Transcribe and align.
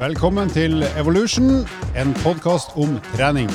Velkommen 0.00 0.48
til 0.48 0.80
Evolution, 0.96 1.66
en 1.92 2.14
podkast 2.22 2.70
om 2.80 2.94
trening. 3.10 3.50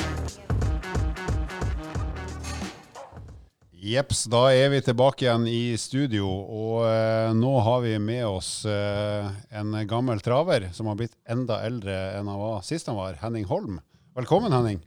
Jepps, 3.74 4.20
da 4.30 4.44
er 4.54 4.70
vi 4.70 4.78
tilbake 4.86 5.24
igjen 5.26 5.48
i 5.50 5.74
studio, 5.74 6.30
og 6.30 6.84
eh, 6.86 7.32
nå 7.34 7.50
har 7.66 7.82
vi 7.82 7.96
med 7.98 8.22
oss 8.28 8.60
eh, 8.62 9.26
en 9.58 9.74
gammel 9.90 10.22
traver 10.22 10.68
som 10.76 10.86
har 10.86 11.00
blitt 11.02 11.16
enda 11.26 11.58
eldre 11.66 11.98
enn 12.20 12.30
han 12.30 12.38
var 12.38 12.62
sist 12.62 12.92
han 12.92 13.00
var, 13.00 13.18
Henning 13.24 13.50
Holm. 13.50 13.80
Velkommen, 14.14 14.54
Henning. 14.54 14.78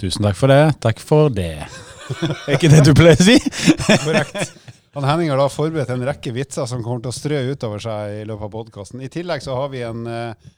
Tusen 0.00 0.24
takk 0.24 0.40
for 0.40 0.56
det. 0.56 0.62
Takk 0.88 1.04
for 1.04 1.28
det. 1.28 1.68
er 2.48 2.56
ikke 2.56 2.72
det 2.72 2.80
du 2.88 2.94
pleier 2.96 3.20
å 3.20 3.28
si? 3.28 3.36
Korrekt. 4.08 4.56
Han 4.96 5.04
Henning 5.04 5.36
har 5.36 5.44
da 5.44 5.52
forberedt 5.52 5.92
en 5.92 6.08
rekke 6.08 6.32
vitser 6.32 6.64
som 6.70 6.80
kommer 6.80 7.04
til 7.04 7.12
å 7.12 7.20
strø 7.20 7.46
utover 7.52 7.90
seg 7.92 8.22
i 8.24 8.26
løpet 8.28 8.48
av 8.48 8.56
podkasten. 8.56 9.04
I 9.04 9.12
tillegg 9.12 9.44
så 9.44 9.60
har 9.60 9.74
vi 9.76 9.84
en 9.84 10.06
eh, 10.08 10.52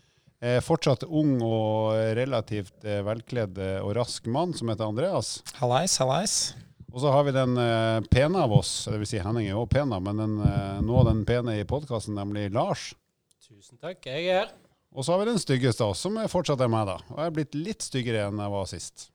eh, 0.46 0.60
fortsatt 0.64 1.06
ung 1.06 1.38
og 1.44 1.96
relativt 2.18 2.86
eh, 2.86 3.02
velkledd 3.06 3.58
eh, 3.62 3.80
og 3.82 3.96
rask 3.98 4.26
mann 4.30 4.54
som 4.56 4.70
heter 4.70 4.88
Andreas. 4.88 5.40
Hallais, 5.60 5.96
hallais. 6.02 6.36
Og 6.92 7.02
så 7.02 7.10
har 7.12 7.26
vi 7.26 7.34
den 7.36 7.58
eh, 7.60 7.98
pene 8.12 8.44
av 8.44 8.54
oss, 8.56 8.70
dvs. 8.88 9.10
Si 9.10 9.22
Henning 9.22 9.48
er 9.48 9.56
jo 9.56 9.66
pen, 9.70 9.92
men 9.92 10.22
den, 10.22 10.38
nå 10.86 11.02
den 11.08 11.26
pene 11.28 11.58
i 11.60 11.66
podkasten, 11.68 12.16
nemlig 12.16 12.48
Lars. 12.54 12.92
Tusen 13.46 13.80
takk, 13.82 14.00
jeg 14.06 14.30
er 14.30 14.40
her. 14.42 14.54
Og 14.96 15.04
så 15.04 15.12
har 15.12 15.20
vi 15.20 15.28
den 15.28 15.42
styggeste 15.42 15.84
av 15.84 15.92
oss, 15.92 16.06
som 16.06 16.16
er 16.16 16.30
fortsatt 16.32 16.62
er 16.64 16.72
meg, 16.72 16.88
da. 16.88 16.96
Og 17.12 17.20
jeg 17.20 17.28
er 17.28 17.36
blitt 17.36 17.58
litt 17.58 17.84
styggere 17.84 18.30
enn 18.30 18.40
jeg 18.40 18.52
var 18.54 18.70
sist. 18.70 19.10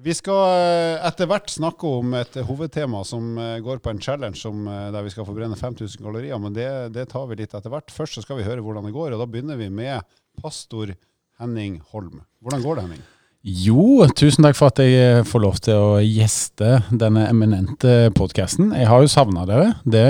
Vi 0.00 0.14
skal 0.16 1.02
etter 1.04 1.28
hvert 1.28 1.50
snakke 1.52 1.88
om 1.98 2.14
et 2.16 2.38
hovedtema 2.48 3.02
som 3.04 3.34
går 3.36 3.82
på 3.84 3.90
en 3.90 4.00
challenge 4.00 4.38
som, 4.40 4.62
der 4.64 5.02
vi 5.04 5.12
skal 5.12 5.26
forbrenne 5.28 5.58
5000 5.60 6.00
kalorier, 6.00 6.38
men 6.40 6.54
det, 6.56 6.70
det 6.94 7.10
tar 7.10 7.26
vi 7.28 7.36
litt 7.42 7.52
etter 7.52 7.74
hvert. 7.74 7.92
Først 7.92 8.16
så 8.16 8.24
skal 8.24 8.38
vi 8.38 8.46
høre 8.46 8.64
hvordan 8.64 8.86
det 8.86 8.94
går, 8.96 9.12
og 9.12 9.20
da 9.20 9.28
begynner 9.28 9.60
vi 9.60 9.68
med 9.68 10.00
pastor 10.38 10.94
Henning 11.40 11.80
Holm. 11.92 12.20
Hvordan 12.40 12.62
går 12.62 12.78
det, 12.78 12.84
Henning? 12.88 13.08
Jo, 13.40 14.04
tusen 14.12 14.44
takk 14.44 14.58
for 14.58 14.68
at 14.68 14.82
jeg 14.84 14.96
eh, 15.00 15.22
får 15.24 15.40
lov 15.40 15.60
til 15.64 15.78
å 15.80 15.92
gjeste 16.04 16.82
denne 16.92 17.22
eminente 17.30 18.10
podkasten. 18.12 18.74
Jeg 18.76 18.90
har 18.90 19.00
jo 19.00 19.08
savna 19.08 19.46
dere, 19.48 19.70
det, 19.88 20.02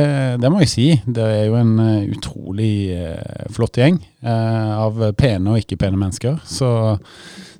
det, 0.42 0.50
må 0.50 0.64
jeg 0.64 0.72
si. 0.72 0.86
Dere 1.06 1.36
er 1.36 1.46
jo 1.46 1.60
en 1.60 1.70
eh, 1.84 2.08
utrolig 2.10 2.72
uh, 2.90 3.46
flott 3.54 3.78
gjeng 3.78 4.00
eh, 4.02 4.72
av 4.74 4.98
pene 5.14 5.54
og 5.54 5.62
ikke 5.62 5.78
pene 5.78 6.00
mennesker. 6.00 6.40
Så 6.42 6.72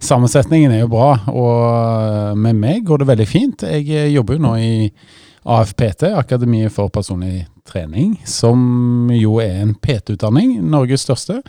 sammensetningen 0.03 0.75
er 0.75 0.83
jo 0.83 0.91
bra, 0.91 1.13
og 1.31 2.35
med 2.35 2.59
meg 2.59 2.83
går 2.91 3.05
det 3.05 3.11
veldig 3.15 3.31
fint. 3.31 3.63
Jeg 3.71 4.11
jobber 4.11 4.41
jo 4.41 4.47
nå 4.49 4.57
i 4.59 4.73
AFPT, 5.47 6.09
Akademiet 6.19 6.75
for 6.75 6.91
personlig 6.91 7.45
trening, 7.71 8.17
som 8.27 9.07
jo 9.15 9.39
er 9.39 9.63
en 9.63 9.77
PT-utdanning, 9.79 10.57
Norges 10.67 11.07
største. 11.07 11.45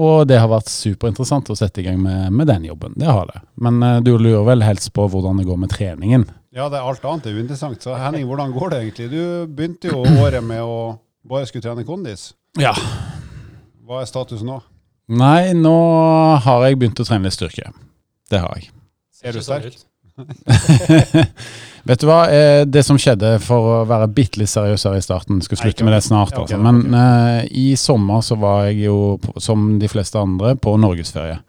Og 0.00 0.24
det 0.30 0.38
har 0.40 0.48
vært 0.48 0.70
superinteressant 0.72 1.50
å 1.52 1.56
sette 1.58 1.82
i 1.82 1.84
gang 1.84 1.98
med, 2.00 2.32
med 2.32 2.48
den 2.48 2.64
jobben. 2.70 2.94
Det 2.96 3.08
har 3.08 3.28
det. 3.28 3.42
Men 3.60 3.82
uh, 3.84 3.98
du 4.04 4.14
lurer 4.16 4.46
vel 4.48 4.64
helst 4.64 4.92
på 4.96 5.04
hvordan 5.12 5.42
det 5.42 5.48
går 5.48 5.60
med 5.60 5.72
treningen? 5.74 6.24
Ja, 6.56 6.70
det 6.72 6.80
er 6.80 6.88
alt 6.88 7.04
annet 7.06 7.28
er 7.28 7.36
uinteressant. 7.36 7.82
Så 7.84 7.94
Henning, 7.98 8.24
hvordan 8.30 8.54
går 8.56 8.72
det 8.72 8.80
egentlig? 8.84 9.10
Du 9.12 9.22
begynte 9.46 9.92
jo 9.92 10.00
året 10.22 10.42
med 10.42 10.64
å 10.64 10.96
bare 11.28 11.46
skulle 11.46 11.66
trene 11.66 11.84
kondis. 11.86 12.30
Ja. 12.58 12.72
Hva 13.86 14.00
er 14.00 14.08
status 14.10 14.42
nå? 14.46 14.58
Nei, 15.10 15.52
nå 15.58 15.76
har 16.42 16.66
jeg 16.66 16.78
begynt 16.80 17.02
å 17.02 17.06
trene 17.06 17.28
litt 17.28 17.36
styrke. 17.36 17.72
Det 18.30 18.40
har 18.42 18.58
jeg. 18.58 18.70
Ser 19.20 19.36
du 19.36 19.42
sterk? 19.44 19.76
Vet 21.88 22.02
du 22.02 22.06
hva, 22.10 22.18
eh, 22.28 22.62
det 22.68 22.82
som 22.84 22.98
skjedde, 23.00 23.38
for 23.42 23.68
å 23.70 23.76
være 23.88 24.10
bitte 24.12 24.42
litt 24.42 24.52
seriøs 24.52 24.84
her 24.84 24.98
i 24.98 25.04
starten, 25.04 25.40
skal 25.44 25.62
slutte 25.62 25.86
med 25.86 25.96
det 25.96 26.02
snart, 26.04 26.36
altså. 26.36 26.58
Men 26.60 26.82
uh, 26.92 27.40
i 27.48 27.72
sommer 27.80 28.20
så 28.24 28.36
var 28.40 28.66
jeg 28.68 28.84
jo, 28.90 28.98
som 29.40 29.78
de 29.80 29.88
fleste 29.88 30.20
andre, 30.20 30.54
på 30.60 30.76
norgesferie. 30.80 31.40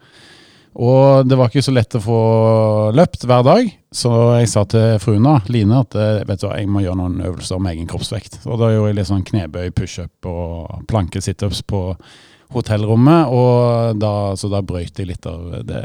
Og 0.72 1.28
det 1.28 1.36
var 1.36 1.50
ikke 1.50 1.64
så 1.64 1.74
lett 1.76 1.98
å 1.98 2.00
få 2.00 2.18
løpt 2.96 3.26
hver 3.28 3.44
dag, 3.44 3.68
så 3.92 4.12
jeg 4.38 4.48
sa 4.48 4.62
til 4.64 4.96
fruen 5.02 5.28
Line 5.52 5.80
at 5.82 5.96
eh, 6.00 6.22
vet 6.24 6.40
du 6.40 6.46
hva, 6.46 6.56
jeg 6.56 6.70
må 6.72 6.80
gjøre 6.80 6.96
noen 6.96 7.18
øvelser 7.28 7.60
med 7.60 7.76
egen 7.76 7.90
kroppsvekt. 7.90 8.40
Og 8.46 8.56
da 8.56 8.70
gjorde 8.72 8.88
jeg 8.88 8.96
litt 8.96 9.10
sånn 9.10 9.26
knebøy, 9.28 9.66
pushup 9.76 10.30
og 10.30 10.86
planke 10.88 11.20
situps 11.20 11.60
på 11.68 11.90
hotellrommet, 12.54 13.32
og 13.32 13.98
da, 14.00 14.12
så 14.38 14.50
da 14.52 14.60
brøyt 14.66 14.98
jeg 15.00 15.08
litt 15.08 15.26
av 15.28 15.62
det, 15.66 15.82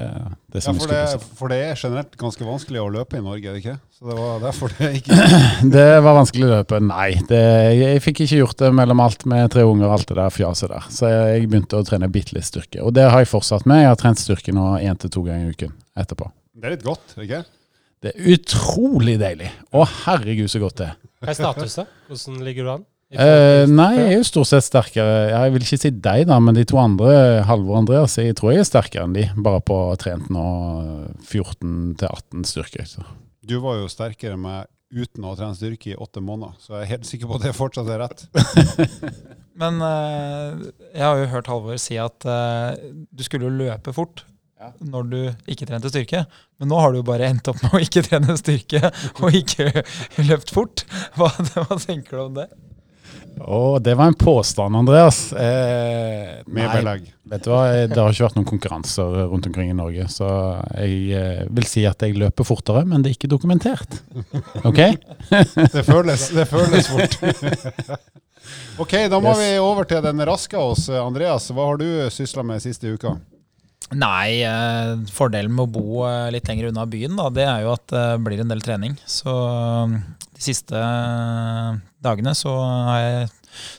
det 0.53 0.63
som 0.63 0.77
ja, 0.77 0.83
for, 0.83 0.93
det, 0.93 1.29
for 1.39 1.53
det 1.53 1.59
er 1.65 1.79
generelt 1.79 2.17
ganske 2.19 2.47
vanskelig 2.47 2.81
å 2.83 2.89
løpe 2.93 3.19
i 3.19 3.23
Norge, 3.23 3.47
er 3.47 3.57
det 3.57 3.63
ikke? 3.63 3.77
Så 3.97 4.09
det 4.11 4.17
var 4.19 4.41
derfor 4.43 4.73
det 4.77 4.89
ikke 4.99 5.17
Det 5.75 5.85
var 6.05 6.17
vanskelig 6.19 6.45
å 6.45 6.51
løpe, 6.51 6.79
nei. 6.85 7.09
Det, 7.29 7.43
jeg 7.79 8.03
fikk 8.05 8.23
ikke 8.27 8.41
gjort 8.43 8.59
det 8.61 8.71
mellom 8.77 9.01
alt 9.01 9.25
med 9.29 9.49
tre 9.53 9.63
unger 9.65 9.87
og 9.87 9.95
alt 9.95 10.11
det 10.11 10.19
der 10.19 10.35
fjaset 10.35 10.73
der. 10.73 10.89
Så 10.93 11.09
jeg 11.09 11.47
begynte 11.47 11.79
å 11.79 11.87
trene 11.87 12.11
bitte 12.13 12.37
litt 12.37 12.45
styrke. 12.45 12.83
Og 12.85 12.93
det 12.97 13.07
har 13.09 13.23
jeg 13.23 13.31
fortsatt 13.31 13.65
med. 13.69 13.81
Jeg 13.81 13.89
har 13.93 14.01
trent 14.03 14.21
styrke 14.21 14.53
nå 14.53 14.75
én 14.83 14.99
til 15.01 15.13
to 15.13 15.23
ganger 15.25 15.47
i 15.49 15.55
uken 15.55 15.73
etterpå. 15.97 16.29
Det 16.57 16.69
er 16.69 16.75
litt 16.77 16.85
godt, 16.85 17.17
ikke 17.17 17.41
Det 18.05 18.13
er 18.13 18.29
utrolig 18.35 19.17
deilig. 19.21 19.49
Å 19.73 19.87
herregud, 20.03 20.49
så 20.53 20.61
godt 20.61 20.83
det 20.83 20.91
er. 20.91 21.01
Hva 21.17 21.33
er 21.33 21.39
status, 21.41 21.79
da? 21.79 21.87
Hvordan 22.11 22.45
ligger 22.45 22.67
du 22.67 22.71
an? 22.75 22.85
Uh, 23.07 23.63
nei, 23.71 23.93
jeg 23.95 24.07
er 24.09 24.17
jo 24.17 24.23
stort 24.27 24.49
sett 24.49 24.65
sterkere. 24.65 25.29
Jeg 25.31 25.51
vil 25.53 25.63
ikke 25.63 25.79
si 25.79 25.91
deg, 25.95 26.25
da, 26.27 26.41
men 26.43 26.57
de 26.57 26.65
to 26.67 26.79
andre, 26.81 27.11
Halvor 27.47 27.77
og 27.77 27.83
Andreas, 27.85 28.17
jeg 28.19 28.35
tror 28.35 28.51
jeg 28.51 28.65
er 28.65 28.67
sterkere 28.67 29.05
enn 29.07 29.15
de. 29.15 29.23
Bare 29.45 29.61
på 29.63 29.77
trent 30.01 30.27
nå 30.33 30.47
14-18 31.23 32.43
styrkeøkter. 32.51 33.07
Du 33.47 33.61
var 33.63 33.79
jo 33.79 33.87
sterkere 33.91 34.35
enn 34.35 34.43
meg 34.43 34.67
uten 34.91 35.23
å 35.23 35.31
ha 35.31 35.39
trent 35.39 35.59
styrke 35.59 35.93
i 35.93 35.99
åtte 35.99 36.23
måneder, 36.23 36.59
så 36.63 36.77
jeg 36.77 36.83
er 36.83 36.93
helt 36.95 37.07
sikker 37.07 37.31
på 37.31 37.39
at 37.39 37.47
det 37.47 37.55
fortsatt 37.55 37.91
er 37.91 38.03
rett. 38.03 38.25
men 39.61 39.79
uh, 39.79 40.67
jeg 40.91 41.03
har 41.05 41.23
jo 41.23 41.31
hørt 41.31 41.51
Halvor 41.51 41.79
si 41.79 41.99
at 42.03 42.27
uh, 42.27 42.75
du 43.07 43.23
skulle 43.23 43.47
jo 43.47 43.55
løpe 43.63 43.95
fort. 43.95 44.27
Ja. 44.57 44.71
når 44.81 45.03
du 45.11 45.17
ikke 45.53 45.67
trente 45.69 45.91
styrke. 45.91 46.23
Men 46.57 46.71
nå 46.71 46.79
har 46.81 46.89
du 46.89 46.97
jo 46.97 47.05
bare 47.05 47.27
endt 47.29 47.45
opp 47.51 47.59
med 47.61 47.75
å 47.77 47.81
ikke 47.85 48.01
trene 48.07 48.33
styrke 48.41 48.89
og 49.21 49.35
ikke 49.37 49.69
løpt 50.25 50.49
fort. 50.49 50.81
Hva, 51.13 51.29
hva 51.29 51.77
tenker 51.77 52.17
du 52.17 52.23
om 52.23 52.39
det? 52.39 52.47
Å, 53.39 53.77
det 53.79 53.93
var 53.95 54.09
en 54.09 54.17
påstand, 54.17 54.75
Andreas. 54.75 55.33
Eh, 55.33 56.41
Med 56.45 56.71
belegg. 56.73 57.13
Vet 57.27 57.43
du 57.43 57.51
hva, 57.51 57.61
Det 57.87 57.99
har 57.99 58.13
ikke 58.13 58.25
vært 58.25 58.39
noen 58.39 58.49
konkurranser 58.49 59.17
rundt 59.29 59.49
omkring 59.49 59.69
i 59.71 59.77
Norge, 59.77 60.07
så 60.09 60.27
jeg 60.73 61.11
eh, 61.13 61.43
vil 61.53 61.67
si 61.69 61.83
at 61.85 62.01
jeg 62.01 62.17
løper 62.17 62.47
fortere, 62.47 62.85
men 62.87 63.03
det 63.03 63.11
er 63.11 63.17
ikke 63.19 63.31
dokumentert. 63.31 63.99
OK? 64.63 64.81
det, 65.75 65.83
føles, 65.85 66.29
det 66.33 66.47
føles 66.49 66.89
fort. 66.93 67.17
ok, 68.81 68.99
da 69.11 69.21
må 69.21 69.35
yes. 69.35 69.43
vi 69.43 69.49
over 69.61 69.89
til 69.89 70.01
den 70.07 70.27
raske 70.27 70.57
av 70.57 70.73
oss. 70.73 70.87
Andreas, 70.89 71.51
hva 71.51 71.71
har 71.71 71.81
du 71.83 71.89
sysla 72.13 72.45
med 72.47 72.63
siste 72.63 72.95
uka? 72.95 73.17
Nei, 73.95 74.43
eh, 74.43 74.97
fordelen 75.15 75.53
med 75.55 75.63
å 75.69 75.71
bo 75.71 76.03
eh, 76.03 76.27
litt 76.35 76.47
lenger 76.49 76.73
unna 76.73 76.83
byen, 76.89 77.15
da, 77.15 77.29
det 77.31 77.45
er 77.47 77.63
jo 77.63 77.71
at 77.77 77.85
det 77.93 78.05
blir 78.25 78.41
en 78.43 78.51
del 78.51 78.63
trening. 78.63 78.97
Så 79.07 79.31
de 79.87 80.43
siste 80.43 80.81
dagene 82.03 82.33
så 82.35 82.51
har 82.89 82.99
jeg 82.99 83.29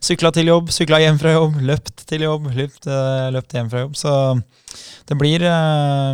sykla 0.08 0.32
til 0.34 0.48
jobb, 0.48 0.72
sykla 0.74 1.02
hjem 1.04 1.20
fra 1.20 1.34
jobb, 1.36 1.60
løpt 1.60 2.06
til 2.08 2.24
jobb, 2.24 2.48
løpt, 2.56 2.88
eh, 2.88 3.28
løpt 3.36 3.58
hjem 3.58 3.68
fra 3.68 3.84
jobb. 3.84 4.00
Så 4.00 4.14
det 5.08 5.20
blir 5.20 5.44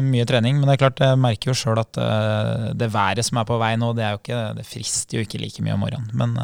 mye 0.02 0.26
trening. 0.26 0.58
Men 0.58 0.68
det 0.68 0.76
er 0.76 0.82
klart, 0.84 1.02
jeg 1.02 1.22
merker 1.22 1.52
jo 1.52 1.58
sjøl 1.58 1.80
at 1.82 1.98
det 2.78 2.92
været 2.94 3.26
som 3.26 3.40
er 3.40 3.46
på 3.48 3.58
vei 3.62 3.72
nå, 3.78 3.94
det, 3.94 4.04
er 4.06 4.14
jo 4.14 4.22
ikke, 4.22 4.42
det 4.58 4.66
frister 4.68 5.18
jo 5.18 5.26
ikke 5.26 5.42
like 5.42 5.64
mye 5.66 5.74
om 5.74 5.82
morgenen. 5.82 6.10
Men 6.14 6.36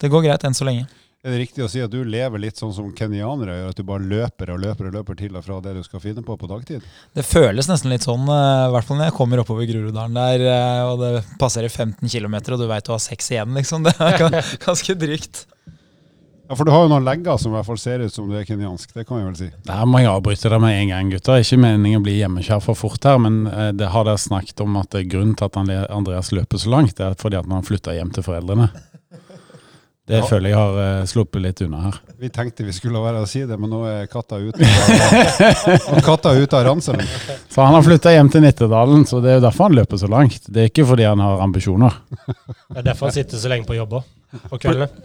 det 0.00 0.12
går 0.12 0.26
greit 0.26 0.44
enn 0.44 0.56
så 0.56 0.68
lenge. 0.68 0.88
Er 1.24 1.32
det 1.32 1.38
riktig 1.40 1.62
å 1.64 1.68
si 1.72 1.80
at 1.80 1.88
du 1.88 2.02
lever 2.04 2.36
litt 2.42 2.58
sånn 2.60 2.74
som 2.76 2.90
kenyanere 2.92 3.54
gjør, 3.56 3.70
at 3.72 3.78
du 3.80 3.86
bare 3.88 4.04
løper 4.04 4.50
og 4.52 4.58
løper 4.60 4.90
og 4.90 4.96
løper 4.98 5.16
til 5.16 5.38
og 5.38 5.46
fra 5.46 5.56
det 5.64 5.72
du 5.78 5.80
skal 5.86 6.02
finne 6.02 6.20
på 6.20 6.36
på 6.36 6.50
dagtid? 6.50 6.84
Det 7.16 7.24
føles 7.24 7.70
nesten 7.70 7.88
litt 7.94 8.04
sånn, 8.04 8.28
i 8.28 8.68
hvert 8.74 8.84
fall 8.84 9.00
når 9.00 9.08
jeg 9.08 9.16
kommer 9.16 9.40
oppover 9.40 9.64
Groruddalen 9.70 10.18
der 10.20 10.44
og 10.90 11.00
det 11.00 11.14
passerer 11.40 11.72
15 11.72 12.12
km 12.12 12.36
og 12.42 12.60
du 12.60 12.66
veit 12.68 12.84
du 12.84 12.92
har 12.92 13.00
seks 13.00 13.32
igjen, 13.32 13.56
liksom. 13.56 13.88
Det 13.88 13.96
er 14.04 14.36
ganske 14.66 14.98
drygt. 15.00 15.46
Ja, 16.44 16.58
For 16.58 16.68
du 16.68 16.74
har 16.74 16.84
jo 16.84 16.92
noen 16.92 17.06
legger 17.08 17.38
som 17.40 17.54
i 17.54 17.56
hvert 17.56 17.70
fall 17.72 17.80
ser 17.80 18.04
ut 18.04 18.12
som 18.12 18.28
du 18.28 18.36
er 18.36 18.44
kenyansk. 18.44 18.92
Det 18.92 19.06
kan 19.08 19.22
jeg 19.22 19.30
vel 19.30 19.38
si. 19.38 19.48
Der 19.64 19.88
må 19.88 20.02
jeg 20.04 20.12
avbryte 20.12 20.52
det 20.52 20.58
med 20.60 20.76
en 20.76 20.90
gang, 20.92 21.12
gutter. 21.14 21.40
Ikke 21.40 21.56
meningen 21.56 22.02
å 22.02 22.04
bli 22.04 22.18
hjemmekjær 22.18 22.60
for 22.66 22.76
fort 22.76 23.08
her, 23.08 23.16
men 23.16 23.46
det 23.80 23.88
har 23.96 24.04
dere 24.04 24.20
snakket 24.20 24.60
om 24.60 24.76
at 24.76 24.92
grunnen 25.08 25.32
til 25.40 25.48
at 25.48 25.88
Andreas 25.88 26.34
løper 26.36 26.60
så 26.60 26.74
langt, 26.76 26.98
det 27.00 27.08
er 27.08 27.16
fordi 27.16 27.40
at 27.40 27.48
han 27.48 27.64
flytta 27.64 27.96
hjem 27.96 28.12
til 28.12 28.28
foreldrene. 28.28 28.68
Det 30.04 30.18
ja. 30.18 30.24
føler 30.28 30.52
jeg 30.52 30.58
har 30.58 30.74
uh, 30.76 31.06
sluppet 31.08 31.40
litt 31.40 31.60
unna 31.64 31.78
her. 31.86 31.94
Vi 32.20 32.28
tenkte 32.32 32.66
vi 32.66 32.74
skulle 32.76 33.00
være 33.00 33.22
å 33.24 33.28
si 33.28 33.40
det, 33.48 33.56
men 33.56 33.70
nå 33.72 33.78
er 33.88 34.08
katta 34.12 34.36
ute 34.36 34.60
av, 34.60 36.00
katta 36.04 36.34
ute 36.36 36.58
av 36.58 36.66
ranselen. 36.66 37.08
For 37.48 37.64
han 37.64 37.72
har 37.78 37.86
flytta 37.86 38.12
hjem 38.12 38.28
til 38.34 38.44
Nittedalen, 38.44 39.06
så 39.08 39.22
det 39.24 39.32
er 39.32 39.38
jo 39.38 39.44
derfor 39.46 39.70
han 39.70 39.78
løper 39.78 40.02
så 40.02 40.10
langt. 40.12 40.44
Det 40.44 40.60
er 40.60 40.68
ikke 40.68 40.84
fordi 40.90 41.06
han 41.08 41.22
har 41.24 41.40
ambisjoner. 41.46 41.96
Det 42.26 42.82
er 42.82 42.86
derfor 42.90 43.08
han 43.08 43.16
sitter 43.16 43.40
så 43.40 43.52
lenge 43.52 43.64
på 43.70 43.78
jobb 43.78 43.96
òg. 44.02 44.12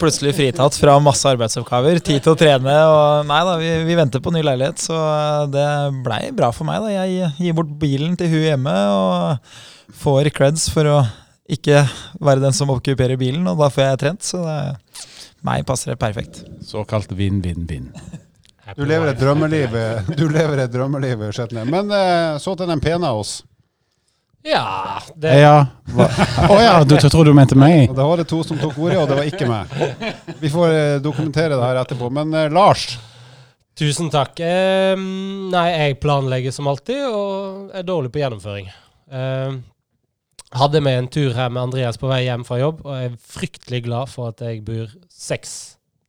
Plutselig 0.00 0.34
fritatt 0.36 0.76
fra 0.76 0.98
masse 1.00 1.32
arbeidsoppgaver. 1.32 2.02
Tid 2.04 2.20
til 2.24 2.34
å 2.34 2.38
trene. 2.38 2.76
Og 2.92 3.28
nei 3.30 3.40
da, 3.46 3.56
vi, 3.62 3.72
vi 3.88 3.98
venter 3.98 4.20
på 4.20 4.34
ny 4.34 4.44
leilighet, 4.44 4.84
så 4.84 5.00
det 5.48 5.66
blei 6.04 6.26
bra 6.36 6.50
for 6.52 6.68
meg. 6.68 6.84
da. 6.84 7.06
Jeg 7.06 7.32
gir 7.38 7.56
bort 7.56 7.72
bilen 7.80 8.20
til 8.20 8.32
hun 8.34 8.46
hjemme 8.50 8.76
og 8.92 9.56
får 10.02 10.32
creds 10.34 10.68
for 10.74 10.92
å 10.92 11.00
ikke 11.56 11.84
være 12.22 12.42
den 12.44 12.56
som 12.56 12.70
okkuperer 12.72 13.18
bilen, 13.20 13.46
og 13.50 13.60
da 13.60 13.68
får 13.72 13.86
jeg 13.88 14.00
trent. 14.04 14.26
Så 14.26 14.42
det, 14.44 14.58
meg 15.46 15.64
passer 15.68 15.92
det 15.92 16.00
perfekt. 16.00 16.42
Såkalt 16.66 17.12
vinn-vinn-vinn. 17.16 17.92
Du 18.76 18.84
lever 18.86 19.08
et 19.10 19.18
drømmeliv, 19.18 19.72
eh, 19.74 20.10
du 20.14 20.28
lever 20.30 20.60
et 20.62 20.70
drømmeliv, 20.70 21.24
Skjetne. 21.34 21.64
Men 21.66 21.88
eh, 21.90 22.36
så 22.38 22.52
til 22.54 22.68
den 22.70 22.78
pene 22.78 23.08
av 23.08 23.18
oss. 23.18 23.40
Ja, 24.46 25.00
det 25.18 25.32
Ja. 25.40 25.56
Å 26.46 26.58
ja, 26.62 26.76
du 26.86 26.94
trodde 27.02 27.32
du 27.32 27.34
mente 27.34 27.58
meg? 27.58 27.90
Og 27.90 27.96
da 27.98 28.06
var 28.06 28.22
det 28.22 28.28
to 28.30 28.38
som 28.46 28.60
tok 28.60 28.78
ordet, 28.78 29.00
og 29.02 29.10
det 29.10 29.18
var 29.18 29.26
ikke 29.26 29.48
meg. 29.50 29.74
Vi 30.38 30.52
får 30.54 30.76
eh, 30.76 31.00
dokumentere 31.02 31.56
det 31.58 31.66
her 31.66 31.80
etterpå. 31.82 32.12
Men 32.14 32.36
Lars, 32.54 32.92
Tusen 33.80 34.10
takk. 34.12 34.38
Nei, 34.38 35.66
jeg 35.72 35.98
planlegger 36.02 36.52
som 36.54 36.70
alltid, 36.70 37.00
og 37.10 37.70
er 37.74 37.86
dårlig 37.88 38.10
på 38.12 38.20
gjennomføring. 38.20 38.66
Hadde 40.56 40.80
med 40.82 40.98
en 40.98 41.08
tur 41.10 41.34
her 41.36 41.50
med 41.52 41.62
Andreas 41.68 41.98
på 42.00 42.08
vei 42.10 42.24
hjem 42.26 42.42
fra 42.46 42.58
jobb, 42.58 42.80
og 42.86 42.94
er 42.96 43.18
fryktelig 43.22 43.84
glad 43.86 44.10
for 44.10 44.32
at 44.32 44.42
jeg 44.42 44.64
bor 44.66 44.90
seks 45.14 45.52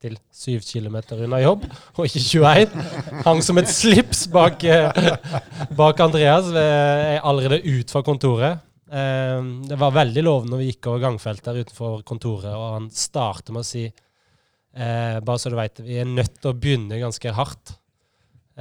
til 0.02 0.16
syv 0.34 0.64
kilometer 0.66 1.20
unna 1.22 1.38
jobb, 1.44 1.68
og 1.94 2.08
ikke 2.08 2.24
21. 2.26 2.86
Hang 3.28 3.44
som 3.46 3.62
et 3.62 3.70
slips 3.70 4.26
bak, 4.34 4.64
eh, 4.66 5.02
bak 5.78 6.02
Andreas. 6.02 6.50
Jeg 6.56 7.18
er 7.20 7.28
allerede 7.28 7.62
ut 7.62 7.94
fra 7.94 8.02
kontoret. 8.02 8.64
Eh, 8.90 9.44
det 9.70 9.78
var 9.78 9.94
veldig 10.00 10.26
lovende 10.26 10.56
når 10.56 10.64
vi 10.64 10.72
gikk 10.72 10.90
over 10.90 11.06
gangfeltet 11.06 11.52
her 11.52 11.62
utenfor 11.62 12.02
kontoret, 12.02 12.56
og 12.56 12.80
han 12.80 12.90
starter 12.90 13.54
med 13.54 13.62
å 13.62 13.72
si 13.72 13.86
Eh, 14.72 15.20
bare 15.20 15.40
så 15.40 15.52
du 15.52 15.58
vet, 15.60 15.82
vi 15.84 16.00
er 16.00 16.08
nødt 16.08 16.38
til 16.40 16.54
å 16.54 16.58
begynne 16.58 17.00
ganske 17.02 17.34
hardt. 17.36 17.76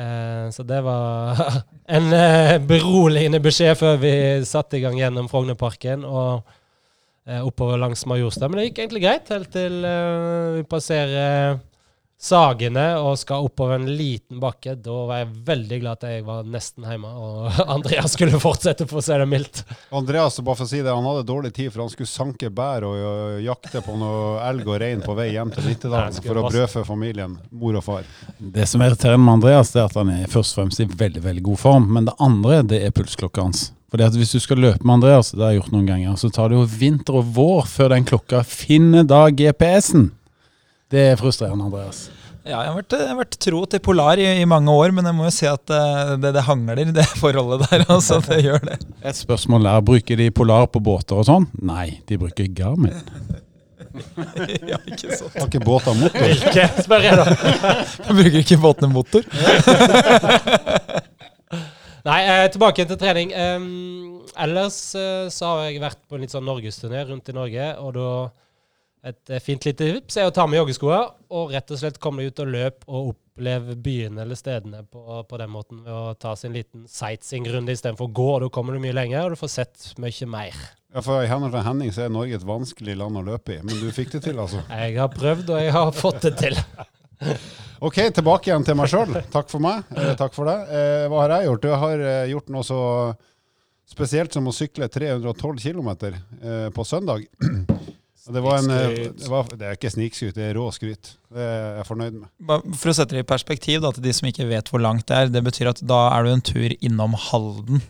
Eh, 0.00 0.50
så 0.50 0.62
det 0.62 0.81
var 0.87 1.41
en 1.97 2.12
eh, 2.17 2.56
beroligende 2.64 3.41
beskjed 3.43 3.76
før 3.81 4.00
vi 4.00 4.14
satte 4.49 4.79
i 4.79 4.85
gang 4.85 4.97
gjennom 5.00 5.29
Frognerparken 5.31 6.06
og 6.08 6.47
eh, 7.29 7.41
oppover 7.44 7.81
langs 7.81 8.06
Majorstad. 8.08 8.49
Men 8.49 8.61
det 8.61 8.70
gikk 8.70 8.85
egentlig 8.85 9.05
greit, 9.05 9.32
helt 9.35 9.52
til 9.55 9.82
vi 10.56 10.64
passerer 10.70 11.61
Sagene 12.20 12.84
og 13.00 13.14
skal 13.17 13.46
oppover 13.46 13.78
en 13.78 13.87
liten 13.96 14.43
bakke. 14.43 14.75
Da 14.76 14.93
var 15.08 15.22
jeg 15.22 15.31
veldig 15.46 15.78
glad 15.81 16.02
at 16.02 16.11
jeg 16.12 16.25
var 16.26 16.44
nesten 16.44 16.84
hjemme, 16.84 17.08
og 17.08 17.61
Andreas 17.76 18.12
skulle 18.12 18.40
fortsette, 18.43 18.84
for 18.90 19.00
å 19.00 19.05
si 19.05 19.17
det 19.17 19.28
mildt. 19.31 19.62
Andreas, 19.88 20.37
bare 20.44 20.61
for 20.61 20.69
å 20.69 20.69
si 20.69 20.82
det, 20.82 20.93
han 20.93 21.08
hadde 21.08 21.25
dårlig 21.31 21.55
tid, 21.56 21.70
for 21.72 21.87
han 21.87 21.93
skulle 21.93 22.12
sanke 22.12 22.52
bær 22.52 22.84
og 22.90 23.40
jakte 23.40 23.81
på 23.87 23.96
noe 23.96 24.37
elg 24.50 24.69
og 24.69 24.78
rein 24.84 25.00
på 25.05 25.17
vei 25.17 25.31
hjem 25.32 25.55
til 25.56 25.70
Nittedalen 25.70 26.20
for 26.20 26.43
å 26.43 26.44
brødfø 26.50 26.84
familien, 26.84 27.38
mor 27.56 27.81
og 27.81 27.87
far. 27.88 28.12
Det 28.37 28.69
som 28.69 28.84
er 28.84 28.93
irriterende 28.93 29.25
med 29.25 29.38
Andreas, 29.38 29.73
det 29.73 29.81
er 29.81 29.88
at 29.88 29.99
han 30.02 30.12
er 30.12 30.28
først 30.28 30.52
og 30.52 30.61
fremst 30.61 30.84
i 30.84 30.90
veldig 30.93 31.25
veldig 31.25 31.49
god 31.49 31.64
form. 31.64 31.88
Men 31.96 32.12
det 32.12 32.19
andre 32.20 32.61
det 32.69 32.84
er 32.84 32.96
pulsklokka 33.00 33.49
hans. 33.49 33.70
Fordi 33.90 34.05
at 34.06 34.14
Hvis 34.14 34.37
du 34.37 34.38
skal 34.44 34.61
løpe 34.62 34.84
med 34.84 35.00
Andreas, 35.00 35.32
det 35.32 35.43
har 35.43 35.55
jeg 35.55 35.64
gjort 35.64 35.73
noen 35.75 35.88
ganger, 35.88 36.14
så 36.20 36.28
tar 36.31 36.52
det 36.52 36.61
jo 36.61 36.69
vinter 36.69 37.16
og 37.25 37.32
vår 37.34 37.64
før 37.66 37.96
den 37.96 38.06
klokka 38.06 38.44
finner 38.46 39.08
da 39.08 39.25
GPS-en. 39.34 40.11
Det 40.90 41.02
er 41.12 41.19
frustrerende, 41.20 41.69
Andreas. 41.69 42.08
Ja, 42.40 42.62
jeg 42.64 42.70
har 42.70 42.76
vært, 42.78 42.94
jeg 42.96 43.08
har 43.10 43.19
vært 43.19 43.37
tro 43.44 43.58
til 43.69 43.82
Polar 43.84 44.19
i, 44.19 44.25
i 44.40 44.46
mange 44.48 44.72
år, 44.72 44.94
men 44.96 45.06
jeg 45.06 45.14
må 45.14 45.26
jo 45.26 45.32
si 45.34 45.44
at 45.46 45.70
eh, 45.76 46.14
det, 46.22 46.32
det 46.34 46.42
hangler, 46.46 46.81
det 46.96 47.04
forholdet 47.20 47.69
der. 47.69 47.84
Altså, 47.92 48.19
det 48.25 48.40
gjør 48.46 48.64
det. 48.64 48.78
Et 49.06 49.19
spørsmål 49.19 49.69
er, 49.70 49.84
Bruker 49.87 50.19
de 50.19 50.31
Polar 50.34 50.66
på 50.72 50.82
båter 50.82 51.20
og 51.20 51.28
sånn? 51.28 51.46
Nei, 51.62 52.00
de 52.08 52.19
bruker 52.19 52.48
Garmin. 52.56 52.96
ja, 54.70 54.81
ikke 54.82 55.14
sant. 55.19 55.37
Har 55.37 55.46
ikke 55.46 55.62
båter 55.62 55.94
motor. 56.00 56.26
Hvilke, 56.26 56.66
spør 56.81 57.06
jeg 57.06 57.20
da. 57.20 57.28
Jeg 58.08 58.19
bruker 58.22 58.40
ikke 58.40 58.60
båtene 58.64 58.92
motor. 58.94 59.31
Nei, 62.08 62.20
eh, 62.25 62.44
tilbake 62.50 62.88
til 62.88 62.98
trening. 62.98 63.37
Ellers 64.40 64.82
eh, 64.96 65.26
så 65.31 65.52
har 65.52 65.66
jeg 65.69 65.82
vært 65.82 66.00
på 66.08 66.16
en 66.16 66.25
litt 66.25 66.32
sånn 66.32 66.48
norgesturné 66.48 67.04
rundt 67.10 67.28
i 67.28 67.37
Norge, 67.37 67.75
og 67.84 67.92
da 67.98 68.12
et 69.06 69.31
eh, 69.32 69.41
fint 69.41 69.64
lite 69.64 69.87
tips 69.94 70.19
er 70.20 70.29
å 70.29 70.35
ta 70.35 70.44
med 70.49 70.61
joggeskoa 70.61 71.00
og 71.32 71.55
rett 71.55 71.73
og 71.73 71.81
slett 71.81 72.00
komme 72.02 72.23
deg 72.23 72.35
ut 72.35 72.43
og 72.44 72.50
løpe 72.52 72.88
og 72.91 73.12
oppleve 73.14 73.76
byene 73.81 74.25
eller 74.25 74.37
stedene 74.37 74.82
på, 74.85 75.23
på 75.25 75.41
den 75.41 75.52
måten 75.52 75.81
ved 75.87 75.94
å 75.94 76.12
ta 76.20 76.35
sin 76.37 76.50
en 76.50 76.58
liten 76.58 76.85
sightseeing-runde 76.91 77.73
istedenfor 77.73 78.11
å 78.11 78.14
gå. 78.20 78.29
Da 78.44 78.50
kommer 78.52 78.76
du 78.76 78.82
mye 78.82 78.97
lenger, 78.97 79.25
og 79.25 79.32
du 79.35 79.41
får 79.41 79.52
sett 79.55 79.88
mye 80.02 80.29
mer. 80.29 80.61
Ja, 80.91 81.00
for 81.06 81.23
I 81.23 81.31
henhold 81.31 81.55
til 81.55 81.64
Henning 81.64 81.94
så 81.94 82.05
er 82.05 82.12
Norge 82.12 82.37
et 82.37 82.44
vanskelig 82.44 82.99
land 82.99 83.20
å 83.20 83.25
løpe 83.25 83.56
i, 83.56 83.61
men 83.62 83.79
du 83.81 83.88
fikk 83.94 84.17
det 84.17 84.25
til, 84.26 84.41
altså. 84.43 84.64
Jeg 84.82 84.99
har 84.99 85.12
prøvd, 85.14 85.55
og 85.55 85.64
jeg 85.64 85.75
har 85.79 85.93
fått 85.97 86.25
det 86.29 86.37
til. 86.43 86.61
Ok, 87.81 87.97
tilbake 88.12 88.50
igjen 88.50 88.64
til 88.64 88.76
meg 88.76 88.91
sjøl. 88.93 89.14
Takk 89.32 89.49
for 89.49 89.61
meg. 89.64 89.87
Eh, 89.97 90.11
takk 90.17 90.35
for 90.37 90.49
det. 90.49 90.56
Eh, 90.69 91.05
hva 91.08 91.23
har 91.23 91.32
jeg 91.32 91.47
gjort? 91.47 91.67
Jeg 91.70 91.81
har 91.81 92.02
eh, 92.05 92.29
gjort 92.29 92.50
noe 92.52 92.64
så 92.64 92.81
spesielt 93.88 94.37
som 94.37 94.49
å 94.49 94.55
sykle 94.55 94.88
312 94.93 95.62
km 95.64 95.88
eh, 96.05 96.69
på 96.76 96.85
søndag. 96.85 97.25
Og 98.28 98.34
Det, 98.37 98.40
var 98.44 98.58
en, 98.61 98.70
eh, 98.75 99.06
det, 99.17 99.28
var, 99.32 99.46
det 99.56 99.64
er 99.67 99.78
ikke 99.78 99.93
snikskryt, 99.94 100.34
det 100.37 100.50
er 100.50 100.58
rå 100.58 100.67
skryt. 100.76 101.14
Det 101.32 101.40
er 101.40 101.78
jeg 101.78 101.87
fornøyd 101.88 102.19
med. 102.19 102.67
For 102.76 102.93
å 102.93 102.96
sette 102.96 103.17
det 103.17 103.25
i 103.25 103.31
perspektiv 103.31 103.81
da, 103.84 103.94
til 103.96 104.05
de 104.05 104.12
som 104.17 104.28
ikke 104.28 104.49
vet 104.50 104.69
hvor 104.69 104.82
langt 104.84 105.06
det 105.08 105.17
er. 105.17 105.32
Det 105.32 105.43
betyr 105.46 105.72
at 105.72 105.81
da 105.88 106.02
er 106.12 106.26
du 106.26 106.34
en 106.34 106.44
tur 106.44 106.75
innom 106.84 107.17
Halden 107.31 107.81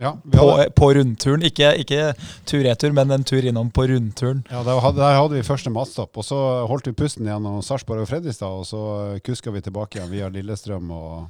Ja, 0.00 0.14
vi 0.22 0.36
på, 0.36 0.44
hadde, 0.44 0.68
på 0.76 0.90
rundturen. 0.96 1.42
Ikke, 1.48 1.72
ikke 1.80 2.12
tur-retur, 2.48 2.92
men 2.96 3.16
en 3.16 3.24
tur 3.24 3.44
innom 3.44 3.72
på 3.72 3.88
rundturen. 3.88 4.44
ja, 4.52 4.62
der, 4.64 4.80
hadde, 4.84 5.00
der 5.00 5.18
hadde 5.18 5.40
vi 5.40 5.48
første 5.48 5.72
matstopp, 5.72 6.16
og 6.16 6.28
så 6.28 6.38
holdt 6.68 6.92
vi 6.92 6.96
pusten 7.00 7.28
gjennom 7.28 7.60
Sarpsborg 7.64 8.04
og 8.04 8.08
Fredrikstad, 8.12 8.62
og 8.62 8.68
så 8.68 9.18
kuska 9.24 9.52
vi 9.52 9.64
tilbake 9.64 9.98
igjen 9.98 10.12
via 10.12 10.30
Lillestrøm 10.32 10.92
og, 10.92 11.28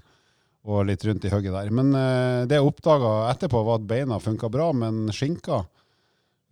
og 0.66 0.86
litt 0.90 1.06
rundt 1.06 1.26
i 1.26 1.32
hugget 1.32 1.54
der. 1.54 1.70
Men 1.74 1.94
eh, 1.94 2.46
det 2.50 2.58
jeg 2.58 2.66
oppdaga 2.66 3.16
etterpå, 3.32 3.62
var 3.66 3.78
at 3.78 3.90
beina 3.90 4.18
funka 4.22 4.50
bra, 4.50 4.72
men 4.74 5.06
skinka 5.14 5.64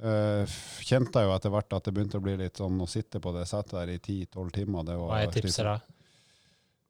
eh, 0.03 0.57
kjente 0.87 1.23
jeg 1.23 1.29
jo 1.29 1.37
etter 1.37 1.53
hvert 1.55 1.79
at 1.79 1.87
det 1.87 1.95
begynte 1.97 2.21
å 2.21 2.25
bli 2.25 2.37
litt 2.41 2.61
sånn 2.61 2.81
å 2.81 2.89
sitte 2.91 3.21
på 3.23 3.33
det 3.37 3.47
setet 3.51 3.77
der 3.77 3.95
i 3.95 3.99
10-12 3.99 4.51
timer. 4.61 4.85
Det 4.89 4.99
var 4.99 5.13
Hva 5.13 5.23
er 5.23 5.33
tipset 5.35 5.65
da? 5.67 5.79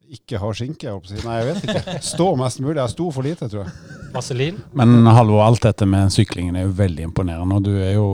Ikke 0.08 0.40
ha 0.40 0.50
skinke, 0.56 0.86
jeg 0.86 0.96
å 0.96 1.02
si. 1.04 1.18
Nei, 1.20 1.40
jeg 1.42 1.48
vet 1.50 1.66
ikke. 1.68 1.96
Stå 2.14 2.30
mest 2.40 2.62
mulig. 2.64 2.78
Jeg 2.80 2.94
sto 2.94 3.10
for 3.12 3.28
lite, 3.28 3.48
tror 3.52 3.66
jeg. 3.66 3.96
Vaselin? 4.14 4.62
Men 4.78 5.04
Halvor, 5.04 5.42
alt 5.44 5.66
dette 5.66 5.84
med 5.84 6.08
syklingen 6.14 6.56
er 6.56 6.64
jo 6.64 6.70
veldig 6.78 7.10
imponerende, 7.10 7.58
og 7.58 7.66
du 7.66 7.74
er 7.76 7.92
jo 7.98 8.06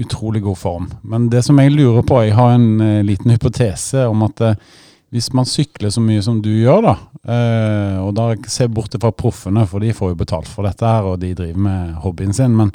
utrolig 0.00 0.40
god 0.46 0.56
form. 0.56 0.86
Men 1.04 1.26
det 1.32 1.42
som 1.44 1.60
jeg 1.60 1.74
lurer 1.74 2.06
på, 2.08 2.22
jeg 2.24 2.32
har 2.38 2.54
en 2.54 2.70
uh, 2.80 3.02
liten 3.04 3.34
hypotese 3.34 4.06
om 4.08 4.24
at 4.24 4.40
uh, 4.48 4.72
hvis 5.12 5.28
man 5.36 5.44
sykler 5.48 5.92
så 5.92 6.00
mye 6.00 6.22
som 6.24 6.40
du 6.40 6.48
gjør, 6.54 6.86
da, 6.86 6.92
eh, 7.28 7.96
og 8.00 8.14
da 8.16 8.30
ser 8.48 8.64
jeg 8.64 8.72
bort 8.72 8.94
fra 8.96 9.10
proffene, 9.12 9.66
for 9.68 9.84
de 9.84 9.92
får 9.92 10.14
jo 10.14 10.20
betalt 10.22 10.48
for 10.48 10.64
dette 10.64 10.88
her, 10.88 11.04
og 11.04 11.18
de 11.20 11.34
driver 11.36 11.66
med 11.66 11.90
hobbyen 12.00 12.32
sin, 12.32 12.54
men, 12.56 12.72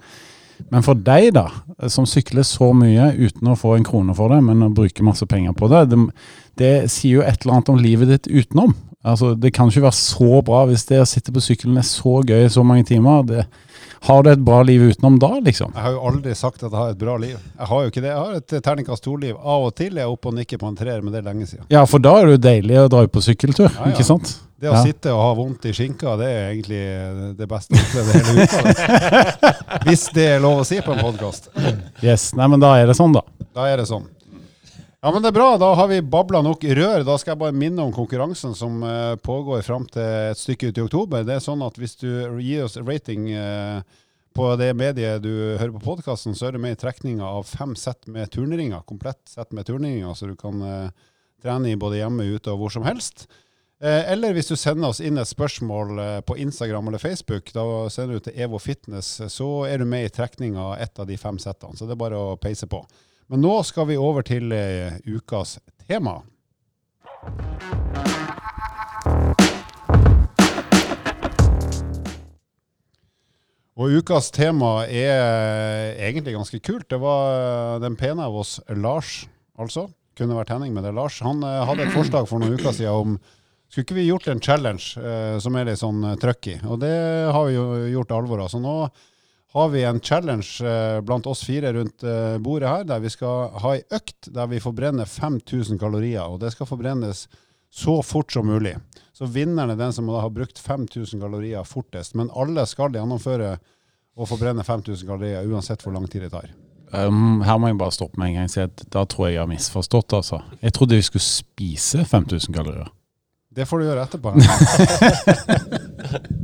men 0.73 0.83
for 0.85 0.97
deg 0.97 1.29
da, 1.37 1.45
som 1.93 2.07
sykler 2.09 2.45
så 2.47 2.71
mye 2.75 3.11
uten 3.17 3.51
å 3.51 3.57
få 3.59 3.75
en 3.77 3.85
krone 3.87 4.15
for 4.17 4.33
det, 4.33 4.41
men 4.45 4.65
å 4.65 4.73
bruke 4.73 5.05
masse 5.05 5.25
penger 5.29 5.55
på 5.57 5.69
det, 5.71 5.85
det, 5.93 6.01
det 6.59 6.73
sier 6.91 7.19
jo 7.19 7.25
et 7.25 7.43
eller 7.43 7.59
annet 7.59 7.71
om 7.73 7.81
livet 7.81 8.11
ditt 8.13 8.29
utenom. 8.31 8.73
Altså, 9.07 9.35
det 9.39 9.53
kan 9.55 9.69
ikke 9.69 9.85
være 9.85 9.95
så 9.95 10.41
bra 10.43 10.65
hvis 10.67 10.87
det 10.89 10.99
å 10.99 11.07
sitte 11.07 11.31
på 11.31 11.43
sykkelen 11.43 11.77
er 11.79 11.85
så 11.87 12.19
gøy 12.27 12.47
i 12.47 12.51
så 12.51 12.65
mange 12.65 12.87
timer. 12.89 13.23
Det, 13.29 13.45
har 14.07 14.23
du 14.23 14.29
et 14.31 14.41
bra 14.45 14.61
liv 14.65 14.81
utenom 14.91 15.17
da, 15.21 15.29
liksom? 15.43 15.71
Jeg 15.75 15.83
har 15.83 15.95
jo 15.95 16.01
aldri 16.09 16.33
sagt 16.37 16.61
at 16.63 16.69
jeg 16.69 16.77
har 16.79 16.93
et 16.93 16.99
bra 17.01 17.15
liv. 17.21 17.37
Jeg 17.37 17.69
har 17.69 17.83
jo 17.83 17.91
ikke 17.91 18.03
det. 18.03 18.11
Jeg 18.11 18.19
har 18.19 18.41
et 18.41 18.57
terningkast 18.65 19.05
to-liv. 19.05 19.37
Av 19.37 19.69
og 19.69 19.73
til 19.77 19.95
er 19.97 20.03
jeg 20.05 20.13
oppe 20.13 20.31
og 20.31 20.37
nikker 20.37 20.61
på 20.61 20.69
en 20.69 20.77
treer, 20.77 21.01
men 21.03 21.13
det 21.13 21.21
er 21.21 21.29
lenge 21.29 21.47
siden. 21.49 21.65
Ja, 21.73 21.85
for 21.89 22.03
da 22.03 22.13
er 22.19 22.27
det 22.29 22.37
jo 22.37 22.43
deilig 22.47 22.77
å 22.83 22.91
dra 22.93 23.05
ut 23.07 23.15
på 23.15 23.23
sykkeltur, 23.25 23.69
Ja, 23.69 23.87
ja. 23.87 23.93
ikke 23.95 24.05
sant? 24.07 24.35
Det 24.57 24.71
å 24.71 24.73
Ja. 24.73 24.83
sitte 24.83 25.11
og 25.13 25.21
ha 25.21 25.33
vondt 25.37 25.65
i 25.69 25.71
skinka, 25.77 26.15
det 26.17 26.27
er 26.33 26.45
egentlig 26.49 27.37
det 27.37 27.47
beste 27.47 27.75
jeg 27.77 27.85
oppleve 27.85 28.13
hele 28.17 28.45
uka. 28.47 29.81
Hvis 29.85 30.07
det 30.15 30.25
er 30.35 30.39
lov 30.41 30.63
å 30.63 30.65
si 30.65 30.79
på 30.81 30.95
en 30.95 31.03
podkast. 31.03 31.49
Yes, 32.01 32.31
nei, 32.33 32.47
men 32.49 32.59
da 32.63 32.71
er 32.81 32.87
det 32.89 32.95
sånn, 32.97 33.13
da. 33.13 33.21
Da 33.53 33.67
er 33.69 33.77
det 33.83 33.85
sånn. 33.89 34.07
Ja, 35.03 35.11
men 35.13 35.21
det 35.21 35.29
er 35.29 35.35
bra. 35.37 35.51
Da 35.61 35.69
har 35.77 35.87
vi 35.91 35.99
babla 36.01 36.41
nok 36.41 36.65
rør. 36.73 37.03
Da 37.05 37.19
skal 37.21 37.35
jeg 37.35 37.39
bare 37.43 37.53
minne 37.55 37.85
om 37.85 37.93
konkurransen 37.93 38.55
som 38.57 38.81
eh, 38.83 39.13
pågår 39.21 39.61
fram 39.63 39.85
til 39.93 40.01
et 40.33 40.41
stykke 40.41 40.71
ut 40.71 40.77
i 40.81 40.85
oktober. 40.87 41.23
Det 41.23 41.37
er 41.37 41.43
sånn 41.45 41.61
at 41.63 41.77
hvis 41.77 41.93
du 42.01 42.09
gir 42.41 42.65
oss 42.65 42.79
rating 42.81 43.29
eh, 43.31 43.85
på 44.35 44.49
det 44.57 44.71
mediet 44.77 45.21
du 45.21 45.29
hører 45.61 45.71
på 45.77 45.85
podkasten, 45.85 46.33
så 46.37 46.49
er 46.49 46.57
du 46.57 46.63
med 46.65 46.73
i 46.75 46.81
trekninga 46.81 47.29
av 47.29 47.45
fem 47.45 47.75
sett 47.77 48.09
med 48.09 48.33
turnringer. 48.33 48.81
Komplett 48.89 49.21
sett 49.29 49.53
med 49.53 49.69
turnringer, 49.69 50.17
så 50.17 50.27
du 50.29 50.35
kan 50.35 50.65
eh, 50.65 50.89
trene 51.45 51.69
i 51.71 51.77
både 51.77 52.01
hjemme, 52.01 52.25
ute 52.33 52.51
og 52.57 52.65
hvor 52.65 52.73
som 52.73 52.85
helst. 52.89 53.27
Eh, 53.77 54.11
eller 54.11 54.33
hvis 54.33 54.47
du 54.49 54.55
sender 54.57 54.89
oss 54.89 54.99
inn 55.05 55.19
et 55.21 55.29
spørsmål 55.29 55.99
eh, 56.01 56.19
på 56.25 56.37
Instagram 56.41 56.87
eller 56.89 57.01
Facebook, 57.01 57.51
da 57.53 57.65
sender 57.93 58.17
du 58.17 58.25
til 58.25 58.39
Evo 58.41 58.57
Fitness, 58.57 59.19
så 59.29 59.49
er 59.69 59.77
du 59.77 59.85
med 59.85 60.07
i 60.07 60.09
trekninga 60.09 60.63
av 60.71 60.79
ett 60.81 60.97
av 60.97 61.05
de 61.05 61.17
fem 61.17 61.37
settene. 61.37 61.77
Så 61.77 61.85
det 61.85 61.93
er 61.93 62.01
bare 62.01 62.17
å 62.17 62.39
peise 62.41 62.65
på. 62.65 62.81
Men 63.29 63.45
nå 63.45 63.53
skal 63.67 63.85
vi 63.91 63.99
over 64.01 64.25
til 64.25 64.49
eh, 64.55 64.97
ukas 65.05 65.59
tema. 65.85 66.23
Og 73.77 73.93
ukas 74.01 74.31
tema 74.33 74.87
er 74.89 75.13
eh, 75.21 76.07
egentlig 76.09 76.33
ganske 76.33 76.63
kult. 76.65 76.89
Det 76.89 76.97
var 76.97 77.29
eh, 77.29 77.79
den 77.85 77.93
pene 77.99 78.25
av 78.25 78.41
oss, 78.41 78.57
Lars, 78.73 79.27
altså. 79.53 79.85
Kunne 80.17 80.33
vært 80.33 80.49
Henning, 80.49 80.73
men 80.73 80.81
det 80.81 80.89
er 80.89 80.97
Lars. 80.97 81.19
Han 81.21 81.45
eh, 81.45 81.61
hadde 81.69 81.85
et 81.85 81.93
forslag 81.93 82.25
for 82.25 82.41
noen 82.41 82.57
uker 82.57 82.73
siden 82.73 83.03
om 83.13 83.19
skulle 83.69 83.85
ikke 83.85 83.99
vi 83.99 84.07
gjort 84.07 84.27
en 84.31 84.41
challenge 84.43 84.95
eh, 85.01 85.37
som 85.43 85.55
er 85.55 85.67
litt 85.69 85.81
sånn 85.81 86.03
eh, 86.07 86.17
trøkk? 86.21 86.49
Og 86.67 86.79
det 86.81 86.95
har 87.33 87.47
vi 87.47 87.55
jo 87.57 87.67
gjort 87.97 88.13
alvor 88.15 88.43
av. 88.45 88.51
Så 88.53 88.61
nå 88.63 88.75
har 89.57 89.69
vi 89.73 89.83
en 89.83 89.99
challenge 89.99 90.63
eh, 90.63 90.99
blant 91.01 91.27
oss 91.27 91.43
fire 91.47 91.73
rundt 91.73 92.03
eh, 92.03 92.37
bordet 92.43 92.69
her, 92.69 92.83
der 92.87 93.01
vi 93.03 93.11
skal 93.11 93.51
ha 93.63 93.73
ei 93.75 93.83
økt 93.95 94.29
der 94.35 94.49
vi 94.51 94.61
forbrenner 94.63 95.09
5000 95.09 95.79
kalorier. 95.81 96.27
Og 96.27 96.39
det 96.43 96.53
skal 96.55 96.69
forbrennes 96.69 97.25
så 97.73 97.99
fort 98.03 98.31
som 98.31 98.47
mulig. 98.47 98.75
Så 99.13 99.27
vinneren 99.27 99.73
er 99.73 99.79
den 99.79 99.95
som 99.95 100.07
da 100.07 100.21
har 100.21 100.31
brukt 100.33 100.59
5000 100.59 101.19
kalorier 101.23 101.67
fortest. 101.67 102.15
Men 102.15 102.31
alle 102.35 102.65
skal 102.69 102.95
gjennomføre 102.95 103.57
og 104.17 104.29
forbrenne 104.29 104.63
5000 104.65 105.07
kalorier 105.09 105.47
uansett 105.49 105.83
hvor 105.83 105.95
lang 105.95 106.07
tid 106.09 106.25
det 106.25 106.31
tar. 106.33 106.53
Um, 106.93 107.41
her 107.43 107.57
må 107.59 107.67
jeg 107.67 107.77
bare 107.81 107.91
stoppe 107.91 108.19
med 108.19 108.31
en 108.31 108.37
gang 108.37 108.47
og 108.47 108.53
si 108.53 108.61
at 108.63 108.85
da 108.93 109.03
tror 109.09 109.27
jeg 109.27 109.35
jeg 109.35 109.43
har 109.43 109.51
misforstått. 109.51 110.13
altså. 110.15 110.39
Jeg 110.61 110.73
trodde 110.73 110.95
vi 110.95 111.07
skulle 111.09 111.27
spise 111.27 112.05
5000 112.07 112.55
kalorier. 112.55 112.93
Det 113.57 113.65
får 113.65 113.81
du 113.81 113.87
gjøre 113.87 114.03
etterpå. 114.05 114.33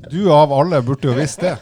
Du 0.10 0.32
av 0.34 0.54
alle 0.54 0.80
burde 0.82 1.12
jo 1.12 1.14
visst 1.18 1.44
det. 1.46 1.54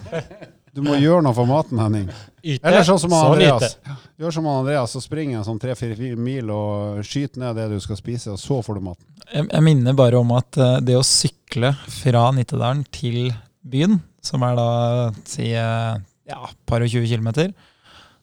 Du 0.71 0.79
må 0.85 0.95
gjøre 0.95 1.25
noe 1.25 1.35
for 1.35 1.49
maten, 1.49 1.79
Henning. 1.81 2.05
Yte, 2.41 2.63
Eller 2.63 2.85
sånn 2.87 2.99
som 3.03 3.11
han 3.11 3.33
Andreas. 3.33 3.73
Gjør 4.21 4.35
som 4.37 4.47
han 4.47 4.61
Andreas 4.61 4.95
og 4.95 5.03
spring 5.03 5.33
en 5.35 5.43
sånn 5.43 5.59
tre-fire 5.59 6.15
mil 6.15 6.47
og 6.55 7.01
skyter 7.03 7.43
ned 7.43 7.59
det 7.59 7.65
du 7.73 7.75
skal 7.83 7.99
spise, 7.99 8.31
og 8.31 8.39
så 8.39 8.61
får 8.63 8.79
du 8.79 8.85
maten. 8.85 9.03
Jeg, 9.27 9.49
jeg 9.51 9.65
minner 9.67 9.97
bare 9.99 10.21
om 10.23 10.31
at 10.37 10.59
eh, 10.59 10.77
det 10.87 10.95
å 10.95 11.03
sykle 11.05 11.73
fra 11.99 12.23
Nittedalen 12.35 12.85
til 12.95 13.33
byen, 13.61 13.99
som 14.23 14.47
er 14.47 14.55
da 14.55 14.69
si 15.27 15.51
eh, 15.51 15.99
ja, 16.31 16.41
par 16.67 16.83
og 16.87 16.95
20 16.95 17.11
kilometer, 17.11 17.51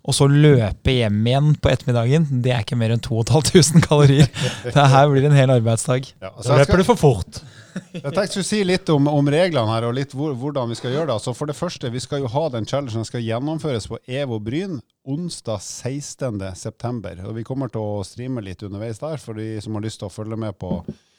og 0.08 0.16
så 0.16 0.24
løpe 0.30 0.94
hjem 0.94 1.20
igjen 1.28 1.48
på 1.60 1.68
ettermiddagen, 1.68 2.24
det 2.44 2.54
er 2.54 2.62
ikke 2.64 2.78
mer 2.80 2.94
enn 2.94 3.02
2500 3.04 3.84
kalorier. 3.84 4.28
Det 4.64 4.84
her 4.94 5.08
blir 5.12 5.26
en 5.28 5.36
hel 5.36 5.52
arbeidsdag. 5.52 6.08
Ja, 6.22 6.30
Så 6.40 6.56
løper 6.56 6.80
du 6.80 6.84
for 6.88 7.00
fort. 7.00 7.40
Jeg 7.92 8.14
tenkte 8.16 8.40
å 8.40 8.46
si 8.46 8.62
litt 8.64 8.88
om, 8.94 9.10
om 9.12 9.28
reglene 9.30 9.68
her, 9.68 9.84
og 9.88 9.98
litt 9.98 10.14
hvor, 10.16 10.32
hvordan 10.38 10.72
vi 10.72 10.78
skal 10.78 10.94
gjøre 10.94 11.10
det. 11.10 11.16
Altså 11.18 11.34
for 11.36 11.50
det 11.50 11.58
første, 11.58 11.90
vi 11.92 12.00
skal 12.00 12.24
jo 12.24 12.30
ha 12.32 12.46
den 12.54 12.66
challengen 12.68 13.04
skal 13.06 13.24
gjennomføres 13.24 13.88
på 13.90 14.00
EVO 14.08 14.40
Bryn 14.42 14.78
onsdag 15.08 15.60
16.9. 15.60 17.26
Og 17.28 17.36
vi 17.36 17.44
kommer 17.46 17.72
til 17.72 17.84
å 17.84 18.06
streame 18.06 18.44
litt 18.46 18.64
underveis 18.64 19.02
der, 19.02 19.20
for 19.20 19.36
de 19.36 19.58
som 19.64 19.76
har 19.76 19.84
lyst 19.84 20.00
til 20.00 20.08
å 20.08 20.14
følge 20.14 20.40
med 20.40 20.56
på 20.58 20.72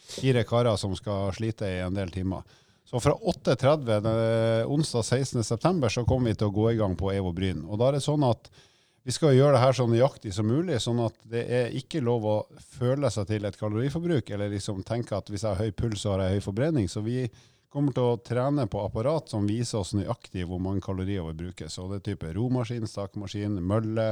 fire 0.09 0.41
karer 0.49 0.81
som 0.81 0.95
skal 0.97 1.29
slite 1.37 1.69
i 1.69 1.83
en 1.85 1.93
del 1.93 2.09
timer. 2.13 2.41
Så 2.89 2.97
fra 3.03 3.13
8.30 3.13 4.07
eh, 4.09 4.63
onsdag 4.65 5.05
16.9 5.05 5.93
så 5.93 6.03
kommer 6.09 6.31
vi 6.31 6.39
til 6.39 6.49
å 6.49 6.55
gå 6.55 6.71
i 6.71 6.79
gang 6.79 6.95
på 6.97 7.11
EVO 7.13 7.35
Bryn. 7.37 7.61
Og 7.69 7.77
da 7.77 7.91
er 7.91 7.99
det 7.99 8.05
sånn 8.07 8.25
at 8.25 8.49
vi 9.09 9.13
skal 9.15 9.33
gjøre 9.33 9.55
det 9.55 9.63
her 9.63 9.73
så 9.73 9.87
nøyaktig 9.89 10.31
som 10.35 10.45
mulig, 10.45 10.75
sånn 10.83 10.99
at 11.01 11.15
det 11.31 11.39
er 11.49 11.71
ikke 11.73 11.97
lov 12.05 12.25
å 12.29 12.33
føle 12.75 13.09
seg 13.09 13.25
til 13.25 13.47
et 13.47 13.55
kaloriforbruk, 13.57 14.27
eller 14.35 14.51
liksom 14.53 14.83
tenke 14.85 15.17
at 15.17 15.31
hvis 15.33 15.47
jeg 15.47 15.55
har 15.55 15.63
høy 15.65 15.71
puls, 15.73 16.03
så 16.03 16.11
har 16.11 16.27
jeg 16.27 16.35
høy 16.35 16.43
forbrenning. 16.45 16.85
Så 16.85 17.01
vi 17.01 17.23
kommer 17.73 17.95
til 17.95 18.05
å 18.05 18.19
trene 18.21 18.67
på 18.69 18.83
apparat 18.83 19.31
som 19.31 19.47
viser 19.49 19.79
oss 19.79 19.95
nøyaktig 19.97 20.43
hvor 20.45 20.61
mange 20.61 20.83
kalorier 20.85 21.25
vi 21.25 21.39
bruker. 21.39 21.71
Så 21.73 21.87
det 21.89 22.03
er 22.03 22.03
type 22.11 22.29
romaskin, 22.35 22.85
stakmaskin, 22.85 23.55
mølle, 23.71 24.11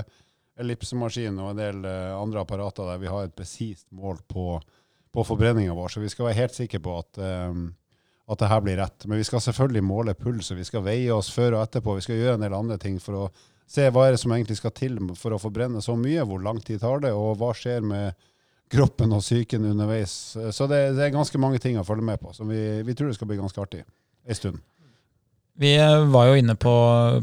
ellipsemaskin 0.58 1.38
og 1.44 1.52
en 1.52 1.60
del 1.60 1.86
eh, 1.86 2.16
andre 2.18 2.42
apparater 2.42 2.90
der 2.90 3.04
vi 3.04 3.12
har 3.14 3.28
et 3.28 3.36
presist 3.38 3.86
mål 3.94 4.24
på, 4.26 4.48
på 5.14 5.28
forbrenninga 5.30 5.76
vår. 5.78 5.94
Så 5.94 6.02
vi 6.02 6.10
skal 6.10 6.32
være 6.32 6.40
helt 6.40 6.58
sikre 6.58 6.82
på 6.88 6.96
at, 7.04 7.22
um, 7.52 7.68
at 8.34 8.42
det 8.42 8.50
her 8.50 8.66
blir 8.66 8.82
rett. 8.82 9.06
Men 9.06 9.22
vi 9.22 9.30
skal 9.30 9.46
selvfølgelig 9.46 9.86
måle 9.86 10.18
puls, 10.18 10.50
og 10.50 10.58
vi 10.58 10.66
skal 10.66 10.88
veie 10.90 11.14
oss 11.14 11.30
før 11.38 11.60
og 11.60 11.68
etterpå. 11.68 12.00
Vi 12.00 12.08
skal 12.08 12.24
gjøre 12.24 12.40
en 12.40 12.48
del 12.48 12.58
andre 12.58 12.80
ting 12.82 12.98
for 12.98 13.28
å 13.28 13.30
se 13.68 13.90
hva 13.92 14.08
er 14.08 14.16
det 14.16 14.22
som 14.22 14.32
egentlig 14.32 14.58
skal 14.60 14.74
til 14.76 14.98
for 15.20 15.36
å 15.36 15.42
forbrenne 15.42 15.84
så 15.84 15.98
mye, 16.00 16.24
hvor 16.28 16.42
lang 16.44 16.62
tid 16.64 16.82
tar 16.84 17.04
det, 17.04 17.12
og 17.16 17.38
hva 17.42 17.52
skjer 17.58 17.84
med 17.86 18.16
kroppen 18.72 19.14
og 19.16 19.24
psyken 19.24 19.68
underveis. 19.70 20.14
Så 20.56 20.68
det, 20.72 20.82
det 20.98 21.06
er 21.06 21.14
ganske 21.16 21.40
mange 21.40 21.60
ting 21.64 21.80
å 21.80 21.86
følge 21.88 22.08
med 22.08 22.20
på, 22.24 22.34
som 22.36 22.50
vi, 22.52 22.82
vi 22.88 22.96
tror 22.96 23.12
det 23.12 23.20
skal 23.20 23.30
bli 23.32 23.40
ganske 23.40 23.64
artig 23.64 23.84
en 23.84 24.40
stund. 24.40 24.64
Vi 25.58 25.72
eh, 25.74 26.04
var 26.14 26.30
jo 26.30 26.38
inne 26.38 26.54
på, 26.60 26.72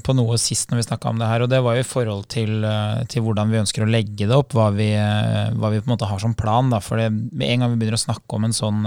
på 0.02 0.14
noe 0.16 0.36
sist 0.42 0.70
når 0.70 0.80
vi 0.80 0.86
snakka 0.88 1.12
om 1.12 1.20
det 1.22 1.28
her, 1.30 1.44
og 1.44 1.52
det 1.52 1.60
var 1.62 1.76
jo 1.76 1.84
i 1.84 1.86
forhold 1.86 2.24
til, 2.32 2.64
eh, 2.66 3.04
til 3.10 3.22
hvordan 3.22 3.52
vi 3.52 3.60
ønsker 3.60 3.84
å 3.84 3.90
legge 3.90 4.26
det 4.26 4.34
opp, 4.34 4.56
hva 4.58 4.72
vi, 4.74 4.88
eh, 4.98 5.52
hva 5.54 5.70
vi 5.70 5.78
på 5.78 5.86
en 5.86 5.94
måte 5.94 6.08
har 6.10 6.22
som 6.22 6.34
plan. 6.34 6.72
Da. 6.72 6.80
For 6.82 6.98
med 6.98 7.46
en 7.46 7.62
gang 7.62 7.74
vi 7.74 7.84
begynner 7.84 8.00
å 8.00 8.06
snakke 8.08 8.34
om 8.34 8.48
en 8.48 8.56
sånn, 8.56 8.82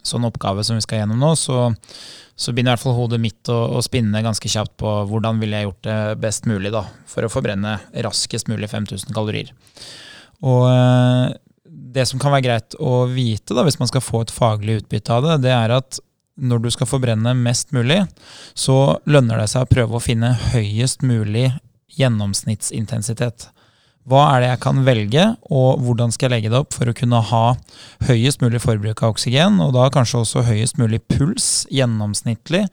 sånn 0.00 0.24
oppgave 0.24 0.64
som 0.64 0.78
vi 0.78 0.86
skal 0.86 1.02
gjennom 1.02 1.20
nå, 1.20 1.34
så, 1.36 1.66
så 2.40 2.54
begynner 2.54 2.72
i 2.72 2.78
hvert 2.78 2.86
fall 2.86 2.96
hodet 2.96 3.20
mitt 3.20 3.50
å, 3.52 3.58
å 3.76 3.82
spinne 3.84 4.22
ganske 4.24 4.48
kjapt 4.48 4.78
på 4.80 4.92
hvordan 5.10 5.40
ville 5.42 5.58
jeg 5.58 5.68
gjort 5.68 5.86
det 5.86 5.98
best 6.22 6.48
mulig 6.48 6.72
da, 6.72 6.86
for 7.10 7.26
å 7.26 7.32
forbrenne 7.32 7.76
raskest 8.06 8.48
mulig 8.48 8.70
5000 8.72 9.12
kalorier. 9.12 9.52
Og 10.40 10.64
eh, 10.70 11.26
det 11.94 12.06
som 12.08 12.22
kan 12.22 12.32
være 12.32 12.46
greit 12.46 12.76
å 12.80 13.04
vite 13.12 13.56
da, 13.56 13.66
hvis 13.66 13.76
man 13.80 13.90
skal 13.90 14.04
få 14.04 14.24
et 14.24 14.32
faglig 14.32 14.80
utbytte 14.80 15.18
av 15.18 15.26
det, 15.26 15.36
det 15.44 15.52
er 15.52 15.76
at 15.76 16.00
når 16.40 16.64
du 16.64 16.70
skal 16.72 16.88
forbrenne 16.88 17.34
mest 17.36 17.74
mulig, 17.76 18.00
så 18.56 18.96
lønner 19.04 19.42
det 19.42 19.50
seg 19.52 19.66
å 19.66 19.70
prøve 19.74 19.98
å 19.98 20.04
finne 20.04 20.32
høyest 20.54 21.04
mulig 21.04 21.50
gjennomsnittsintensitet. 21.98 23.50
Hva 24.10 24.24
er 24.32 24.42
det 24.42 24.48
jeg 24.50 24.62
kan 24.64 24.80
velge, 24.86 25.26
og 25.54 25.82
hvordan 25.84 26.10
skal 26.14 26.28
jeg 26.28 26.36
legge 26.36 26.52
det 26.52 26.62
opp 26.64 26.74
for 26.74 26.90
å 26.90 26.96
kunne 26.96 27.20
ha 27.30 27.44
høyest 28.08 28.42
mulig 28.42 28.62
forbruk 28.64 29.04
av 29.04 29.14
oksygen, 29.14 29.60
og 29.62 29.76
da 29.76 29.90
kanskje 29.94 30.24
også 30.24 30.46
høyest 30.48 30.80
mulig 30.80 31.02
puls 31.12 31.68
gjennomsnittlig 31.70 32.66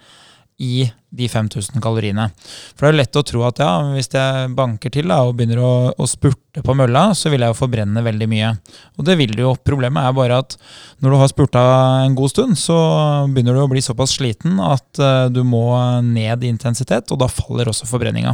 i 0.57 0.87
de 1.13 1.27
5000 1.29 1.77
kaloriene. 1.81 2.25
For 2.73 2.83
det 2.83 2.87
er 2.87 2.93
jo 2.95 2.99
lett 2.99 3.19
å 3.19 3.23
tro 3.29 3.43
at 3.45 3.61
ja, 3.61 3.69
hvis 3.93 4.09
jeg 4.09 4.49
banker 4.57 4.91
til 4.93 5.11
da, 5.11 5.19
og 5.27 5.35
begynner 5.37 5.61
å, 5.61 5.73
å 5.93 6.07
spurte 6.09 6.63
på 6.65 6.75
mølla, 6.77 7.11
så 7.15 7.29
vil 7.29 7.45
jeg 7.45 7.53
jo 7.53 7.59
forbrenne 7.59 8.03
veldig 8.05 8.27
mye. 8.31 8.49
Og 8.97 9.05
det 9.05 9.19
vil 9.21 9.35
du 9.37 9.43
jo. 9.45 9.53
Problemet 9.67 10.01
er 10.09 10.17
bare 10.17 10.41
at 10.41 10.57
når 11.03 11.13
du 11.13 11.19
har 11.21 11.31
spurta 11.31 11.63
en 12.01 12.17
god 12.17 12.33
stund, 12.33 12.57
så 12.59 12.77
begynner 13.29 13.55
du 13.55 13.63
å 13.63 13.69
bli 13.71 13.85
såpass 13.85 14.17
sliten 14.17 14.57
at 14.63 14.89
uh, 15.01 15.29
du 15.29 15.43
må 15.45 15.69
ned 16.05 16.43
i 16.43 16.51
intensitet, 16.51 17.13
og 17.13 17.21
da 17.21 17.29
faller 17.31 17.69
også 17.69 17.89
forbrenninga. 17.89 18.33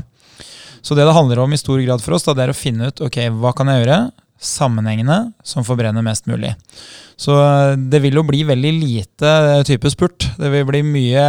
Så 0.84 0.98
det 1.00 1.06
det 1.08 1.16
handler 1.16 1.40
om 1.40 1.54
i 1.56 1.60
stor 1.60 1.80
grad 1.80 2.04
for 2.04 2.18
oss, 2.18 2.26
da, 2.28 2.36
det 2.36 2.46
er 2.46 2.52
å 2.54 2.58
finne 2.58 2.92
ut 2.92 3.02
ok, 3.06 3.22
hva 3.40 3.54
kan 3.56 3.72
jeg 3.72 3.86
gjøre 3.86 4.02
sammenhengende 4.44 5.32
som 5.48 5.64
forbrenner 5.64 6.04
mest 6.04 6.28
mulig. 6.28 6.52
Så 7.16 7.38
det 7.78 8.02
vil 8.04 8.20
jo 8.20 8.26
bli 8.28 8.42
veldig 8.44 8.74
lite 8.76 9.32
type 9.68 9.92
spurt. 9.94 10.28
Det 10.36 10.52
vil 10.52 10.68
bli 10.68 10.82
mye, 10.84 11.26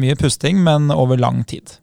mye 0.00 0.16
pusting, 0.16 0.62
men 0.64 0.88
over 0.94 1.20
lang 1.20 1.42
tid. 1.44 1.76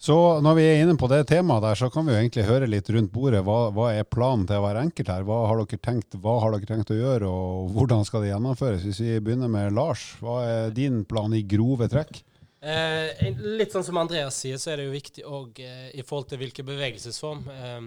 Så 0.00 0.14
når 0.40 0.54
vi 0.56 0.62
er 0.64 0.78
inne 0.80 0.96
på 0.96 1.10
det 1.12 1.26
temaet 1.28 1.60
der, 1.60 1.76
så 1.76 1.90
kan 1.92 2.06
vi 2.06 2.14
jo 2.14 2.20
egentlig 2.22 2.46
høre 2.48 2.68
litt 2.70 2.86
rundt 2.88 3.10
bordet. 3.12 3.42
Hva, 3.44 3.66
hva 3.76 3.90
er 3.92 4.06
planen 4.08 4.46
til 4.48 4.62
hver 4.64 4.78
enkelt 4.80 5.10
her? 5.12 5.26
Hva 5.28 5.42
har, 5.50 5.60
dere 5.60 5.82
tenkt, 5.90 6.16
hva 6.22 6.38
har 6.40 6.54
dere 6.54 6.70
tenkt 6.70 6.94
å 6.94 6.96
gjøre, 6.96 7.28
og 7.28 7.74
hvordan 7.74 8.06
skal 8.08 8.24
det 8.24 8.30
gjennomføres? 8.30 8.86
Hvis 8.86 9.02
vi 9.04 9.18
begynner 9.20 9.52
med 9.52 9.74
Lars, 9.76 10.06
hva 10.22 10.38
er 10.46 10.72
din 10.76 11.02
plan 11.08 11.34
i 11.36 11.42
grove 11.44 11.90
trekk? 11.92 12.22
Eh, 12.60 13.30
litt 13.56 13.72
sånn 13.72 13.86
som 13.86 13.96
Andreas 13.96 14.36
sier, 14.42 14.58
så 14.60 14.70
er 14.72 14.80
det 14.80 14.84
jo 14.88 14.92
viktig 14.92 15.22
òg 15.24 15.60
eh, 15.64 15.86
i 15.96 16.02
forhold 16.04 16.28
til 16.28 16.38
hvilken 16.42 16.66
bevegelsesform 16.68 17.46
eh, 17.54 17.78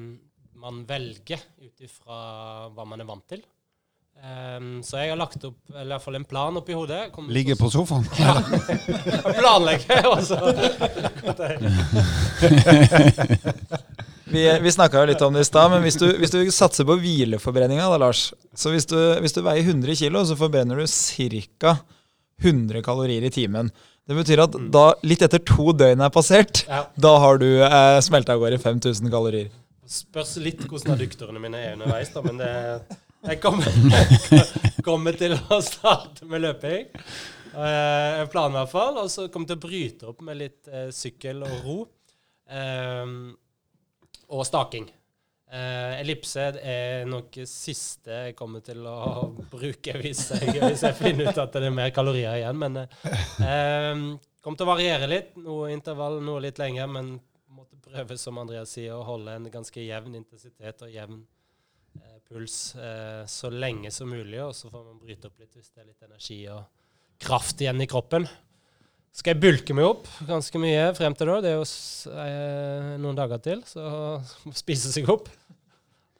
man 0.63 0.79
velger 0.89 1.41
ut 1.61 1.83
ifra 1.85 2.15
hva 2.73 2.85
man 2.87 3.03
er 3.03 3.09
vant 3.09 3.27
til. 3.29 3.41
Eh, 4.17 4.59
så 4.81 4.97
jeg 5.03 5.11
har 5.13 5.19
lagt 5.19 5.45
opp 5.45 5.59
eller 5.75 5.91
i 5.91 5.93
hvert 5.93 6.05
fall 6.07 6.17
en 6.17 6.25
plan 6.25 6.57
oppi 6.57 6.73
hodet. 6.77 7.03
Ligge 7.29 7.55
på 7.59 7.69
sofaen? 7.73 8.05
Ja. 8.17 8.41
Planlegge, 9.39 9.99
altså. 10.09 10.37
Vi, 14.33 14.41
vi 14.63 14.71
snakka 14.71 15.03
litt 15.05 15.21
om 15.21 15.33
det 15.35 15.43
i 15.43 15.45
stad, 15.45 15.69
men 15.69 15.83
hvis 15.85 15.99
du, 16.01 16.07
hvis 16.17 16.31
du 16.33 16.39
satser 16.49 16.87
på 16.89 16.95
hvileforbrenninga, 16.97 17.85
da, 17.91 17.97
Lars 18.01 18.33
Så 18.57 18.71
hvis 18.73 18.87
du, 18.89 18.97
hvis 19.21 19.35
du 19.35 19.43
veier 19.45 19.61
100 19.61 19.93
kg, 19.99 20.15
så 20.25 20.33
forbrenner 20.39 20.81
du 20.81 20.87
ca. 20.89 21.75
100 22.41 22.81
kalorier 22.81 23.21
i 23.27 23.29
timen. 23.29 23.69
Det 24.07 24.15
betyr 24.17 24.41
at 24.43 24.55
da, 24.73 24.83
litt 25.07 25.21
etter 25.23 25.39
to 25.47 25.71
døgn 25.79 26.01
er 26.03 26.11
passert, 26.11 26.65
Ja. 26.67 26.81
da 26.99 27.13
har 27.23 27.37
du 27.39 27.47
eh, 27.63 27.99
smelta 28.03 28.35
av 28.35 28.41
gårde 28.43 28.59
5000 28.59 29.07
kalorier. 29.13 29.51
Spørs 29.87 30.35
litt 30.43 30.63
hvordan 30.67 30.95
adduktorene 30.97 31.39
mine 31.43 31.59
er 31.59 31.77
underveis, 31.77 32.11
da, 32.11 32.23
men 32.25 32.41
det, 32.41 32.49
jeg 33.23 33.39
kommer, 33.43 33.69
kommer 34.83 35.15
til 35.19 35.37
å 35.37 35.61
starte 35.63 36.27
med 36.27 36.43
løping. 36.43 36.89
Jeg 37.53 38.29
planen 38.33 38.55
i 38.57 38.59
hvert 38.63 38.71
fall. 38.73 38.97
Og 39.03 39.11
så 39.13 39.27
kommer 39.31 39.45
jeg 39.47 39.53
til 39.53 39.59
å 39.59 39.67
bryte 39.67 40.07
opp 40.09 40.23
med 40.25 40.39
litt 40.39 40.67
eh, 40.71 40.87
sykkel 40.95 41.43
og 41.45 41.67
ro. 41.67 41.75
Ehm, 42.49 43.35
og 44.33 44.43
staking. 44.47 44.87
Eh, 45.53 45.99
ellipse 46.01 46.47
er 46.65 47.03
nok 47.05 47.35
siste 47.45 48.15
jeg 48.23 48.35
kommer 48.37 48.63
til 48.65 48.79
å 48.89 49.27
bruke 49.51 49.93
hvis 50.01 50.23
jeg, 50.33 50.55
hvis 50.57 50.81
jeg 50.81 50.97
finner 50.97 51.29
ut 51.29 51.41
at 51.43 51.53
det 51.53 51.67
er 51.67 51.75
mer 51.75 51.91
kalorier 51.93 52.39
igjen. 52.39 52.57
Men 52.57 52.79
eh, 52.81 53.99
kommer 54.41 54.57
til 54.57 54.65
å 54.65 54.71
variere 54.71 55.09
litt. 55.11 55.35
Noe 55.37 55.69
intervall, 55.75 56.17
noe 56.25 56.41
litt 56.47 56.61
lenger. 56.61 56.89
Men 56.89 57.13
måtte 57.53 57.77
prøve, 57.85 58.17
som 58.17 58.41
Andreas 58.41 58.73
sier, 58.73 58.95
å 58.97 59.05
holde 59.05 59.37
en 59.37 59.51
ganske 59.53 59.83
jevn 59.83 60.17
intensitet 60.17 60.81
og 60.87 60.95
jevn 60.95 61.21
eh, 62.01 62.17
puls 62.25 62.57
eh, 62.73 63.21
så 63.29 63.53
lenge 63.53 63.93
som 63.93 64.09
mulig. 64.09 64.39
Og 64.41 64.55
så 64.57 64.73
får 64.73 64.87
man 64.89 64.97
bryte 65.03 65.29
opp 65.29 65.37
litt 65.43 65.53
hvis 65.53 65.69
det 65.69 65.83
er 65.83 65.91
litt 65.91 66.09
energi 66.09 66.39
og 66.49 66.65
kraft 67.21 67.61
igjen 67.61 67.85
i 67.85 67.89
kroppen. 67.93 68.25
Skal 69.13 69.35
jeg 69.35 69.41
bulke 69.43 69.75
meg 69.77 69.85
opp 69.85 70.07
ganske 70.25 70.57
mye 70.57 70.87
frem 70.97 71.13
til 71.13 71.29
da? 71.29 71.35
Det 71.45 71.51
er 71.51 71.59
jo 71.59 71.65
eh, 72.17 72.93
noen 73.03 73.17
dager 73.19 73.41
til, 73.45 73.59
så 73.69 73.83
spise 74.63 74.89
seg 74.93 75.09
opp. 75.13 75.29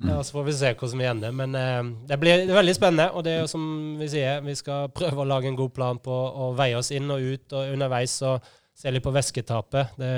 Ja, 0.04 0.18
så 0.26 0.36
får 0.36 0.46
vi 0.50 0.54
se 0.58 0.70
hvordan 0.76 1.00
vi 1.00 1.06
ender. 1.08 1.32
Men 1.34 1.56
eh, 1.56 1.80
det 2.10 2.18
blir 2.22 2.44
veldig 2.52 2.74
spennende. 2.76 3.08
Og 3.16 3.24
det 3.26 3.34
er 3.38 3.42
jo 3.46 3.50
som 3.50 3.64
vi 4.02 4.10
sier, 4.12 4.42
vi 4.46 4.54
skal 4.60 4.92
prøve 4.94 5.24
å 5.24 5.28
lage 5.30 5.48
en 5.50 5.58
god 5.58 5.72
plan 5.74 6.02
på 6.04 6.12
å 6.14 6.52
veie 6.58 6.76
oss 6.78 6.92
inn 6.94 7.10
og 7.14 7.24
ut 7.24 7.56
og 7.56 7.72
underveis 7.74 8.18
og 8.28 8.46
se 8.78 8.90
litt 8.92 9.06
på 9.06 9.14
væsketapet. 9.14 9.94
Det, 10.02 10.12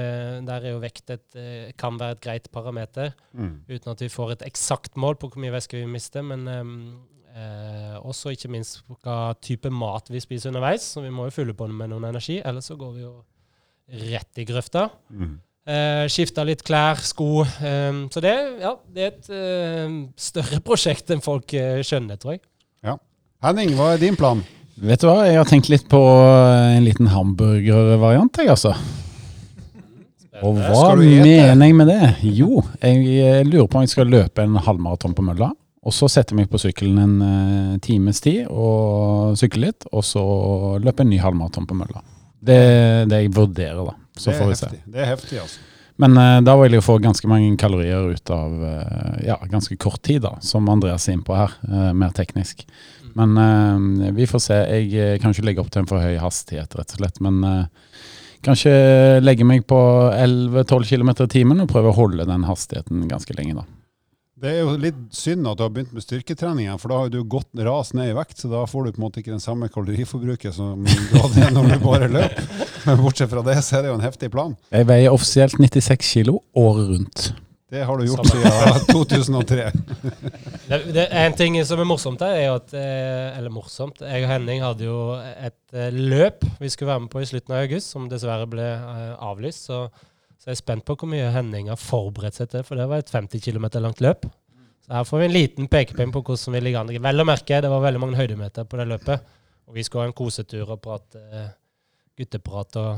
der 0.47 0.63
er 0.65 0.73
jo 0.73 0.81
vekt 0.83 1.11
et, 1.15 1.25
eh, 1.37 1.71
kan 1.79 1.99
være 2.01 2.17
et 2.17 2.23
greit 2.27 2.51
parameter, 2.55 3.13
Mm. 3.35 3.61
uten 3.67 3.91
at 3.91 3.99
vi 4.01 4.07
får 4.09 4.31
et 4.37 4.45
eksakt 4.47 4.95
mål 4.99 5.15
på 5.19 5.27
hvor 5.31 5.43
mye 5.43 5.51
væske 5.55 5.75
vi 5.79 5.85
mister. 5.91 6.23
Men 6.23 6.47
eh, 6.47 6.63
Eh, 7.35 7.95
og 7.99 8.13
så 8.15 8.31
ikke 8.31 8.47
minst 8.53 8.79
hva 9.03 9.33
type 9.43 9.67
mat 9.73 10.07
vi 10.11 10.21
spiser 10.23 10.53
underveis. 10.53 10.85
Så 10.95 11.03
vi 11.03 11.11
må 11.13 11.27
jo 11.27 11.35
fylle 11.35 11.55
på 11.57 11.67
med 11.67 11.91
noen 11.91 12.07
energi, 12.07 12.39
ellers 12.39 12.69
så 12.71 12.77
går 12.79 12.93
vi 12.95 13.03
jo 13.03 13.15
rett 14.11 14.41
i 14.41 14.47
grøfta. 14.47 14.87
Mm. 15.11 15.35
Eh, 15.65 16.03
Skifta 16.13 16.45
litt 16.47 16.63
klær, 16.65 17.01
sko. 17.03 17.43
Eh, 17.43 18.03
så 18.13 18.23
det, 18.23 18.35
ja, 18.61 18.75
det 18.95 19.03
er 19.03 19.13
et 19.13 19.31
eh, 19.33 19.95
større 20.27 20.61
prosjekt 20.63 21.11
enn 21.11 21.23
folk 21.25 21.57
eh, 21.57 21.81
skjønner, 21.85 22.21
tror 22.21 22.37
jeg. 22.37 22.45
Ja. 22.85 22.95
Henning, 23.43 23.73
hva 23.75 23.93
er 23.95 24.03
din 24.05 24.17
plan? 24.19 24.45
Vet 24.75 25.03
du 25.03 25.07
hva, 25.07 25.23
jeg 25.27 25.39
har 25.39 25.47
tenkt 25.47 25.69
litt 25.71 25.85
på 25.91 25.99
en 25.99 26.83
liten 26.83 27.07
hamburgervariant, 27.11 28.41
jeg, 28.41 28.51
altså. 28.51 28.73
Og 30.43 30.57
hva 30.59 30.95
mener 30.99 31.63
jeg 31.63 31.75
med 31.77 31.87
det? 31.87 31.99
Jo, 32.27 32.59
jeg 32.83 33.03
eh, 33.23 33.43
lurer 33.47 33.69
på 33.71 33.79
om 33.79 33.85
jeg 33.85 33.93
skal 33.93 34.11
løpe 34.11 34.43
en 34.43 34.57
halvmaraton 34.59 35.15
på 35.15 35.23
mølla. 35.23 35.53
Og 35.85 35.93
så 35.93 36.09
setter 36.09 36.33
jeg 36.33 36.43
meg 36.43 36.49
på 36.49 36.59
sykkelen 36.61 36.97
en 36.97 37.15
eh, 37.21 37.77
times 37.85 38.23
tid 38.25 38.47
og 38.49 39.37
sykler 39.37 39.67
litt. 39.67 39.85
Og 39.93 40.01
så 40.05 40.23
løpe 40.81 41.05
en 41.05 41.11
ny 41.11 41.19
halvmaraton 41.21 41.67
på 41.69 41.77
mølla. 41.77 42.01
Det 42.45 42.57
er 42.57 43.07
det 43.09 43.21
jeg 43.23 43.33
vurderer, 43.35 43.85
da. 43.85 43.95
Så 44.17 44.33
får 44.33 44.49
vi 44.49 44.57
se. 44.57 44.69
Det 44.85 45.01
er 45.03 45.11
heftig, 45.11 45.39
altså. 45.43 45.63
Men 46.01 46.17
uh, 46.19 46.41
da 46.43 46.57
vil 46.59 46.75
jeg 46.75 46.83
få 46.83 46.97
ganske 47.03 47.29
mange 47.31 47.53
kalorier 47.59 48.09
ut 48.11 48.31
av 48.33 48.51
uh, 48.59 49.13
ja, 49.23 49.37
ganske 49.47 49.77
kort 49.79 50.01
tid, 50.03 50.25
da, 50.25 50.33
som 50.43 50.67
Andreas 50.71 51.07
er 51.07 51.15
innpå 51.15 51.37
her. 51.37 51.55
uh, 51.69 51.93
mer 51.95 52.11
teknisk. 52.15 52.65
Men 53.15 53.37
eh, 53.39 54.09
vi 54.11 54.25
får 54.27 54.41
se. 54.43 54.55
Jeg 54.75 55.21
kan 55.23 55.31
ikke 55.31 55.45
legge 55.47 55.61
opp 55.63 55.69
til 55.71 55.85
en 55.85 55.87
for 55.87 56.03
høy 56.03 56.17
hastighet, 56.19 56.73
rett 56.75 56.89
og 56.91 56.99
slett. 56.99 57.21
Men 57.23 57.37
kanskje 58.43 58.73
legge 59.23 59.47
meg 59.47 59.63
på 59.71 59.77
11-12 60.11 60.89
km 60.89 61.13
i 61.23 61.29
timen 61.31 61.63
og 61.63 61.69
prøve 61.71 61.93
å 61.93 61.95
holde 61.95 62.27
den 62.27 62.43
hastigheten 62.43 63.05
ganske 63.07 63.37
lenge, 63.39 63.61
da. 63.61 63.84
Det 64.35 64.49
er 64.51 64.65
jo 64.65 64.73
litt 64.75 64.97
synd 65.15 65.47
at 65.47 65.55
du 65.55 65.61
har 65.63 65.69
begynt 65.71 65.93
med 65.95 66.03
styrketrening, 66.03 66.67
for 66.81 66.91
da 66.91 66.97
har 66.99 67.11
du 67.13 67.21
gått 67.23 67.47
ras 67.63 67.93
ned 67.95 68.09
i 68.11 68.15
vekt, 68.17 68.41
så 68.41 68.49
da 68.51 68.65
får 68.67 68.83
du 68.83 68.89
på 68.91 68.99
en 68.99 69.05
måte 69.05 69.21
ikke 69.21 69.31
den 69.31 69.43
samme 69.43 69.69
kaloriforbruket 69.71 70.57
som 70.57 70.81
du 71.11 71.15
hadde 71.15 71.53
når 71.55 71.69
du 71.71 71.75
bare 71.85 72.09
løp. 72.11 72.41
Men 72.83 72.99
bortsett 72.99 73.31
fra 73.31 73.45
det, 73.47 73.55
så 73.63 73.77
er 73.77 73.85
det 73.85 73.93
jo 73.93 73.95
en 73.95 74.03
heftig 74.03 74.27
plan. 74.33 74.57
Jeg 74.75 74.89
veier 74.89 75.15
offisielt 75.15 75.55
96 75.55 76.09
kilo 76.09 76.41
året 76.51 76.89
rundt. 76.91 77.29
Det 77.71 77.85
har 77.87 77.97
du 77.97 78.03
gjort 78.09 78.27
siden 78.27 78.83
2003. 78.91 79.69
Det, 80.67 80.81
det 80.97 81.05
En 81.15 81.37
ting 81.39 81.55
som 81.65 81.79
er 81.79 81.87
morsomt 81.87 82.21
her, 82.27 82.35
er 82.35 82.57
at 82.59 82.75
eh, 82.75 83.37
Eller 83.39 83.55
morsomt. 83.55 84.03
Jeg 84.03 84.27
og 84.27 84.33
Henning 84.33 84.61
hadde 84.61 84.85
jo 84.85 84.99
et 85.15 85.79
eh, 85.79 85.95
løp 85.95 86.43
vi 86.59 86.69
skulle 86.69 86.91
være 86.91 87.05
med 87.07 87.13
på 87.15 87.23
i 87.23 87.31
slutten 87.31 87.55
av 87.55 87.63
august, 87.63 87.95
som 87.95 88.11
dessverre 88.11 88.51
ble 88.51 88.67
eh, 88.67 89.15
avlyst. 89.15 89.71
Så, 89.71 89.81
så 90.39 90.51
jeg 90.51 90.57
er 90.57 90.61
spent 90.61 90.85
på 90.85 90.95
hvor 90.99 91.09
mye 91.09 91.31
Henning 91.33 91.71
har 91.71 91.79
forberedt 91.79 92.37
seg 92.37 92.51
til, 92.51 92.65
for 92.67 92.79
det 92.79 92.87
var 92.91 93.01
et 93.01 93.13
50 93.13 93.41
km 93.41 93.69
langt 93.81 94.03
løp. 94.03 94.27
Så 94.85 94.93
her 94.93 95.07
får 95.07 95.21
vi 95.21 95.25
en 95.25 95.33
liten 95.33 95.67
pekepinn 95.71 96.13
på 96.13 96.21
hvordan 96.21 96.53
vi 96.53 96.61
ligger 96.67 96.83
an. 96.83 96.93
Vel 97.07 97.23
å 97.23 97.25
merke, 97.25 97.61
det 97.63 97.71
var 97.71 97.81
veldig 97.81 98.01
mange 98.03 98.19
høydemeter 98.19 98.67
på 98.69 98.77
det 98.77 98.85
løpet. 98.91 99.33
Og 99.65 99.77
vi 99.79 99.85
skal 99.85 100.03
ha 100.03 100.09
en 100.09 100.17
kosetur 100.17 100.69
og 100.69 100.81
prate 100.83 101.21
eh, 101.33 101.47
gutteprat 102.19 102.77
og 102.77 102.91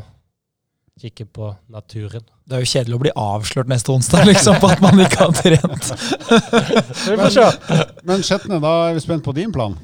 kikke 1.00 1.28
på 1.32 1.52
naturen. 1.72 2.26
Det 2.48 2.58
er 2.58 2.64
jo 2.64 2.72
kjedelig 2.74 2.98
å 2.98 3.02
bli 3.06 3.14
avslørt 3.22 3.70
neste 3.72 3.94
onsdag 3.94 4.26
liksom, 4.28 4.58
på 4.60 4.72
at 4.74 4.82
man 4.84 5.00
ikke 5.04 5.22
har 5.22 5.36
trent. 5.38 5.92
men, 7.08 7.22
får 7.22 7.36
se. 7.38 7.78
Men 8.10 8.26
Skjetne, 8.26 8.60
da 8.64 8.74
er 8.90 8.98
vi 8.98 9.06
spent 9.06 9.24
på 9.24 9.36
din 9.38 9.54
plan. 9.54 9.78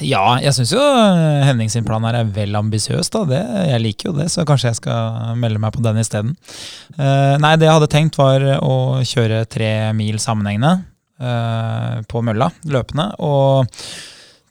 Ja, 0.00 0.38
jeg 0.40 0.54
syns 0.56 0.72
jo 0.72 0.80
eh, 0.80 1.42
Henning 1.44 1.68
sin 1.70 1.84
plan 1.84 2.04
her 2.08 2.16
er 2.22 2.30
vel 2.32 2.56
ambisiøs. 2.56 3.10
da. 3.12 3.26
Det, 3.28 3.42
jeg 3.68 3.82
liker 3.84 4.10
jo 4.10 4.14
det, 4.16 4.30
så 4.32 4.46
kanskje 4.48 4.70
jeg 4.70 4.80
skal 4.80 5.36
melde 5.38 5.60
meg 5.62 5.74
på 5.74 5.84
den 5.84 6.00
isteden. 6.00 6.32
Uh, 6.96 7.36
nei, 7.42 7.52
det 7.60 7.68
jeg 7.68 7.76
hadde 7.76 7.90
tenkt 7.92 8.16
var 8.20 8.46
å 8.64 9.02
kjøre 9.04 9.44
tre 9.52 9.92
mil 9.96 10.16
sammenhengende 10.22 10.72
uh, 11.20 12.00
på 12.08 12.24
mølla, 12.24 12.48
løpende. 12.72 13.10
Og 13.20 13.68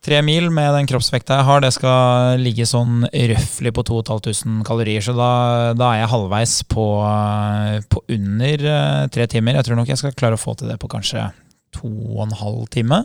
tre 0.01 0.21
mil 0.25 0.49
med 0.53 0.73
den 0.75 0.89
kroppsvekta 0.89 1.39
jeg 1.39 1.47
har, 1.47 1.61
det 1.61 1.71
skal 1.75 2.41
ligge 2.41 2.65
sånn 2.69 3.05
røftlig 3.05 3.73
på 3.75 3.85
2500 3.87 4.65
kalorier. 4.67 5.05
Så 5.05 5.13
da, 5.17 5.31
da 5.77 5.91
er 5.93 6.03
jeg 6.03 6.13
halvveis 6.15 6.55
på, 6.71 6.87
eh, 7.05 7.77
på 7.85 8.03
under 8.17 8.67
eh, 8.73 9.05
tre 9.13 9.29
timer. 9.31 9.59
Jeg 9.59 9.69
tror 9.69 9.81
nok 9.81 9.93
jeg 9.93 10.01
skal 10.01 10.17
klare 10.17 10.39
å 10.39 10.41
få 10.41 10.57
til 10.57 10.71
det 10.71 10.79
på 10.81 10.89
kanskje 10.91 11.29
to 11.77 11.91
og 12.17 12.25
en 12.25 12.37
halv 12.41 12.65
time. 12.73 13.03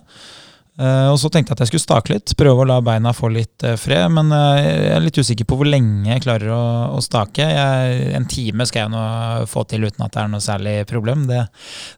Eh, 0.76 1.08
og 1.08 1.16
så 1.16 1.30
tenkte 1.32 1.52
jeg 1.52 1.56
at 1.56 1.62
jeg 1.64 1.70
skulle 1.70 1.84
stake 1.86 2.12
litt, 2.12 2.34
prøve 2.36 2.64
å 2.64 2.68
la 2.68 2.76
beina 2.84 3.14
få 3.16 3.30
litt 3.32 3.64
uh, 3.64 3.78
fred. 3.80 4.10
Men 4.12 4.28
uh, 4.34 4.58
jeg 4.60 4.90
er 4.92 5.04
litt 5.04 5.20
usikker 5.20 5.48
på 5.48 5.56
hvor 5.60 5.68
lenge 5.70 6.10
jeg 6.10 6.24
klarer 6.26 6.52
å, 6.52 6.64
å 6.98 7.00
stake. 7.04 7.46
Jeg, 7.48 8.10
en 8.18 8.28
time 8.28 8.66
skal 8.68 8.84
jeg 8.84 8.92
nå 8.92 9.04
få 9.48 9.64
til 9.70 9.86
uten 9.88 10.04
at 10.04 10.12
det 10.12 10.22
er 10.22 10.30
noe 10.34 10.44
særlig 10.44 10.76
problem. 10.90 11.24
Det, 11.30 11.46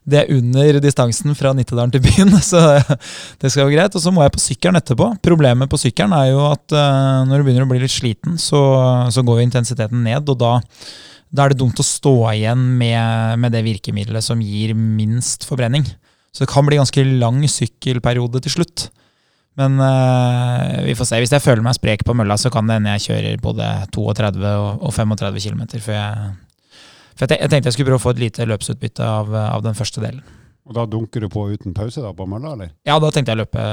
det 0.07 0.21
er 0.21 0.33
under 0.37 0.79
distansen 0.83 1.35
fra 1.35 1.51
Nittedalen 1.57 1.93
til 1.95 2.05
byen, 2.07 2.31
så 2.51 2.63
det 2.79 3.51
skal 3.51 3.67
gå 3.67 3.75
greit. 3.75 3.99
Og 3.99 4.05
så 4.05 4.15
må 4.15 4.23
jeg 4.23 4.35
på 4.37 4.45
sykkelen 4.45 4.79
etterpå. 4.79 5.11
Problemet 5.27 5.71
på 5.71 5.81
sykkelen 5.81 6.15
er 6.15 6.31
jo 6.31 6.47
at 6.47 6.79
når 7.27 7.35
du 7.35 7.47
begynner 7.47 7.67
å 7.67 7.71
bli 7.71 7.83
litt 7.83 7.93
sliten, 7.93 8.39
så, 8.39 8.63
så 9.11 9.25
går 9.25 9.43
intensiteten 9.43 10.05
ned, 10.07 10.29
og 10.29 10.39
da 10.39 10.57
da 11.29 11.45
er 11.45 11.53
det 11.53 11.59
dumt 11.59 11.77
å 11.77 11.85
stå 11.85 12.13
igjen 12.31 12.61
med, 12.79 13.37
med 13.37 13.53
det 13.53 13.59
virkemidlet 13.61 14.25
som 14.25 14.39
gir 14.41 14.71
minst 14.73 15.45
forbrenning. 15.45 15.85
Så 16.33 16.45
det 16.45 16.51
kan 16.51 16.67
bli 16.67 16.79
ganske 16.79 17.05
lang 17.19 17.41
sykkelperiode 17.49 18.41
til 18.45 18.59
slutt. 18.59 18.89
Men 19.59 19.79
uh, 19.81 20.85
vi 20.85 20.95
får 20.95 21.09
se. 21.09 21.21
Hvis 21.23 21.33
jeg 21.35 21.43
føler 21.43 21.65
meg 21.65 21.75
sprek 21.75 22.05
på 22.07 22.15
mølla, 22.15 22.37
så 22.39 22.51
kan 22.53 22.69
det 22.69 22.77
hende 22.77 22.93
jeg 22.95 23.09
kjører 23.09 23.41
både 23.43 23.69
32 23.95 24.45
og, 24.45 24.85
og 24.87 24.93
35 24.95 25.41
km 25.43 25.63
For, 25.79 25.95
jeg 25.97 26.35
For 27.17 27.25
jeg, 27.25 27.41
jeg 27.41 27.51
tenkte 27.51 27.67
jeg 27.67 27.75
skulle 27.75 27.91
prøve 27.91 27.99
å 27.99 28.05
få 28.07 28.13
et 28.15 28.23
lite 28.27 28.47
løpsutbytte 28.47 29.03
av, 29.03 29.33
av 29.33 29.65
den 29.65 29.75
første 29.77 30.03
delen. 30.05 30.23
Og 30.69 30.75
da 30.77 30.83
dunker 30.85 31.23
du 31.25 31.31
på 31.33 31.47
uten 31.49 31.73
pause 31.73 32.01
da, 32.03 32.11
på 32.13 32.27
mølla, 32.29 32.53
eller? 32.53 32.69
Ja, 32.85 32.99
da 33.01 33.09
tenkte 33.09 33.33
jeg 33.33 33.39
å 33.39 33.41
løpe 33.41 33.63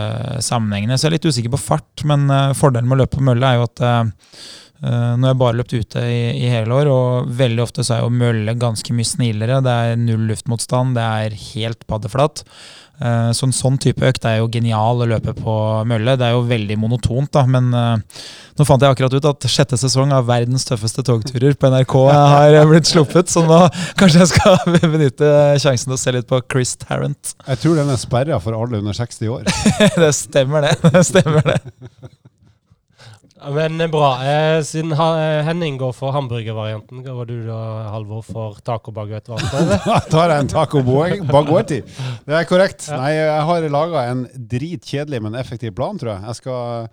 sammenhengende. 0.45 0.97
Så 0.97 1.07
jeg 1.07 1.11
er 1.11 1.17
litt 1.19 1.29
usikker 1.29 1.53
på 1.53 1.61
fart, 1.61 2.05
men 2.09 2.25
uh, 2.33 2.55
fordelen 2.57 2.89
med 2.89 2.97
å 2.97 3.03
løpe 3.03 3.19
på 3.19 3.27
mølla 3.27 3.53
er 3.53 3.61
jo 3.61 3.67
at 3.67 3.83
eh, 3.85 4.47
eh, 4.83 5.13
nå 5.17 5.27
har 5.27 5.35
jeg 5.35 5.41
bare 5.43 5.59
løpt 5.61 5.77
ute 5.77 6.07
i, 6.07 6.23
i 6.47 6.51
hele 6.53 6.75
år, 6.81 6.91
og 6.93 7.31
veldig 7.39 7.63
ofte 7.67 7.85
så 7.87 7.99
er 7.99 8.03
jo 8.07 8.15
mølle 8.15 8.57
ganske 8.61 8.97
mye 8.97 9.09
snillere. 9.13 9.61
Det 9.65 9.77
er 9.91 10.01
null 10.01 10.27
luftmotstand, 10.33 10.97
det 10.99 11.07
er 11.07 11.39
helt 11.53 11.87
paddeflatt. 11.91 12.45
Eh, 12.97 13.31
Så 13.37 13.45
en 13.45 13.53
sånn 13.53 13.77
type 13.83 14.01
økt 14.09 14.25
er 14.25 14.39
jo 14.41 14.49
genial 14.49 15.03
å 15.05 15.09
løpe 15.09 15.35
på 15.37 15.55
mølle. 15.89 16.15
Det 16.17 16.31
er 16.31 16.37
jo 16.37 16.47
veldig 16.49 16.79
monotont, 16.81 17.29
da, 17.37 17.43
men 17.45 17.69
eh, 17.77 18.23
nå 18.57 18.65
fant 18.65 18.81
jeg 18.81 18.95
akkurat 18.95 19.13
ut 19.19 19.29
at 19.29 19.49
sjette 19.53 19.77
sesong 19.77 20.15
av 20.17 20.25
verdens 20.31 20.65
tøffeste 20.65 21.05
togturer 21.05 21.59
på 21.61 21.69
NRK 21.75 21.97
har 22.13 22.57
blitt 22.71 22.89
sluppet, 22.89 23.29
så 23.29 23.45
nå 23.45 23.59
kanskje 24.01 24.23
jeg 24.23 24.31
skal 24.33 24.57
benytte 24.95 25.29
sjansen 25.61 25.93
til 25.93 25.99
å 25.99 26.01
se 26.01 26.15
litt 26.17 26.31
på 26.31 26.41
Chris 26.49 26.73
Tarrant. 26.81 27.35
Jeg 27.45 27.61
tror 27.61 27.77
den 27.83 27.93
er 27.93 28.01
sperra 28.01 28.41
for 28.41 28.57
alle 28.57 28.81
under 28.81 28.97
60 28.97 29.29
år. 29.35 29.45
det 30.07 30.13
stemmer, 30.17 30.65
det. 30.71 30.93
det 30.97 31.05
stemmer 31.05 31.53
det. 31.53 31.61
Ja, 33.37 33.51
Men 33.53 33.81
eh, 33.81 33.89
bra. 33.93 34.11
Eh, 34.25 34.63
siden 34.65 34.93
eh, 34.93 35.45
Henning 35.45 35.77
går 35.79 35.93
for 35.93 36.15
hamburgervarianten, 36.17 37.03
går 37.05 37.29
du 37.29 37.35
da, 37.47 37.59
Halvor, 37.93 38.23
for 38.25 38.61
tacobaguett-varianten? 38.65 39.75
Da 39.91 40.01
tar 40.11 40.33
jeg 40.33 40.45
en 40.47 40.53
taco 40.53 40.83
baguetti. 40.87 41.83
Det 42.27 42.39
er 42.39 42.49
korrekt. 42.49 42.89
Nei, 42.95 43.13
jeg 43.19 43.45
har 43.51 43.69
laga 43.73 44.07
en 44.11 44.25
dritkjedelig, 44.35 45.21
men 45.27 45.37
effektiv 45.39 45.77
plan, 45.77 46.01
tror 46.01 46.15
jeg. 46.15 46.25
Jeg 46.31 46.41
skal 46.41 46.89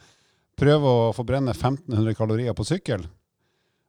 prøve 0.60 0.92
å 0.92 1.10
forbrenne 1.16 1.56
1500 1.56 2.20
kalorier 2.20 2.58
på 2.58 2.68
sykkel. 2.68 3.08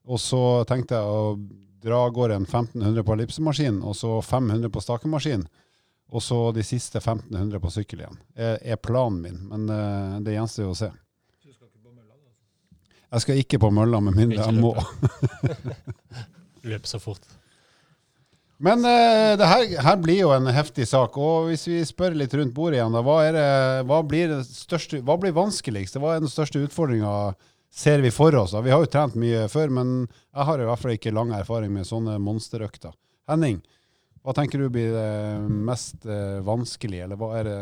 Og 0.04 0.20
så 0.20 0.40
tenkte 0.68 0.98
jeg 0.98 1.04
å 1.04 1.36
dra 1.84 2.04
av 2.06 2.14
gårde 2.16 2.38
en 2.38 2.46
1500 2.46 3.04
på 3.04 3.14
ellipsemaskin, 3.16 3.82
og 3.84 3.96
så 3.98 4.16
500 4.24 4.70
på 4.72 4.82
stakemaskin. 4.84 5.44
Og 6.14 6.22
så 6.22 6.38
de 6.54 6.62
siste 6.64 7.00
1500 7.00 7.60
på 7.60 7.72
sykkel 7.72 8.04
igjen. 8.04 8.18
Er, 8.36 8.58
er 8.62 8.80
planen 8.80 9.22
min, 9.24 9.40
men 9.50 9.66
eh, 9.72 10.20
det 10.24 10.36
gjenstår 10.36 10.68
jo 10.68 10.74
å 10.74 10.78
se. 10.78 10.90
Jeg 13.14 13.22
skal 13.22 13.40
ikke 13.40 13.61
på 13.62 13.70
mølla 13.70 14.00
med 14.03 14.16
mindre 14.18 14.42
jeg 14.42 14.59
må. 14.59 14.74
Løpe 16.70 16.90
så 16.90 16.98
fort. 16.98 17.22
Men 18.64 18.85
uh, 18.87 19.35
det 19.38 19.46
her, 19.50 19.64
her 19.87 19.98
blir 20.03 20.20
jo 20.22 20.33
en 20.35 20.48
heftig 20.55 20.87
sak. 20.90 21.18
Og 21.20 21.50
hvis 21.50 21.66
vi 21.68 21.81
spør 21.87 22.16
litt 22.18 22.35
rundt 22.35 22.55
bordet 22.57 22.81
igjen, 22.81 22.94
da, 22.94 23.03
hva, 23.05 23.18
det, 23.35 23.46
hva, 23.90 24.00
blir 24.07 24.35
største, 24.46 25.03
hva 25.07 25.18
blir 25.20 25.35
vanskeligst? 25.37 25.98
Hva 26.00 26.16
er 26.16 26.24
den 26.24 26.33
største 26.33 26.62
utfordringa 26.64 27.12
ser 27.74 28.03
vi 28.03 28.12
for 28.14 28.35
oss? 28.38 28.55
Da? 28.55 28.64
Vi 28.64 28.72
har 28.74 28.83
jo 28.83 28.90
trent 28.90 29.18
mye 29.20 29.46
før, 29.53 29.74
men 29.79 29.94
jeg 30.07 30.48
har 30.50 30.62
i 30.62 30.68
hvert 30.70 30.83
fall 30.83 30.96
ikke 30.96 31.14
lang 31.14 31.35
erfaring 31.37 31.74
med 31.74 31.88
sånne 31.88 32.16
monsterøkter. 32.22 32.94
Henning, 33.31 33.61
hva 34.24 34.35
tenker 34.37 34.62
du 34.62 34.70
blir 34.72 34.94
det 34.94 35.09
mest 35.70 36.07
uh, 36.09 36.40
vanskelig, 36.46 37.05
eller 37.07 37.20
hva 37.20 37.35
er 37.40 37.50
det 37.50 37.59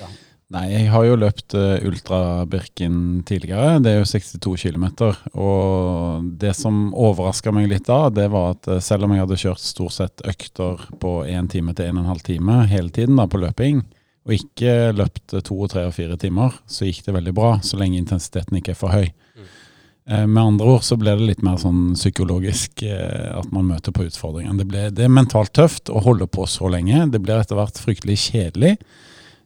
ja. 0.00 0.10
Nei, 0.54 0.68
jeg 0.70 0.90
har 0.92 1.02
jo 1.02 1.16
løpt 1.18 1.56
uh, 1.58 1.74
Ultra 1.88 2.20
Birken 2.46 3.24
tidligere. 3.26 3.80
Det 3.82 3.90
er 3.90 3.96
jo 3.98 4.06
62 4.06 4.52
km. 4.62 4.84
Og 5.34 6.28
det 6.38 6.52
som 6.54 6.92
overraska 6.94 7.50
meg 7.54 7.66
litt 7.72 7.88
da, 7.88 8.04
det 8.14 8.28
var 8.30 8.54
at 8.54 8.68
eh, 8.70 8.82
selv 8.84 9.08
om 9.08 9.14
jeg 9.14 9.24
hadde 9.24 9.40
kjørt 9.42 9.64
stort 9.64 9.96
sett 9.96 10.22
økter 10.22 10.86
på 11.02 11.16
1 11.26 11.50
time 11.50 11.74
til 11.74 11.90
1 11.90 11.98
12 12.06 12.22
time 12.30 12.60
hele 12.70 12.94
tiden 12.94 13.18
da 13.18 13.26
på 13.26 13.42
løping, 13.42 13.82
og 14.26 14.34
ikke 14.34 14.92
løpt 14.94 15.34
eh, 15.34 15.42
to, 15.46 15.58
tre 15.70 15.86
og 15.88 15.94
fire 15.98 16.18
timer, 16.20 16.54
så 16.70 16.86
gikk 16.86 17.02
det 17.06 17.14
veldig 17.18 17.34
bra, 17.34 17.56
så 17.66 17.78
lenge 17.80 17.98
intensiteten 17.98 18.58
ikke 18.60 18.74
er 18.74 18.78
for 18.78 18.94
høy. 18.94 19.10
Eh, 20.06 20.26
Med 20.26 20.42
andre 20.42 20.76
ord 20.76 20.86
så 20.86 20.98
ble 20.98 21.16
det 21.18 21.26
litt 21.32 21.42
mer 21.46 21.58
sånn 21.62 21.96
psykologisk 21.98 22.86
eh, 22.86 23.32
at 23.34 23.50
man 23.54 23.66
møter 23.72 23.94
på 23.94 24.06
utfordringene. 24.06 24.60
Det, 24.62 24.68
ble, 24.70 24.86
det 24.94 25.06
er 25.06 25.14
mentalt 25.14 25.54
tøft 25.58 25.90
å 25.90 26.02
holde 26.06 26.30
på 26.30 26.46
så 26.50 26.70
lenge. 26.70 27.08
Det 27.10 27.22
blir 27.22 27.42
etter 27.42 27.58
hvert 27.58 27.82
fryktelig 27.82 28.20
kjedelig. 28.28 28.76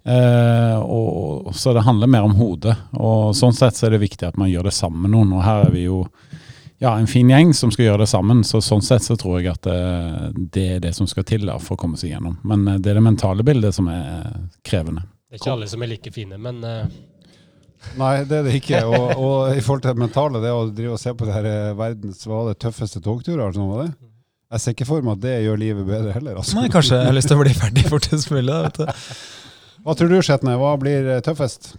Eh, 0.05 0.79
og 0.79 1.55
så 1.55 1.75
det 1.77 1.85
handler 1.85 2.07
mer 2.07 2.27
om 2.27 2.35
hodet. 2.39 2.77
Og 2.97 3.35
sånn 3.37 3.57
sett 3.57 3.77
så 3.77 3.89
er 3.89 3.97
det 3.97 4.05
viktig 4.05 4.29
at 4.29 4.39
man 4.41 4.51
gjør 4.51 4.71
det 4.71 4.77
sammen 4.77 5.05
med 5.05 5.15
noen. 5.15 5.35
Og 5.37 5.45
her 5.45 5.67
er 5.67 5.75
vi 5.75 5.85
jo 5.87 6.05
ja, 6.81 6.95
en 6.97 7.07
fin 7.11 7.29
gjeng 7.29 7.53
som 7.55 7.73
skal 7.73 7.91
gjøre 7.91 8.05
det 8.05 8.11
sammen. 8.13 8.41
Så 8.45 8.63
sånn 8.65 8.85
sett 8.85 9.05
så 9.05 9.17
tror 9.21 9.41
jeg 9.41 9.53
at 9.53 9.67
det, 9.69 9.79
det 10.57 10.67
er 10.77 10.83
det 10.87 10.95
som 10.97 11.09
skal 11.11 11.27
til 11.29 11.45
da, 11.49 11.59
for 11.61 11.77
å 11.77 11.83
komme 11.83 12.01
seg 12.01 12.15
gjennom. 12.15 12.39
Men 12.49 12.67
eh, 12.67 12.81
det 12.81 12.93
er 12.93 13.01
det 13.01 13.07
mentale 13.11 13.45
bildet 13.47 13.77
som 13.77 13.91
er 13.93 14.31
krevende. 14.67 15.05
Det 15.29 15.37
er 15.37 15.43
ikke 15.45 15.57
alle 15.59 15.71
som 15.71 15.85
er 15.85 15.93
like 15.93 16.13
fine, 16.15 16.41
men 16.41 16.65
uh... 16.65 16.83
Nei, 17.97 18.27
det 18.29 18.37
er 18.37 18.43
det 18.45 18.59
ikke. 18.59 18.81
Og, 18.93 19.05
og 19.17 19.57
i 19.57 19.63
forhold 19.65 19.85
til 19.85 19.95
det 19.95 20.03
mentale, 20.03 20.41
det 20.43 20.51
å 20.53 20.67
drive 20.69 20.97
og 20.99 21.01
se 21.01 21.15
på 21.17 21.25
det 21.29 21.33
her 21.33 21.47
eh, 21.49 21.77
verdens 21.77 22.27
hva 22.27 22.43
var 22.43 22.51
det, 22.51 22.59
tøffeste 22.61 23.01
togturer, 23.01 23.47
eller 23.47 23.57
sånn 23.57 23.71
var 23.71 23.87
det? 23.87 23.93
Jeg 24.51 24.63
ser 24.65 24.75
ikke 24.75 24.89
for 24.89 25.07
meg 25.07 25.15
at 25.15 25.23
det 25.23 25.37
gjør 25.45 25.61
livet 25.63 25.87
bedre 25.87 26.13
heller. 26.17 26.41
Altså. 26.41 26.59
Nei, 26.59 26.69
kanskje 26.73 26.99
jeg 26.99 27.09
har 27.09 27.15
lyst 27.15 27.31
til 27.31 27.39
å 27.39 27.45
bli 27.45 27.55
ferdig 27.55 27.85
fortest 27.87 28.33
mulig. 28.35 28.51
da, 28.51 28.65
vet 28.67 28.81
du. 28.83 28.89
Hva 29.85 29.95
tror 29.97 30.11
du, 30.13 30.19
Skjetne? 30.25 30.57
Hva 30.61 30.75
blir 30.81 31.07
eh, 31.17 31.23
tøffest? 31.25 31.73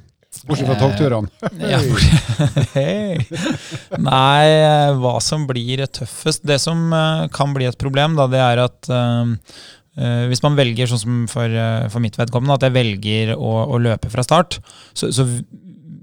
Bortsett 0.47 0.69
fra 0.69 0.77
Eh, 0.77 0.79
togturene. 0.79 1.27
hey. 2.73 3.17
Nei, 4.09 4.47
eh, 4.47 4.93
hva 5.01 5.17
som 5.21 5.43
blir 5.49 5.83
tøffest 5.91 6.45
Det 6.47 6.55
som 6.63 6.87
kan 7.35 7.51
bli 7.53 7.67
et 7.67 7.77
problem, 7.81 8.15
da, 8.19 8.29
det 8.31 8.39
er 8.39 8.61
at 8.63 8.89
eh, 8.95 9.33
hvis 10.31 10.39
man 10.45 10.55
velger, 10.55 10.87
sånn 10.87 11.01
som 11.01 11.15
for, 11.27 11.51
uh, 11.51 11.83
for 11.91 11.99
mitt 11.99 12.15
vedkommende, 12.15 12.55
at 12.55 12.63
jeg 12.63 12.73
velger 12.77 13.33
å, 13.35 13.49
å 13.75 13.79
løpe 13.83 14.07
fra 14.09 14.23
start, 14.23 14.61
så, 14.95 15.09
så 15.11 15.25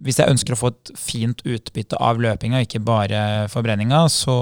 hvis 0.09 0.23
jeg 0.23 0.33
ønsker 0.33 0.55
å 0.55 0.59
få 0.59 0.71
et 0.73 0.91
fint 0.97 1.43
utbytte 1.45 1.99
av 2.01 2.17
løpinga, 2.23 2.63
ikke 2.65 2.81
bare 2.81 3.21
forbrenninga, 3.53 4.07
så, 4.09 4.37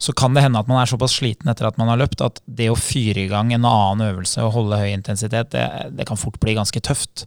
så 0.00 0.14
kan 0.16 0.32
det 0.32 0.46
hende 0.46 0.62
at 0.62 0.70
man 0.70 0.80
er 0.80 0.88
såpass 0.88 1.18
sliten 1.18 1.50
etter 1.52 1.68
at 1.68 1.76
man 1.80 1.90
har 1.92 2.00
løpt, 2.00 2.24
at 2.24 2.40
det 2.48 2.70
å 2.72 2.78
fyre 2.78 3.26
i 3.26 3.28
gang 3.28 3.52
en 3.52 3.68
annen 3.68 4.06
øvelse 4.08 4.40
og 4.46 4.54
holde 4.56 4.80
høy 4.80 4.88
intensitet, 4.94 5.52
det, 5.52 5.66
det 5.92 6.08
kan 6.08 6.20
fort 6.20 6.40
bli 6.40 6.56
ganske 6.56 6.80
tøft. 6.80 7.26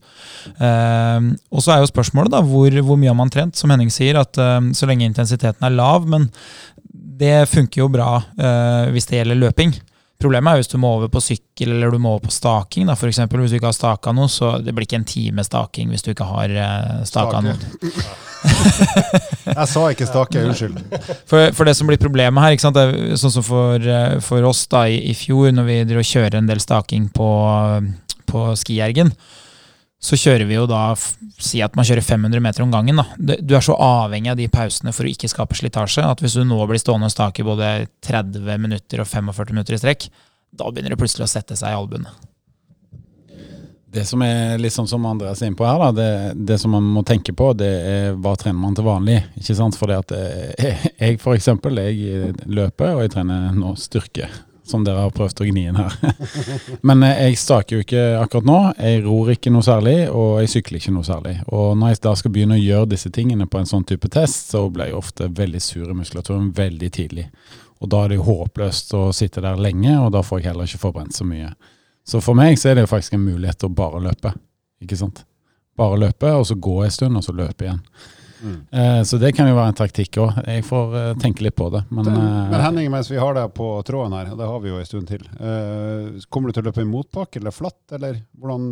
Uh, 0.58 1.36
og 1.54 1.62
så 1.62 1.76
er 1.76 1.84
jo 1.84 1.92
spørsmålet 1.94 2.34
da, 2.34 2.42
hvor, 2.46 2.82
hvor 2.82 2.98
mye 2.98 3.14
har 3.14 3.20
man 3.22 3.34
trent? 3.34 3.60
Som 3.60 3.74
Henning 3.74 3.94
sier, 3.94 4.18
at 4.18 4.42
uh, 4.42 4.58
så 4.74 4.90
lenge 4.90 5.06
intensiteten 5.06 5.70
er 5.70 5.78
lav, 5.78 6.10
men 6.10 6.32
det 7.16 7.46
funker 7.52 7.86
jo 7.86 7.92
bra 7.94 8.10
uh, 8.26 8.90
hvis 8.90 9.12
det 9.12 9.22
gjelder 9.22 9.46
løping. 9.46 9.78
Problemet 10.22 10.54
er 10.54 10.62
hvis 10.62 10.72
du 10.72 10.78
må 10.80 10.94
over 10.96 11.10
på 11.12 11.20
sykkel 11.20 11.74
eller 11.74 11.92
du 11.92 12.00
må 12.00 12.14
over 12.16 12.30
på 12.30 12.34
staking. 12.34 12.88
Da, 12.88 12.96
for 12.96 13.12
eksempel, 13.12 13.42
hvis 13.44 13.52
du 13.52 13.58
ikke 13.58 13.68
har 13.68 13.76
staka 13.76 14.14
noe, 14.16 14.32
så 14.32 14.54
det 14.64 14.72
blir 14.76 14.88
ikke 14.88 15.02
en 15.02 15.08
time 15.10 15.44
staking 15.44 15.92
hvis 15.92 16.06
du 16.06 16.14
ikke 16.14 16.28
har 16.30 16.54
uh, 16.56 17.02
staka 17.08 17.42
noe. 17.44 17.58
Jeg 19.56 19.68
sa 19.72 19.84
ikke 19.92 20.08
stake, 20.08 20.44
unnskyld. 20.48 20.80
For, 21.28 21.52
for 21.58 21.68
det 21.68 21.76
som 21.76 21.90
blir 21.90 22.00
problemet 22.00 22.44
her, 22.46 22.56
ikke 22.56 22.68
sant, 22.68 22.80
er 22.80 23.18
sånn 23.20 23.34
som 23.34 23.46
for, 23.46 23.82
eh, 23.82 24.18
for 24.24 24.46
oss 24.48 24.64
da 24.72 24.86
i, 24.92 25.00
i 25.12 25.16
fjor, 25.18 25.50
når 25.56 25.68
vi 25.68 26.06
kjører 26.06 26.40
en 26.40 26.50
del 26.50 26.62
staking 26.64 27.10
på, 27.16 27.30
på 28.30 28.46
skiergen, 28.62 29.12
så 30.02 30.18
kjører 30.20 30.46
vi 30.46 30.58
jo 30.58 30.68
da 30.70 30.88
Si 31.42 31.60
at 31.64 31.76
man 31.76 31.86
kjører 31.88 32.06
500 32.06 32.40
meter 32.40 32.64
om 32.64 32.72
gangen. 32.72 32.96
da. 32.96 33.36
Du 33.42 33.56
er 33.58 33.64
så 33.64 33.76
avhengig 33.76 34.32
av 34.32 34.38
de 34.40 34.48
pausene 34.48 34.94
for 34.96 35.04
å 35.04 35.10
ikke 35.12 35.28
skape 35.28 35.58
slitasje 35.58 36.06
at 36.06 36.22
hvis 36.24 36.38
du 36.38 36.46
nå 36.48 36.62
blir 36.70 36.80
stående 36.80 37.10
og 37.10 37.12
stake 37.12 37.44
både 37.44 37.90
30 38.06 38.46
minutter 38.62 39.04
og 39.04 39.10
45 39.10 39.52
minutter 39.52 39.76
i 39.76 39.82
strekk, 39.82 40.08
da 40.56 40.70
begynner 40.72 40.96
det 40.96 41.02
plutselig 41.02 41.28
å 41.28 41.34
sette 41.34 41.58
seg 41.60 41.74
i 41.74 41.76
albuene. 41.76 42.14
Det 43.96 44.06
som 44.08 44.24
er 44.24 44.58
litt 44.60 44.76
sånn 44.76 44.88
som 44.88 45.06
Andreas 45.08 45.42
er 45.44 45.52
inne 45.52 45.60
på 45.60 45.68
her, 45.68 45.80
da, 45.80 45.92
det, 45.96 46.10
det 46.48 46.58
som 46.60 46.74
man 46.76 46.88
må 46.96 47.04
tenke 47.08 47.36
på, 47.36 47.52
det 47.56 47.72
er 47.92 48.18
hva 48.20 48.34
trener 48.40 48.60
man 48.60 48.76
til 48.76 48.88
vanlig. 48.88 49.22
Ikke 49.40 49.56
sant? 49.60 49.78
For 49.80 49.92
jeg, 49.92 50.56
jeg 51.04 51.20
for 51.24 51.36
eksempel, 51.36 51.80
jeg 51.84 52.34
løper, 52.48 52.96
og 52.96 53.06
jeg 53.06 53.16
trener 53.16 53.56
nå 53.56 53.76
styrke. 53.80 54.32
Som 54.66 54.82
dere 54.86 55.04
har 55.04 55.12
prøvd 55.14 55.44
å 55.44 55.46
gni 55.46 55.68
inn 55.70 55.78
her. 55.78 55.94
Men 56.88 57.04
eh, 57.06 57.20
jeg 57.28 57.38
staker 57.38 57.78
jo 57.78 57.84
ikke 57.86 58.06
akkurat 58.18 58.48
nå. 58.50 58.58
Jeg 58.80 59.04
ror 59.06 59.30
ikke 59.36 59.54
noe 59.54 59.66
særlig, 59.66 59.94
og 60.10 60.40
jeg 60.42 60.56
sykler 60.56 60.82
ikke 60.82 60.96
noe 60.96 61.06
særlig. 61.06 61.36
Og 61.54 61.76
når 61.78 61.94
jeg 61.94 62.02
da 62.08 62.16
skal 62.18 62.34
begynne 62.34 62.58
å 62.58 62.64
gjøre 62.64 62.90
disse 62.96 63.12
tingene 63.14 63.46
på 63.46 63.62
en 63.62 63.70
sånn 63.70 63.86
type 63.86 64.10
test, 64.14 64.50
så 64.56 64.64
blir 64.74 64.90
jeg 64.90 64.98
ofte 64.98 65.30
veldig 65.38 65.62
sur 65.62 65.86
i 65.86 65.98
muskulaturen 65.98 66.50
veldig 66.58 66.90
tidlig. 66.98 67.28
Og 67.84 67.92
da 67.94 68.02
er 68.02 68.12
det 68.12 68.20
jo 68.20 68.28
håpløst 68.32 68.94
å 68.98 69.06
sitte 69.14 69.44
der 69.46 69.62
lenge, 69.62 69.94
og 70.02 70.10
da 70.16 70.24
får 70.26 70.42
jeg 70.42 70.50
heller 70.50 70.70
ikke 70.70 70.82
forbrent 70.88 71.14
så 71.14 71.28
mye. 71.28 71.54
Så 72.06 72.22
for 72.22 72.38
meg 72.38 72.58
så 72.62 72.72
er 72.72 72.78
det 72.78 72.86
jo 72.86 72.92
faktisk 72.92 73.18
en 73.18 73.26
mulighet 73.26 73.62
til 73.62 73.70
å 73.70 73.78
bare 73.78 74.02
løpe. 74.02 74.34
Ikke 74.82 74.98
sant? 74.98 75.24
Bare 75.78 76.00
løpe, 76.00 76.32
og 76.34 76.46
så 76.48 76.58
gå 76.58 76.80
en 76.86 76.94
stund, 76.94 77.18
og 77.20 77.26
så 77.26 77.36
løpe 77.36 77.68
igjen. 77.68 77.82
Mm. 78.42 78.68
Eh, 78.72 79.02
så 79.04 79.18
det 79.22 79.32
kan 79.36 79.50
jo 79.50 79.56
være 79.58 79.74
en 79.74 79.78
taktikk 79.78 80.20
òg. 80.24 80.40
Jeg 80.48 80.66
får 80.68 80.96
eh, 81.00 81.12
tenke 81.22 81.46
litt 81.46 81.56
på 81.58 81.70
det. 81.74 81.84
Men, 81.90 82.10
Men, 82.10 82.54
eh, 82.54 82.64
Henning, 82.66 82.90
mens 82.94 83.12
vi 83.12 83.20
har 83.22 83.38
deg 83.38 83.54
på 83.56 83.70
tråden 83.88 84.16
her, 84.18 84.32
og 84.34 84.40
det 84.42 84.50
har 84.52 84.64
vi 84.64 84.72
jo 84.72 84.80
en 84.82 84.90
stund 84.90 85.12
til, 85.12 85.26
kommer 86.30 86.50
du 86.50 86.58
til 86.58 86.66
å 86.66 86.70
løpe 86.70 86.84
i 86.84 86.90
motbakke 86.90 87.42
eller 87.42 87.56
flatt, 87.56 87.84
eller 87.98 88.20
hvordan 88.40 88.68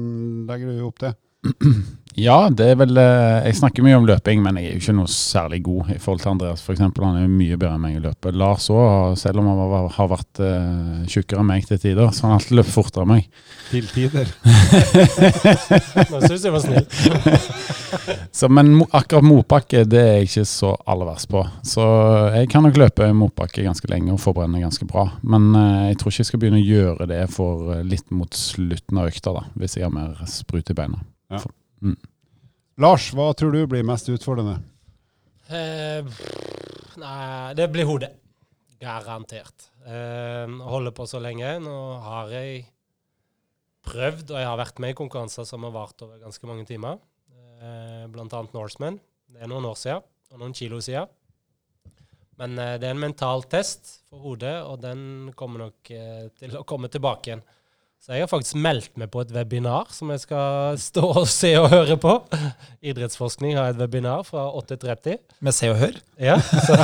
legger 0.50 0.74
du 0.74 0.84
opp 0.88 1.04
det? 1.04 1.14
ja, 2.28 2.38
det 2.50 2.68
er 2.72 2.78
vel 2.80 3.00
eh, 3.00 3.48
Jeg 3.50 3.58
snakker 3.60 3.86
mye 3.86 3.98
om 4.00 4.08
løping, 4.08 4.44
men 4.46 4.60
jeg 4.60 4.70
er 4.70 4.76
jo 4.78 4.84
ikke 4.84 4.96
noe 4.96 5.12
særlig 5.12 5.60
god 5.66 5.92
i 5.96 5.98
forhold 6.02 6.24
til 6.24 6.32
Andreas. 6.32 6.64
For 6.66 6.76
eksempel, 6.76 7.06
han 7.08 7.20
er 7.20 7.26
jo 7.26 7.34
mye 7.34 7.58
bedre 7.58 7.76
enn 7.78 7.84
meg 7.84 7.98
i 7.98 8.04
løpet. 8.04 8.38
Lars 8.40 8.70
òg, 8.74 9.18
selv 9.20 9.42
om 9.42 9.50
han 9.52 9.92
har 9.98 10.12
vært 10.12 10.44
uh, 10.44 11.04
tjukkere 11.10 11.44
enn 11.44 11.50
meg 11.50 11.68
til 11.68 11.82
tider, 11.82 12.14
så 12.14 12.28
han 12.28 12.36
har 12.36 12.42
alltid 12.42 12.60
løpt 12.62 12.74
fortere 12.76 13.08
enn 13.08 13.14
meg. 13.16 13.30
Til 13.72 13.90
tider. 13.92 14.32
nå 16.14 16.24
syns 16.28 16.48
jeg 16.48 16.56
var 16.56 16.64
snill. 16.64 16.88
Så, 18.34 18.50
men 18.50 18.82
akkurat 18.90 19.26
motbakke 19.26 19.84
det 19.86 20.00
er 20.02 20.16
jeg 20.18 20.30
ikke 20.30 20.46
så 20.50 20.72
aller 20.90 21.06
verst 21.06 21.30
på. 21.30 21.44
Så 21.68 21.84
jeg 22.34 22.50
kan 22.52 22.66
nok 22.66 22.80
løpe 22.82 23.10
motbakke 23.16 23.66
ganske 23.66 23.90
lenge 23.92 24.14
og 24.16 24.22
forbrenne 24.24 24.64
ganske 24.64 24.88
bra. 24.90 25.06
Men 25.22 25.52
eh, 25.60 25.90
jeg 25.92 26.00
tror 26.02 26.14
ikke 26.14 26.24
jeg 26.24 26.32
skal 26.32 26.42
begynne 26.42 26.62
å 26.62 26.66
gjøre 26.66 27.10
det 27.14 27.22
for 27.34 27.76
eh, 27.76 27.86
litt 27.86 28.10
mot 28.14 28.34
slutten 28.34 29.02
av 29.02 29.12
økta, 29.12 29.36
da, 29.38 29.46
hvis 29.60 29.78
jeg 29.78 29.86
har 29.86 29.94
mer 29.94 30.18
sprut 30.30 30.74
i 30.74 30.78
beina. 30.78 31.04
Lars, 32.82 33.12
hva 33.14 33.30
tror 33.38 33.54
du 33.54 33.64
blir 33.70 33.86
mest 33.86 34.10
utfordrende? 34.10 34.58
Eh, 35.54 36.06
nei, 37.02 37.54
det 37.58 37.68
blir 37.74 37.86
hodet. 37.90 38.14
Garantert. 38.82 39.70
Eh, 39.86 40.50
holder 40.74 40.96
på 40.96 41.06
så 41.08 41.22
lenge. 41.24 41.56
Nå 41.64 41.78
har 42.04 42.34
jeg 42.34 42.64
prøvd, 43.86 44.32
og 44.32 44.40
jeg 44.40 44.50
har 44.50 44.60
vært 44.60 44.80
med 44.82 44.94
i 44.94 44.98
konkurranser 44.98 45.48
som 45.48 45.66
har 45.68 45.76
vart 45.76 46.02
over 46.06 46.22
ganske 46.24 46.50
mange 46.50 46.66
timer. 46.70 47.02
Eh, 47.64 48.06
blant 48.12 48.34
annet 48.34 48.56
Norseman. 48.56 49.00
Det 49.34 49.44
er 49.44 49.52
noen 49.52 49.68
år 49.70 49.78
siden, 49.80 50.04
og 50.34 50.42
noen 50.42 50.56
kilo 50.58 50.80
siden. 50.84 51.12
Men 52.42 52.58
eh, 52.60 52.78
det 52.82 52.90
er 52.90 52.96
en 52.96 53.04
mental 53.04 53.46
test 53.52 54.00
for 54.10 54.24
hodet, 54.32 54.56
og 54.66 54.82
den 54.84 55.32
kommer 55.38 55.68
nok 55.68 55.92
eh, 55.94 56.28
til 56.40 56.58
å 56.60 56.66
komme 56.68 56.90
tilbake 56.92 57.30
igjen. 57.30 57.44
Så 58.04 58.18
jeg 58.18 58.26
har 58.26 58.28
faktisk 58.28 58.58
meldt 58.60 58.98
meg 59.00 59.08
på 59.14 59.22
et 59.24 59.30
webinar 59.32 59.88
som 59.96 60.10
jeg 60.12 60.26
skal 60.26 60.76
stå 60.90 61.06
og 61.24 61.28
se 61.32 61.54
og 61.56 61.70
høre 61.72 61.96
på. 61.96 62.18
Idrettsforskning 62.84 63.56
har 63.56 63.72
et 63.72 63.80
webinar 63.80 64.26
fra 64.28 64.50
8.30. 64.60 65.22
Med 65.40 65.56
Se 65.56 65.70
og 65.72 65.80
Hør. 65.80 66.02
Ja, 66.20 66.36
så, 66.68 66.76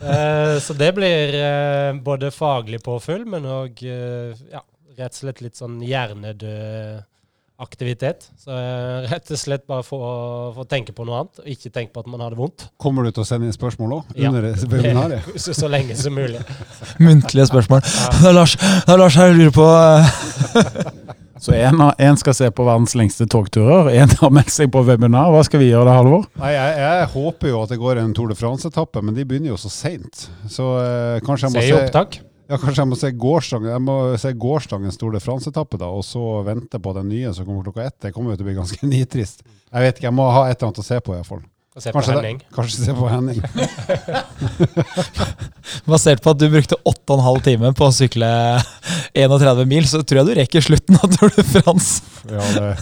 Eh, 0.00 0.56
så 0.64 0.74
det 0.74 0.88
blir 0.96 1.34
eh, 1.36 1.92
både 2.02 2.30
faglig 2.32 2.80
påfyll, 2.82 3.26
men 3.28 3.44
òg 3.44 3.82
ja, 3.84 4.62
rett 4.96 5.12
og 5.12 5.18
slett 5.18 5.42
litt 5.44 5.58
sånn 5.60 5.76
hjernedød 5.84 7.04
aktivitet. 7.60 8.26
Så 8.40 8.56
rett 9.10 9.30
og 9.30 9.40
slett 9.40 9.66
bare 9.68 9.84
få, 9.86 10.00
få 10.56 10.64
tenke 10.70 10.94
på 10.96 11.04
noe 11.06 11.22
annet, 11.22 11.42
og 11.42 11.50
ikke 11.52 11.72
tenke 11.74 11.94
på 11.94 12.04
at 12.04 12.10
man 12.10 12.22
har 12.24 12.34
det 12.34 12.40
vondt. 12.40 12.66
Kommer 12.80 13.06
du 13.06 13.12
til 13.12 13.24
å 13.24 13.28
sende 13.28 13.48
inn 13.48 13.56
spørsmål 13.56 13.98
òg? 14.00 14.14
Ja. 14.18 14.32
Så, 15.40 15.54
så 15.56 15.68
lenge 15.70 15.94
som 15.98 16.14
mulig. 16.16 16.40
Muntlige 17.04 17.46
spørsmål. 17.50 17.82
Det 18.20 18.28
er 18.30 18.36
Lars, 18.40 18.56
det 18.56 18.94
er 18.94 19.00
Lars 19.00 19.16
her, 19.18 19.32
jeg 19.32 19.38
lurer 19.40 19.54
på 19.54 19.66
eh, 19.66 21.10
Så 21.40 21.56
én 21.56 22.18
skal 22.20 22.36
se 22.36 22.50
på 22.52 22.66
verdens 22.66 22.94
lengste 22.98 23.26
togturer, 23.30 23.90
én 23.96 24.12
har 24.20 24.32
meldt 24.34 24.52
seg 24.54 24.72
på 24.72 24.82
webinar. 24.86 25.30
Hva 25.32 25.44
skal 25.46 25.62
vi 25.62 25.70
gjøre 25.70 25.88
da, 25.88 25.98
Halvor? 26.00 26.26
Nei, 26.40 26.54
jeg, 26.56 26.80
jeg 26.84 27.12
håper 27.14 27.52
jo 27.52 27.62
at 27.64 27.72
det 27.74 27.80
går 27.80 28.02
en 28.02 28.16
Tour 28.16 28.32
de 28.32 28.38
France-etappe, 28.38 29.04
men 29.04 29.16
de 29.16 29.26
begynner 29.28 29.54
jo 29.54 29.60
så 29.60 29.72
seint. 29.72 30.26
Så 30.48 30.72
eh, 30.82 31.20
kanskje 31.26 31.48
jeg 31.48 31.56
må 31.56 31.62
Se 31.62 31.68
i 31.68 31.72
se 31.72 31.80
opptak. 31.80 32.20
Ja, 32.50 32.56
kanskje 32.58 32.82
jeg 32.82 32.90
må 32.90 32.96
se 32.98 33.12
gårsdagen, 33.14 33.68
jeg 33.70 33.82
må 33.86 33.94
se 34.18 34.32
gårsdagens 34.42 34.96
Tour 34.98 35.12
de 35.14 35.20
France-etappe, 35.22 35.78
da, 35.78 35.86
og 35.94 36.02
så 36.02 36.18
vente 36.46 36.80
på 36.82 36.90
den 36.96 37.06
nye 37.12 37.30
som 37.36 37.46
kommer 37.46 37.62
klokka 37.68 37.84
ett. 37.86 37.94
Det 38.02 38.10
kommer 38.16 38.34
jo 38.34 38.40
til 38.40 38.46
å 38.46 38.48
bli 38.50 38.56
ganske 38.58 38.88
nitrist. 38.90 39.44
Jeg 39.70 39.86
vet 39.86 39.94
ikke, 40.00 40.08
jeg 40.10 40.16
må 40.18 40.26
ha 40.34 40.42
et 40.50 40.56
eller 40.58 40.72
annet 40.72 40.82
å 40.82 40.86
se 40.88 40.98
på, 41.06 41.14
iallfall. 41.14 41.44
Se 41.80 41.92
på 41.94 42.00
Kanskje, 42.00 42.16
Henning. 42.18 42.38
det- 42.42 42.50
kanskje 42.56 42.82
se 42.82 42.92
på 42.98 43.06
Henning. 43.08 43.38
Basert 45.86 46.18
på 46.24 46.32
at 46.34 46.40
du 46.42 46.48
brukte 46.50 46.74
8,5 46.82 47.44
timer 47.46 47.70
på 47.78 47.86
å 47.86 47.94
sykle 47.94 48.26
31 49.14 49.62
mil, 49.70 49.86
så 49.88 50.02
tror 50.02 50.24
jeg 50.24 50.28
du 50.28 50.34
rekker 50.40 50.66
slutten 50.66 50.98
av 50.98 51.06
Tour 51.14 51.30
de 51.36 51.44
France. 51.46 52.02
Ja, 52.26 52.42
det, 52.58 52.74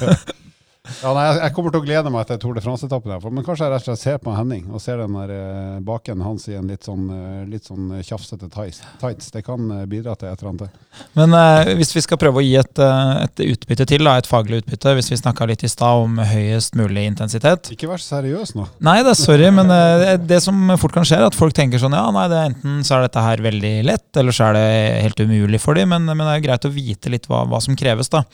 ja, 1.02 1.12
nei, 1.14 1.24
jeg, 1.38 1.52
kommer 1.56 1.74
til 1.74 1.82
å 1.82 1.86
glede 1.86 2.12
meg 2.12 2.26
til 2.28 2.40
Tour 2.42 2.56
de 2.56 2.62
France-etappen, 2.64 3.28
men 3.34 3.46
kanskje 3.46 3.66
jeg 3.66 3.74
rett 3.74 3.84
og 3.84 3.90
slett 3.90 4.02
ser 4.04 4.20
på 4.22 4.34
Henning 4.36 4.66
og 4.72 4.82
ser 4.82 5.00
den 5.02 5.16
der 5.18 5.32
eh, 5.34 5.78
baken 5.84 6.22
hans 6.24 6.48
i 6.50 6.56
en 6.58 6.70
litt 6.70 6.86
sånn, 6.88 7.08
eh, 7.14 7.42
litt 7.50 7.68
sånn 7.68 7.90
tjafsete 8.04 8.48
tights. 8.52 9.30
Det 9.34 9.44
kan 9.46 9.70
eh, 9.74 9.84
bidra 9.90 10.16
til 10.18 10.30
et 10.30 10.42
eller 10.42 10.52
annet. 10.54 10.78
Men 11.18 11.34
eh, 11.36 11.72
hvis 11.78 11.94
vi 11.96 12.02
skal 12.04 12.20
prøve 12.20 12.40
å 12.40 12.44
gi 12.44 12.54
et, 12.60 12.82
eh, 12.82 13.12
et 13.26 13.44
utbytte 13.48 13.88
til, 13.90 14.04
da, 14.06 14.16
et 14.18 14.28
faglig 14.28 14.62
utbytte, 14.62 14.94
hvis 14.98 15.12
vi 15.12 15.20
snakka 15.20 15.48
litt 15.50 15.64
i 15.66 15.70
stad 15.70 16.04
om 16.04 16.18
høyest 16.22 16.78
mulig 16.78 17.06
intensitet 17.08 17.70
Ikke 17.74 17.90
vær 17.90 18.02
så 18.02 18.18
seriøs 18.18 18.54
nå. 18.58 18.66
Nei, 18.84 18.98
det 19.06 19.12
er 19.14 19.20
sorry, 19.20 19.50
men 19.54 19.72
eh, 19.74 20.14
det 20.20 20.40
som 20.44 20.74
fort 20.80 20.94
kan 20.96 21.06
skje, 21.08 21.20
er 21.20 21.28
at 21.28 21.38
folk 21.38 21.56
tenker 21.56 21.80
sånn 21.82 21.96
Ja, 21.96 22.06
nei, 22.14 22.26
det 22.30 22.38
er 22.38 22.50
enten 22.52 22.80
så 22.86 22.98
er 22.98 23.06
dette 23.06 23.24
her 23.24 23.42
veldig 23.44 23.74
lett, 23.88 24.08
eller 24.20 24.34
så 24.34 24.48
er 24.48 24.58
det 24.58 24.66
helt 25.06 25.22
umulig 25.22 25.62
for 25.62 25.78
dem, 25.78 25.92
men, 25.94 26.08
men 26.08 26.24
det 26.24 26.34
er 26.36 26.46
greit 26.48 26.68
å 26.68 26.72
vite 26.72 27.12
litt 27.12 27.28
hva, 27.30 27.44
hva 27.48 27.60
som 27.64 27.76
kreves, 27.78 28.10
da. 28.12 28.24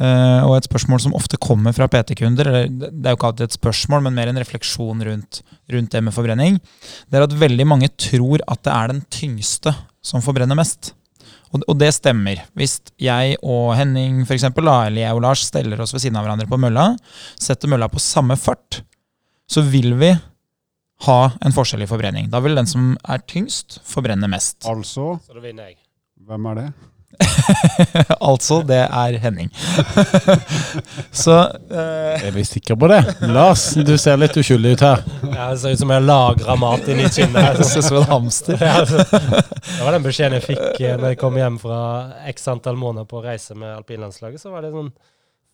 Eh, 0.00 0.40
og 0.46 0.56
et 0.56 0.68
spørsmål 0.68 1.02
som 1.06 1.16
ofte 1.16 1.40
kommer 1.40 1.74
fra 1.76 1.88
PT-kunder, 1.96 2.50
det 2.52 2.90
det 2.92 3.08
er 3.08 3.14
jo 3.14 3.18
ikke 3.18 3.30
alltid 3.32 3.48
et 3.48 3.56
spørsmål, 3.56 4.04
men 4.06 4.14
mer 4.16 4.28
en 4.30 4.38
refleksjon 4.40 5.02
rundt, 5.08 5.40
rundt 5.72 5.90
det 5.96 6.02
med 6.04 6.14
forbrenning, 6.14 6.60
det 7.10 7.18
er 7.18 7.26
at 7.26 7.34
veldig 7.40 7.66
mange 7.66 7.88
tror 7.96 8.44
at 8.46 8.62
det 8.68 8.72
er 8.76 8.92
den 8.92 9.02
tyngste 9.10 9.72
som 10.04 10.22
forbrenner 10.24 10.58
mest. 10.58 10.92
Og, 11.54 11.62
og 11.70 11.76
det 11.78 11.92
stemmer. 11.94 12.40
Hvis 12.58 12.80
jeg 13.00 13.36
og 13.42 13.74
Henning 13.78 14.24
for 14.26 14.34
eksempel, 14.36 14.66
eller 14.68 14.98
jeg 15.04 15.14
og 15.16 15.22
Lars 15.24 15.44
steller 15.46 15.80
oss 15.80 15.94
ved 15.94 16.02
siden 16.04 16.18
av 16.18 16.26
hverandre 16.26 16.48
på 16.50 16.58
mølla, 16.60 16.88
setter 17.38 17.70
mølla 17.70 17.88
på 17.92 18.02
samme 18.02 18.36
fart, 18.38 18.82
så 19.48 19.62
vil 19.62 19.94
vi 20.00 20.10
ha 21.06 21.18
en 21.44 21.54
forskjell 21.54 21.84
i 21.84 21.88
forbrenning. 21.90 22.28
Da 22.32 22.40
vil 22.42 22.56
den 22.58 22.66
som 22.68 22.94
er 23.06 23.22
tyngst, 23.28 23.80
forbrenne 23.86 24.28
mest. 24.32 24.64
Altså, 24.66 25.16
Så 25.26 25.34
da 25.36 25.40
vinner 25.44 25.70
jeg. 25.70 25.78
hvem 26.26 26.46
er 26.50 26.60
det? 26.60 26.68
altså, 28.30 28.60
det 28.62 28.82
er 28.84 29.18
Henning. 29.18 29.50
så 31.24 31.36
uh, 31.70 32.26
Er 32.26 32.30
vi 32.34 32.44
sikre 32.44 32.76
på 32.76 32.88
det? 32.90 33.00
Lars, 33.20 33.68
du 33.74 33.96
ser 33.98 34.20
litt 34.20 34.36
uskyldig 34.36 34.76
ut 34.76 34.84
her. 34.86 35.02
Ja, 35.22 35.48
det 35.50 35.60
ser 35.62 35.76
ut 35.76 35.82
som 35.82 35.92
jeg 35.92 36.00
har 36.00 36.06
lagra 36.06 36.56
mat 36.60 36.88
inni 36.92 37.08
kinnet. 37.08 37.56
det 37.58 37.68
ser 37.68 37.84
ut 37.84 37.90
som 37.90 38.00
en 38.02 38.08
hamster. 38.10 38.60
Ja, 38.60 38.80
altså, 38.82 39.04
det 39.06 39.82
var 39.82 39.96
den 39.96 40.06
beskjeden 40.06 40.38
jeg 40.38 40.46
fikk 40.46 40.80
eh, 40.80 40.96
når 40.96 41.14
jeg 41.14 41.20
kom 41.22 41.36
hjem 41.40 41.60
fra 41.62 41.82
x 42.32 42.48
antall 42.52 42.80
måneder 42.80 43.08
på 43.10 43.24
reise 43.24 43.56
med 43.58 43.76
alpinlandslaget. 43.78 44.42
Så 44.42 44.54
var 44.54 44.66
det 44.66 44.74
sånn 44.74 44.92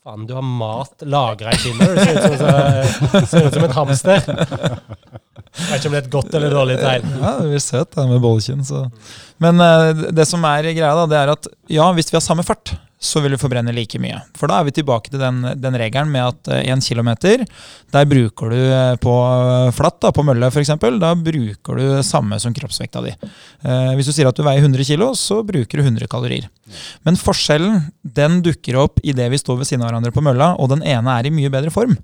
Faen, 0.02 0.24
du 0.26 0.32
har 0.34 0.42
mat 0.42 1.04
lagra 1.06 1.52
i 1.54 1.58
kinnet. 1.62 1.92
Du 1.94 2.00
ser 2.00 2.16
ut 2.16 2.24
som, 2.24 2.38
så, 2.40 3.26
ser 3.30 3.44
ut 3.46 3.54
som 3.54 3.64
en 3.68 3.74
hamster. 3.76 4.24
Jeg 5.52 5.68
vet 5.68 5.82
ikke 5.82 5.90
om 5.90 5.96
det 5.96 6.00
er 6.00 6.06
et 6.06 6.14
godt 6.14 6.38
eller 6.38 6.54
dårlig 6.54 6.78
tegn. 6.80 7.10
Ja, 7.20 7.32
det 7.42 7.50
blir 7.50 7.60
søt 7.62 7.98
med. 7.98 8.64
Så. 8.64 8.86
Men 9.42 9.60
eh, 9.60 10.06
det 10.16 10.24
som 10.28 10.44
er 10.48 10.70
greia, 10.72 10.94
da, 10.96 11.04
det 11.10 11.18
er 11.18 11.34
at 11.34 11.52
ja, 11.68 11.90
hvis 11.92 12.08
vi 12.12 12.16
har 12.16 12.24
samme 12.24 12.46
fart, 12.46 12.72
så 13.02 13.20
vil 13.20 13.34
vi 13.34 13.40
forbrenne 13.40 13.72
like 13.74 13.98
mye. 13.98 14.20
For 14.38 14.48
da 14.50 14.60
er 14.60 14.68
vi 14.68 14.74
tilbake 14.76 15.10
til 15.10 15.20
den, 15.20 15.40
den 15.58 15.76
regelen 15.80 16.12
med 16.12 16.22
at 16.22 16.50
én 16.62 16.82
kilometer, 16.84 17.42
der 17.92 18.06
bruker 18.08 18.52
du 18.54 18.60
eh, 18.60 18.94
på 19.02 19.14
flatt, 19.74 19.98
da, 20.04 20.12
på 20.14 20.24
mølle 20.26 20.52
f.eks., 20.52 20.70
da 21.02 21.12
bruker 21.18 21.80
du 21.80 21.86
samme 22.06 22.38
som 22.42 22.54
kroppsvekta 22.54 23.02
di. 23.04 23.16
Eh, 23.66 23.92
hvis 23.98 24.08
du 24.08 24.14
sier 24.14 24.30
at 24.30 24.38
du 24.38 24.44
veier 24.46 24.62
100 24.62 24.86
kg, 24.86 25.08
så 25.18 25.40
bruker 25.46 25.82
du 25.82 25.84
100 25.84 26.08
kalorier. 26.12 26.46
Men 27.02 27.18
forskjellen 27.18 27.82
den 28.02 28.40
dukker 28.46 28.78
opp 28.84 29.02
idet 29.02 29.28
vi 29.34 29.42
står 29.42 29.60
ved 29.60 29.72
siden 29.72 29.82
av 29.82 29.90
hverandre 29.90 30.14
på 30.14 30.22
mølla, 30.24 30.54
og 30.62 30.70
den 30.72 30.86
ene 30.86 31.18
er 31.18 31.26
i 31.26 31.34
mye 31.34 31.50
bedre 31.52 31.74
form. 31.74 31.98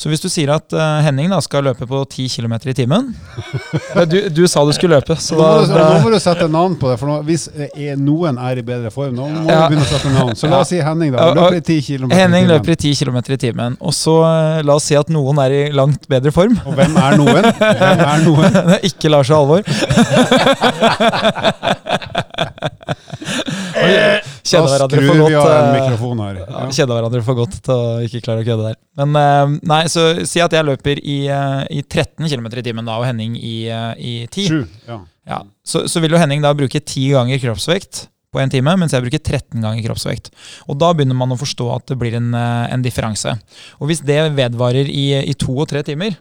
Så 0.00 0.08
hvis 0.08 0.22
du 0.22 0.28
sier 0.32 0.48
at 0.54 0.72
uh, 0.72 1.02
Henning 1.04 1.28
da 1.30 1.36
skal 1.44 1.66
løpe 1.66 1.84
på 1.86 1.98
10 2.08 2.28
km 2.32 2.54
i 2.72 2.74
timen 2.78 3.10
du, 4.10 4.16
du 4.32 4.40
sa 4.48 4.62
du 4.64 4.72
skulle 4.72 4.96
løpe, 4.96 5.16
så 5.20 5.36
Nå 5.36 5.42
må, 5.44 5.66
du, 5.68 5.74
nå 5.76 5.98
må 6.06 6.10
du 6.14 6.18
sette 6.22 6.46
navn 6.48 6.78
på 6.80 6.88
det, 6.88 6.96
for 7.00 7.06
nå, 7.10 7.18
hvis 7.28 7.44
er, 7.52 7.98
noen 8.00 8.38
er 8.40 8.62
i 8.62 8.64
bedre 8.64 8.90
form, 8.94 9.12
nå 9.18 9.28
må 9.28 9.44
Ja. 9.50 9.66
du 9.68 9.74
begynne 9.74 9.84
å 9.84 9.90
sette 9.90 10.08
navn. 10.14 10.32
Så 10.38 10.48
la 10.50 10.62
oss 10.64 10.70
si 10.72 10.80
Henning, 10.80 11.12
da. 11.12 11.28
Løper 11.36 11.58
i 11.60 11.62
10 11.64 11.82
km. 11.90 12.08
Henning 12.16 12.48
løper 12.48 12.72
i 12.72 12.78
10 12.88 12.96
km 13.02 13.18
i 13.20 13.38
timen. 13.44 13.76
Og 13.84 13.92
så 13.96 14.16
eh, 14.24 14.62
la 14.64 14.72
oss 14.80 14.86
si 14.88 14.96
at 14.98 15.08
noen 15.12 15.36
er 15.44 15.50
i 15.58 15.62
langt 15.76 16.08
bedre 16.10 16.32
form. 16.34 16.56
Og 16.64 16.72
hvem 16.78 16.96
er 16.96 17.18
noen? 17.20 17.44
Hvem 17.60 18.04
er 18.08 18.24
noen? 18.24 18.50
Det 18.70 18.78
er 18.78 18.86
ikke 18.90 19.12
Lars 19.12 19.30
og 19.30 19.36
Halvor. 19.42 19.62
Kjenner 24.50 24.72
hverandre 24.74 25.00
for 25.06 25.20
godt. 25.22 25.30
eh. 25.30 25.86
Ja, 26.40 26.58
Ja. 26.60 26.70
kjenner 26.76 26.98
hverandre 26.98 27.22
for 27.26 27.38
godt 27.40 27.56
til 27.62 27.74
å 27.74 28.04
ikke 28.06 28.22
klare 28.26 28.42
å 28.44 28.48
kødde 28.50 28.66
der. 28.70 28.76
Men 29.00 29.16
eh, 29.22 29.58
nei, 29.70 29.80
så 29.92 30.04
si 30.26 30.40
at 30.44 30.52
jeg 30.58 30.66
løper 30.68 30.98
i, 31.02 31.18
eh, 31.30 31.64
i 31.78 31.82
13 31.82 32.28
km 32.28 32.46
i 32.58 32.62
timen 32.66 32.84
da, 32.90 32.98
og 32.98 33.06
Henning 33.08 33.36
i, 33.38 33.56
i 33.96 34.14
10. 34.26 34.48
7, 34.48 34.62
Ja. 34.88 35.00
Ja, 35.30 35.42
så, 35.62 35.84
så 35.86 36.00
vil 36.02 36.10
jo 36.10 36.18
Henning 36.18 36.42
da 36.42 36.50
bruke 36.58 36.80
10 36.80 37.12
ganger 37.14 37.38
kroppsvekt 37.38 38.08
på 38.34 38.40
en 38.42 38.50
time, 38.50 38.72
mens 38.78 38.92
jeg 38.94 39.02
bruker 39.04 39.18
13 39.22 39.60
ganger 39.62 39.82
kroppsvekt. 39.84 40.30
Og 40.70 40.78
da 40.78 40.92
begynner 40.94 41.14
man 41.18 41.30
å 41.34 41.38
forstå 41.38 41.66
at 41.74 41.86
det 41.90 41.96
blir 41.98 42.14
en, 42.18 42.32
en 42.34 42.82
differanse. 42.82 43.32
Og 43.80 43.90
hvis 43.90 44.02
det 44.06 44.18
vedvarer 44.36 44.86
i, 44.90 45.04
i 45.30 45.34
to 45.38 45.54
og 45.58 45.68
tre 45.70 45.82
timer, 45.86 46.14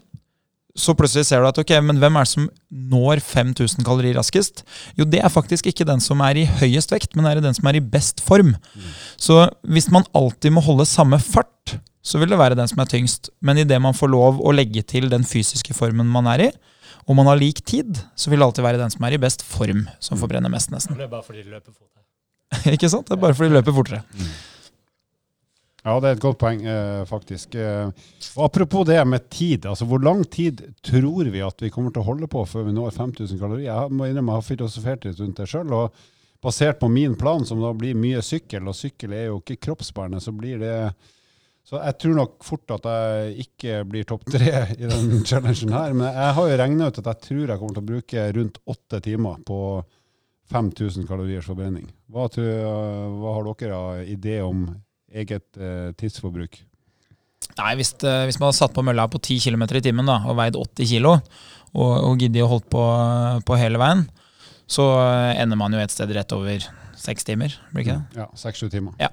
så 0.77 0.93
plutselig 0.97 1.25
ser 1.27 1.41
du 1.41 1.49
at 1.49 1.59
ok, 1.59 1.71
men 1.81 1.97
hvem 2.01 2.17
er 2.19 2.25
det 2.27 2.31
som 2.31 2.47
når 2.69 3.21
5000 3.25 3.85
kalorier 3.85 4.17
raskest? 4.19 4.63
Jo, 4.99 5.07
det 5.09 5.21
er 5.23 5.33
faktisk 5.33 5.69
ikke 5.71 5.87
den 5.87 6.01
som 6.03 6.21
er 6.25 6.37
i 6.37 6.45
høyest 6.61 6.93
vekt, 6.93 7.15
men 7.17 7.25
er 7.25 7.41
den 7.43 7.57
som 7.57 7.67
er 7.69 7.79
i 7.79 7.83
best 7.83 8.21
form. 8.25 8.53
Så 9.17 9.47
hvis 9.65 9.89
man 9.93 10.05
alltid 10.17 10.53
må 10.55 10.63
holde 10.65 10.85
samme 10.89 11.19
fart, 11.23 11.79
så 12.05 12.21
vil 12.21 12.31
det 12.31 12.39
være 12.39 12.57
den 12.57 12.69
som 12.69 12.79
er 12.81 12.89
tyngst. 12.89 13.31
Men 13.41 13.59
idet 13.61 13.81
man 13.81 13.97
får 13.97 14.13
lov 14.13 14.39
å 14.39 14.53
legge 14.55 14.85
til 14.87 15.09
den 15.11 15.25
fysiske 15.27 15.75
formen 15.77 16.09
man 16.09 16.29
er 16.31 16.45
i, 16.47 16.51
og 17.09 17.17
man 17.17 17.27
har 17.31 17.39
lik 17.41 17.63
tid, 17.65 17.97
så 18.13 18.29
vil 18.29 18.39
det 18.39 18.45
alltid 18.45 18.65
være 18.67 18.81
den 18.81 18.93
som 18.93 19.03
er 19.07 19.17
i 19.17 19.21
best 19.21 19.41
form, 19.45 19.87
som 20.03 20.19
forbrenner 20.21 20.51
mest, 20.53 20.69
nesten. 20.69 20.97
Det 20.97 21.07
er 21.07 21.11
bare 21.11 21.25
fordi 21.25 21.41
de 21.41 21.55
løper 21.55 21.73
fortere. 21.73 22.05
ikke 22.75 22.89
sant? 22.91 23.09
Det 23.09 23.17
er 23.17 23.23
bare 23.25 23.37
fordi 23.37 23.49
de 23.49 23.57
løper 23.57 23.75
fortere. 23.75 24.03
Ja, 25.85 25.95
det 26.03 26.09
er 26.09 26.17
et 26.17 26.23
godt 26.23 26.39
poeng, 26.41 26.63
eh, 26.67 27.03
faktisk. 27.07 27.55
Eh, 27.55 27.91
og 28.35 28.45
apropos 28.49 28.85
det 28.87 28.99
med 29.07 29.29
tid. 29.29 29.65
altså 29.65 29.85
Hvor 29.85 30.03
lang 30.03 30.25
tid 30.29 30.61
tror 30.83 31.29
vi 31.31 31.41
at 31.41 31.61
vi 31.61 31.69
kommer 31.69 31.91
til 31.91 32.03
å 32.03 32.09
holde 32.09 32.27
på 32.27 32.43
før 32.45 32.67
vi 32.67 32.75
når 32.75 32.91
5000 32.91 33.39
kalorier? 33.39 33.71
Jeg 33.71 33.91
må 33.91 34.09
innrømme 34.09 34.35
jeg 34.35 34.41
har 34.41 34.49
filosofert 34.49 35.05
litt 35.05 35.19
rundt 35.19 35.37
det 35.37 35.47
sjøl. 35.47 35.71
Og 35.71 35.93
basert 36.43 36.79
på 36.79 36.89
min 36.91 37.15
plan, 37.15 37.45
som 37.45 37.61
da 37.63 37.71
blir 37.73 37.95
mye 37.95 38.21
sykkel, 38.23 38.67
og 38.67 38.75
sykkel 38.75 39.15
er 39.15 39.29
jo 39.29 39.39
ikke 39.39 39.59
kroppsbærende, 39.67 40.19
så 40.23 40.35
blir 40.35 40.59
det 40.59 40.75
Så 41.69 41.77
jeg 41.77 41.97
tror 42.01 42.15
nok 42.15 42.43
fort 42.43 42.71
at 42.71 42.85
jeg 42.89 43.43
ikke 43.43 43.83
blir 43.85 44.03
topp 44.03 44.23
tre 44.25 44.73
i 44.73 44.87
den 44.89 45.21
challengen 45.27 45.69
her. 45.69 45.93
Men 45.93 46.07
jeg 46.07 46.33
har 46.33 46.47
jo 46.49 46.57
regna 46.57 46.87
ut 46.87 46.97
at 46.97 47.05
jeg 47.05 47.21
tror 47.27 47.43
jeg 47.45 47.59
kommer 47.59 47.75
til 47.75 47.83
å 47.83 47.89
bruke 47.91 48.23
rundt 48.33 48.57
åtte 48.65 48.99
timer 49.05 49.35
på 49.45 49.59
5000 50.49 51.05
kaloriers 51.05 51.45
forbrenning. 51.45 51.85
Hva, 52.09 52.25
tror, 52.33 52.49
hva 53.21 53.35
har 53.35 53.51
dere 53.51 53.75
av 53.77 54.09
idé 54.09 54.39
om 54.41 54.65
eget 55.13 55.59
eh, 55.59 55.91
tidsforbruk? 55.99 56.59
Nei, 57.59 57.71
hvis, 57.79 57.93
det, 57.99 58.11
hvis 58.29 58.37
man 58.39 58.49
hadde 58.49 58.59
satt 58.59 58.75
på 58.75 58.83
mølla 58.85 59.07
på 59.11 59.19
10 59.19 59.39
km 59.43 59.65
i 59.79 59.83
timen 59.83 60.07
da, 60.07 60.19
og 60.29 60.37
veid 60.39 60.57
80 60.59 60.91
kg, 60.93 61.15
og, 61.73 61.93
og 62.07 62.21
giddet 62.21 62.45
å 62.45 62.51
holdt 62.51 62.69
på, 62.71 62.83
på 63.45 63.57
hele 63.59 63.81
veien, 63.81 64.05
så 64.69 64.85
eh, 65.01 65.39
ender 65.41 65.57
man 65.59 65.73
jo 65.73 65.81
et 65.81 65.93
sted 65.93 66.11
rett 66.13 66.35
over 66.35 66.67
seks 66.99 67.23
timer, 67.23 67.53
blir 67.71 67.85
ikke 67.85 67.95
det? 67.95 68.19
Ja, 68.19 68.25
seks-sju 68.37 68.67
timer. 68.71 68.93
Ja. 68.99 69.07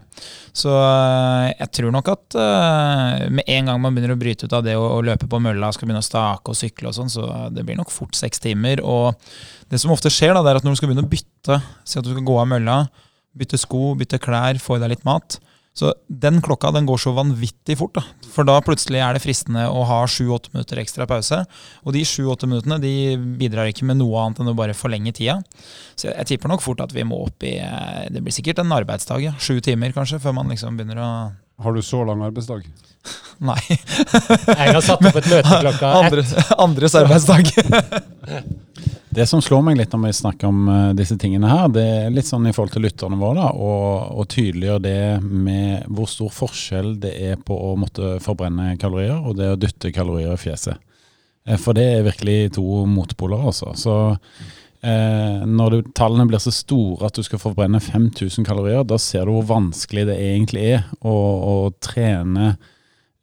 Så 0.57 0.73
eh, 0.75 1.53
jeg 1.55 1.71
tror 1.79 1.95
nok 1.95 2.11
at 2.13 2.37
eh, 2.43 3.27
med 3.33 3.47
en 3.47 3.71
gang 3.71 3.81
man 3.83 3.97
begynner 3.97 4.17
å 4.17 4.21
bryte 4.21 4.49
ut 4.49 4.57
av 4.59 4.67
det 4.67 4.77
å, 4.77 4.85
å 4.99 5.03
løpe 5.07 5.29
på 5.31 5.41
mølla, 5.43 5.71
skal 5.73 5.89
begynne 5.89 6.05
å 6.05 6.07
stake 6.07 6.53
og 6.53 6.59
sykle 6.59 6.91
og 6.91 6.99
sånn, 6.99 7.13
så 7.13 7.27
det 7.55 7.65
blir 7.67 7.79
nok 7.79 7.95
fort 7.95 8.19
seks 8.19 8.43
timer. 8.43 8.83
Og 8.85 9.15
det 9.73 9.81
som 9.83 9.95
ofte 9.95 10.13
skjer, 10.13 10.35
da, 10.37 10.45
det 10.45 10.53
er 10.53 10.61
at 10.61 10.67
når 10.67 10.77
du 10.77 10.83
skal 10.83 10.93
begynne 10.93 11.07
å 11.07 11.13
bytte, 11.15 11.61
si 11.87 12.01
at 12.01 12.07
du 12.07 12.13
skal 12.13 12.27
gå 12.27 12.39
av 12.43 12.51
mølla, 12.53 12.79
bytte 13.37 13.61
sko, 13.61 13.95
bytte 13.99 14.21
klær, 14.23 14.61
få 14.63 14.77
i 14.77 14.83
deg 14.83 14.97
litt 14.97 15.07
mat, 15.09 15.39
så 15.77 15.91
den 16.09 16.41
klokka 16.41 16.71
den 16.73 16.87
går 16.89 17.01
så 17.03 17.13
vanvittig 17.13 17.77
fort. 17.77 17.99
da. 17.99 18.03
For 18.33 18.49
da 18.49 18.55
plutselig 18.65 19.03
er 19.05 19.17
det 19.17 19.21
fristende 19.21 19.67
å 19.69 19.83
ha 19.85 19.99
sju-åtte 20.09 20.55
minutter 20.55 20.81
ekstra 20.81 21.05
pause. 21.09 21.43
Og 21.85 21.93
de 21.93 22.05
sju-åtte 22.09 22.49
minuttene 22.49 22.79
de 22.81 22.93
bidrar 23.37 23.69
ikke 23.69 23.85
med 23.85 24.01
noe 24.01 24.23
annet 24.23 24.41
enn 24.41 24.53
å 24.53 24.57
bare 24.57 24.77
forlenge 24.77 25.13
tida. 25.19 25.37
Så 25.93 26.09
jeg, 26.09 26.17
jeg 26.17 26.31
tipper 26.33 26.53
nok 26.55 26.65
fort 26.65 26.81
at 26.81 26.97
vi 26.97 27.05
må 27.05 27.21
opp 27.27 27.45
i 27.45 27.59
eh, 27.61 28.07
Det 28.13 28.25
blir 28.25 28.33
sikkert 28.33 28.65
en 28.65 28.73
arbeidsdag, 28.73 29.21
ja. 29.29 29.35
Sju 29.37 29.61
timer 29.61 29.93
kanskje, 29.97 30.23
før 30.23 30.39
man 30.41 30.49
liksom 30.53 30.81
begynner 30.81 31.03
å 31.05 31.11
Har 31.63 31.77
du 31.77 31.83
så 31.85 32.01
lang 32.09 32.25
arbeidsdag? 32.25 32.65
Nei. 33.51 33.61
Jeg 33.69 34.73
har 34.73 34.81
satt 34.81 35.05
opp 35.05 35.21
et 35.21 35.29
møte 35.29 35.61
klokka 35.61 35.93
ett. 36.01 36.07
Andre, 36.09 36.25
andres 36.65 36.97
arbeidsdag. 37.05 37.53
Det 39.17 39.25
som 39.27 39.41
slår 39.41 39.63
meg 39.65 39.79
litt 39.79 39.95
når 39.95 40.03
vi 40.03 40.13
snakker 40.13 40.51
om 40.51 40.67
eh, 40.69 40.91
disse 40.99 41.17
tingene 41.17 41.49
her, 41.49 41.71
det 41.73 41.85
er 41.89 42.11
litt 42.13 42.29
sånn 42.29 42.51
i 42.51 42.53
forhold 42.53 42.75
til 42.75 42.85
lytterne 42.85 43.17
våre, 43.17 43.47
og, 43.57 44.11
og 44.13 44.27
tydeliggjør 44.29 44.83
det 44.85 44.99
med 45.25 45.87
hvor 45.89 46.11
stor 46.13 46.35
forskjell 46.37 46.91
det 47.01 47.15
er 47.31 47.39
på 47.41 47.57
å 47.57 47.71
måtte 47.81 48.19
forbrenne 48.21 48.75
kalorier 48.77 49.17
og 49.17 49.39
det 49.39 49.49
å 49.55 49.57
dytte 49.57 49.95
kalorier 49.97 50.35
i 50.35 50.43
fjeset. 50.43 50.77
Eh, 51.49 51.57
For 51.57 51.73
det 51.79 51.87
er 51.95 52.05
virkelig 52.11 52.59
to 52.59 52.85
motpoler, 52.93 53.49
altså. 53.49 53.73
Så 53.81 53.97
eh, 54.85 55.49
når 55.49 55.79
du, 55.79 55.91
tallene 55.97 56.29
blir 56.29 56.45
så 56.45 56.53
store 56.53 57.09
at 57.09 57.17
du 57.17 57.25
skal 57.25 57.41
forbrenne 57.41 57.81
5000 57.81 58.45
kalorier, 58.45 58.85
da 58.85 59.01
ser 59.01 59.25
du 59.25 59.33
hvor 59.39 59.49
vanskelig 59.49 60.11
det 60.11 60.21
egentlig 60.29 60.69
er 60.75 60.87
å, 61.01 61.17
å 61.17 61.57
trene 61.81 62.53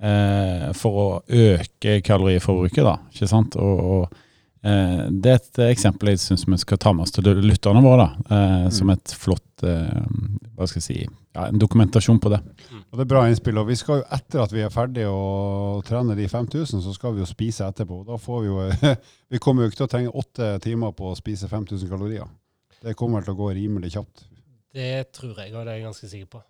eh, 0.02 0.70
for 0.74 1.02
å 1.06 1.08
øke 1.30 2.00
kaloriforbruket, 2.02 2.82
da. 2.82 2.98
Ikke 3.14 3.30
sant? 3.30 3.62
Og, 3.62 3.90
og 3.94 4.22
det 4.64 5.32
er 5.32 5.40
et 5.42 5.60
eksempel 5.66 6.14
jeg 6.14 6.22
syns 6.24 6.46
vi 6.48 6.58
skal 6.62 6.80
ta 6.80 6.94
med 6.96 7.04
oss 7.04 7.12
til 7.12 7.26
lytterne 7.44 7.82
våre, 7.84 8.06
da, 8.06 8.36
eh, 8.38 8.70
som 8.72 8.92
et 8.94 9.12
flott 9.20 9.66
eh, 9.68 10.06
hva 10.56 10.68
skal 10.70 10.80
jeg 10.80 10.86
si, 10.86 11.00
ja, 11.04 11.48
en 11.50 11.60
dokumentasjon 11.60 12.22
på 12.24 12.32
det. 12.32 12.40
Og 12.94 13.00
Det 13.00 13.04
er 13.04 13.10
bra 13.10 13.26
innspill. 13.28 13.58
og 13.58 13.68
vi 13.68 13.76
skal 13.76 14.00
jo 14.00 14.06
Etter 14.16 14.44
at 14.44 14.54
vi 14.54 14.62
er 14.64 14.72
ferdige 14.72 15.10
å 15.10 15.82
trene 15.84 16.16
de 16.16 16.28
5000, 16.30 16.80
så 16.86 16.94
skal 16.96 17.16
vi 17.16 17.24
jo 17.24 17.28
spise 17.28 17.68
etterpå. 17.68 18.04
Da 18.08 18.20
får 18.22 18.42
Vi 18.44 18.48
jo, 18.48 18.94
vi 19.34 19.42
kommer 19.44 19.64
jo 19.64 19.72
ikke 19.72 19.82
til 19.82 19.88
å 19.88 19.92
trenge 19.96 20.16
åtte 20.24 20.54
timer 20.64 20.94
på 20.96 21.12
å 21.12 21.18
spise 21.18 21.50
5000 21.50 21.90
kalorier. 21.90 22.30
Det 22.84 22.96
kommer 22.96 23.24
til 23.24 23.34
å 23.34 23.40
gå 23.40 23.52
rimelig 23.58 23.96
kjapt. 23.98 24.28
Det 24.74 25.12
tror 25.12 25.38
jeg, 25.38 25.54
og 25.54 25.66
det 25.66 25.74
er 25.74 25.82
jeg 25.82 25.88
ganske 25.90 26.08
sikker 26.08 26.32
på. 26.38 26.44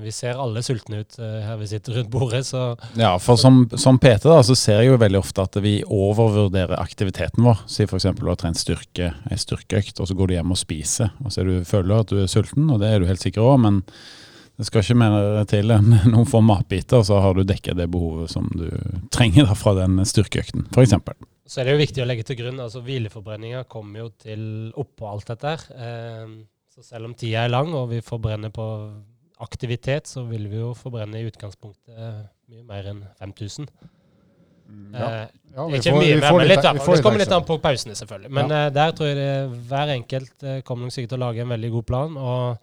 Vi 0.00 0.12
ser 0.12 0.38
alle 0.40 0.62
sultne 0.64 1.02
ut 1.02 1.18
eh, 1.20 1.40
her 1.44 1.58
vi 1.60 1.68
sitter 1.68 1.98
rundt 1.98 2.10
bordet, 2.12 2.42
så 2.46 2.76
Ja, 2.98 3.12
for 3.22 3.38
som, 3.40 3.62
som 3.78 3.98
PT 4.00 4.24
da, 4.28 4.40
så 4.46 4.56
ser 4.58 4.80
jeg 4.80 4.90
jo 4.90 5.00
veldig 5.00 5.20
ofte 5.20 5.44
at 5.44 5.58
vi 5.62 5.80
overvurderer 5.84 6.80
aktiviteten 6.80 7.44
vår. 7.44 7.60
Si 7.70 7.84
f.eks. 7.84 8.08
du 8.18 8.24
har 8.28 8.38
trent 8.40 8.60
styrke, 8.60 9.12
ei 9.30 9.38
styrkeøkt, 9.40 10.00
og 10.00 10.08
så 10.08 10.16
går 10.16 10.30
du 10.30 10.36
hjem 10.38 10.54
og 10.54 10.60
spiser. 10.60 11.12
Og 11.24 11.34
så 11.34 11.44
du, 11.46 11.52
føler 11.68 11.90
du 11.90 11.96
at 11.98 12.14
du 12.14 12.22
er 12.22 12.32
sulten, 12.32 12.70
og 12.72 12.80
det 12.82 12.90
er 12.90 13.02
du 13.02 13.08
helt 13.10 13.22
sikker 13.22 13.44
òg, 13.44 13.60
men 13.66 13.84
Det 14.60 14.66
skal 14.68 14.82
ikke 14.84 14.98
mer 15.00 15.44
til 15.48 15.72
enn 15.72 15.94
noen 16.12 16.26
få 16.28 16.42
matbiter, 16.44 17.00
så 17.06 17.22
har 17.24 17.32
du 17.32 17.46
dekket 17.48 17.78
det 17.78 17.86
behovet 17.88 18.28
som 18.28 18.50
du 18.52 18.66
trenger 19.08 19.46
da 19.48 19.54
fra 19.56 19.72
den 19.78 20.02
styrkeøkten, 20.04 20.66
f.eks. 20.74 20.98
Så 21.48 21.60
er 21.60 21.66
det 21.66 21.72
jo 21.72 21.80
viktig 21.80 22.02
å 22.04 22.06
legge 22.06 22.26
til 22.28 22.36
grunn 22.42 22.60
altså 22.60 22.82
hvileforbrenninga 22.84 23.64
kommer 23.72 24.04
jo 24.04 24.10
til 24.20 24.42
oppå 24.78 25.08
alt 25.08 25.32
dette 25.32 25.54
her. 25.54 25.64
Eh, 25.72 26.34
så 26.70 26.84
selv 26.84 27.08
om 27.08 27.14
tida 27.18 27.46
er 27.46 27.54
lang 27.54 27.72
og 27.74 27.88
vi 27.90 28.02
forbrenner 28.04 28.52
på 28.54 28.66
aktivitet, 29.40 30.06
så 30.10 30.24
vil 30.28 30.46
vi 30.50 30.60
jo 30.60 30.72
forbrenne 30.78 31.20
i 31.20 31.26
utgangspunktet 31.30 32.28
mye 32.50 32.64
mer 32.68 32.88
enn 32.92 33.02
5000. 33.20 33.68
Ja. 34.94 35.06
Eh, 35.22 35.28
Ja, 35.50 35.64
vi 35.66 35.78
ikke 35.80 35.90
får- 35.90 35.98
mye 35.98 36.14
vi 36.14 36.20
mer, 36.20 36.32
men 36.36 36.46
litt- 36.46 36.62
litt. 36.62 36.72
vi 36.74 36.78
får 36.86 36.96
Det 36.96 37.02
kommer 37.02 37.18
litt 37.18 37.32
an 37.34 37.44
på 37.44 37.56
pausene, 37.60 37.94
selvfølgelig. 37.98 38.30
Men 38.30 38.48
ja. 38.54 38.70
der 38.70 38.92
tror 38.92 39.06
jeg 39.08 39.16
det, 39.16 39.62
hver 39.68 39.88
enkelt 39.96 40.42
eh, 40.44 40.60
kommer 40.62 40.84
nok 40.86 40.92
sikkert 40.94 41.08
til 41.10 41.18
å 41.18 41.24
lage 41.26 41.40
en 41.42 41.48
veldig 41.48 41.70
god 41.72 41.86
plan. 41.86 42.16
Og 42.16 42.58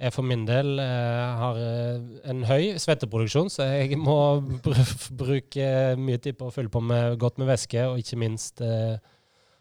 jeg 0.00 0.12
for 0.12 0.22
min 0.26 0.44
del 0.44 0.80
eh, 0.80 1.36
har 1.38 1.56
eh, 1.56 2.00
en 2.30 2.42
høy 2.42 2.74
svetteproduksjon, 2.82 3.50
så 3.54 3.62
jeg 3.70 3.96
må 4.08 4.40
br 4.64 4.74
bruke 5.14 5.96
mye 5.96 6.18
tid 6.18 6.36
på 6.40 6.48
å 6.50 6.52
fylle 6.52 6.68
på 6.74 6.82
med 6.82 7.18
godt 7.22 7.38
med 7.38 7.46
væske, 7.46 7.86
og 7.86 7.98
ikke 8.02 8.18
minst 8.18 8.60
eh, 8.60 8.98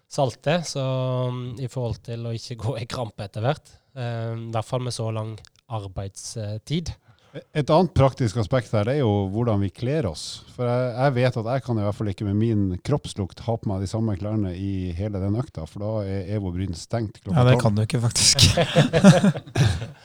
salte. 0.10 0.64
Så 0.66 0.82
um, 1.30 1.56
i 1.60 1.68
forhold 1.68 2.02
til 2.04 2.26
å 2.26 2.34
ikke 2.34 2.58
gå 2.58 2.78
i 2.82 2.86
krampe 2.90 3.24
etter 3.30 3.42
hvert. 3.46 3.70
Eh, 3.96 4.34
I 4.34 4.50
hvert 4.52 4.66
fall 4.66 4.82
med 4.82 4.94
så 4.94 5.12
lang 5.14 5.38
arbeidstid. 5.74 6.94
Et 7.34 7.66
annet 7.74 7.94
praktisk 7.98 8.38
aspekt 8.38 8.70
her 8.76 8.86
det 8.86 9.00
er 9.00 9.02
jo 9.02 9.26
hvordan 9.34 9.64
vi 9.64 9.72
kler 9.74 10.06
oss. 10.06 10.44
For 10.54 10.70
jeg, 10.70 10.90
jeg 10.94 11.16
vet 11.16 11.40
at 11.42 11.50
jeg 11.56 11.66
kan 11.66 11.80
i 11.80 11.86
hvert 11.88 11.98
fall 11.98 12.12
ikke 12.12 12.28
med 12.28 12.38
min 12.38 12.66
kroppslukt 12.86 13.42
ha 13.48 13.56
på 13.58 13.72
meg 13.72 13.82
de 13.82 13.90
samme 13.90 14.14
klærne 14.20 14.54
i 14.54 14.92
hele 14.94 15.22
den 15.22 15.40
økta, 15.42 15.66
for 15.70 15.82
da 15.82 15.94
er 16.06 16.36
Evo 16.38 16.54
Bryn 16.54 16.78
stengt 16.78 17.24
klokka 17.24 17.42
Ja, 17.42 17.48
det 17.50 17.58
kan 17.64 17.74
du 17.74 17.82
ikke, 17.88 18.04
faktisk. 18.06 18.46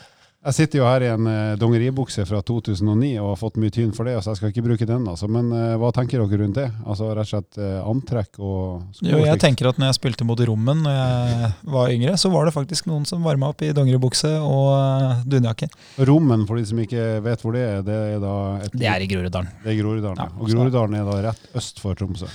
Jeg 0.38 0.54
sitter 0.54 0.78
jo 0.78 0.84
her 0.86 1.02
i 1.02 1.08
en 1.10 1.26
uh, 1.26 1.56
dongeribukse 1.58 2.22
fra 2.22 2.38
2009 2.46 3.08
og 3.18 3.32
har 3.32 3.38
fått 3.40 3.56
mye 3.58 3.72
tyn 3.74 3.90
for 3.94 4.06
det, 4.06 4.14
så 4.22 4.30
jeg 4.30 4.38
skal 4.38 4.52
ikke 4.52 4.62
bruke 4.68 4.86
den. 4.86 5.08
Altså. 5.10 5.26
Men 5.34 5.48
uh, 5.50 5.74
hva 5.82 5.90
tenker 5.96 6.22
dere 6.22 6.38
rundt 6.44 6.60
det? 6.60 6.68
Altså 6.86 7.08
Rett 7.10 7.26
og 7.26 7.30
slett 7.32 7.58
uh, 7.58 7.80
antrekk 7.90 8.38
og 8.38 8.84
sko? 8.94 9.08
Jo, 9.10 9.24
jeg 9.26 9.40
tenker 9.42 9.72
at 9.72 9.80
når 9.82 9.90
jeg 9.90 9.98
spilte 9.98 10.26
mot 10.28 10.38
Rommen 10.46 10.84
når 10.86 10.94
jeg 10.94 11.50
var 11.74 11.96
yngre, 11.96 12.14
så 12.22 12.30
var 12.30 12.46
det 12.46 12.54
faktisk 12.54 12.86
noen 12.86 13.02
som 13.10 13.26
varma 13.26 13.50
opp 13.50 13.66
i 13.66 13.72
dongeribukse 13.74 14.30
og 14.38 14.70
uh, 14.78 15.26
dunjakke. 15.26 15.72
Rommen, 16.06 16.46
for 16.46 16.62
de 16.62 16.70
som 16.70 16.84
ikke 16.86 17.10
vet 17.26 17.42
hvor 17.42 17.58
det 17.58 17.66
er, 17.66 17.82
det 17.90 17.98
er 18.14 18.22
da 18.22 18.38
et, 18.62 18.78
Det 18.78 18.90
er 18.94 19.08
i 19.08 19.10
Groruddalen. 19.10 19.52
det 19.66 19.74
er 19.74 19.82
Groruddalen. 19.82 20.22
Ja. 20.22 20.30
Og 20.38 20.54
Groruddalen 20.54 20.98
er 21.02 21.10
da 21.10 21.20
rett 21.32 21.52
øst 21.58 21.82
for 21.82 21.98
Tromsø. 21.98 22.30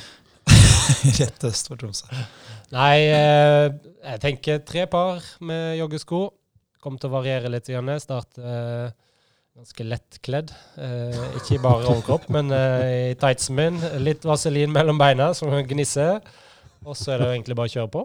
Rett 1.23 1.47
øst 1.47 1.71
for 1.71 1.79
Tromsø. 1.79 2.11
Nei, 2.75 2.95
jeg 3.07 4.19
tenker 4.27 4.63
tre 4.67 4.89
par 4.91 5.23
med 5.39 5.77
joggesko. 5.79 6.25
Kommer 6.83 6.99
til 6.99 7.11
å 7.11 7.15
variere 7.15 7.51
litt. 7.51 7.69
Igjen. 7.71 7.91
Starte 8.03 8.43
eh, 8.43 8.91
ganske 9.55 9.85
lettkledd. 9.87 10.51
Eh, 10.81 11.21
ikke 11.39 11.61
bare 11.63 11.87
overkropp, 11.87 12.27
men 12.33 12.51
eh, 12.51 13.13
i 13.13 13.15
tightsen 13.19 13.55
min. 13.59 13.79
Litt 14.03 14.25
vaselin 14.27 14.73
mellom 14.73 14.99
beina 14.99 15.31
som 15.37 15.53
gnisser. 15.69 16.19
Og 16.83 16.97
så 16.99 17.13
er 17.13 17.21
det 17.21 17.29
jo 17.29 17.35
egentlig 17.37 17.57
bare 17.59 17.71
å 17.71 17.75
kjøre 17.77 17.91
på. 17.93 18.03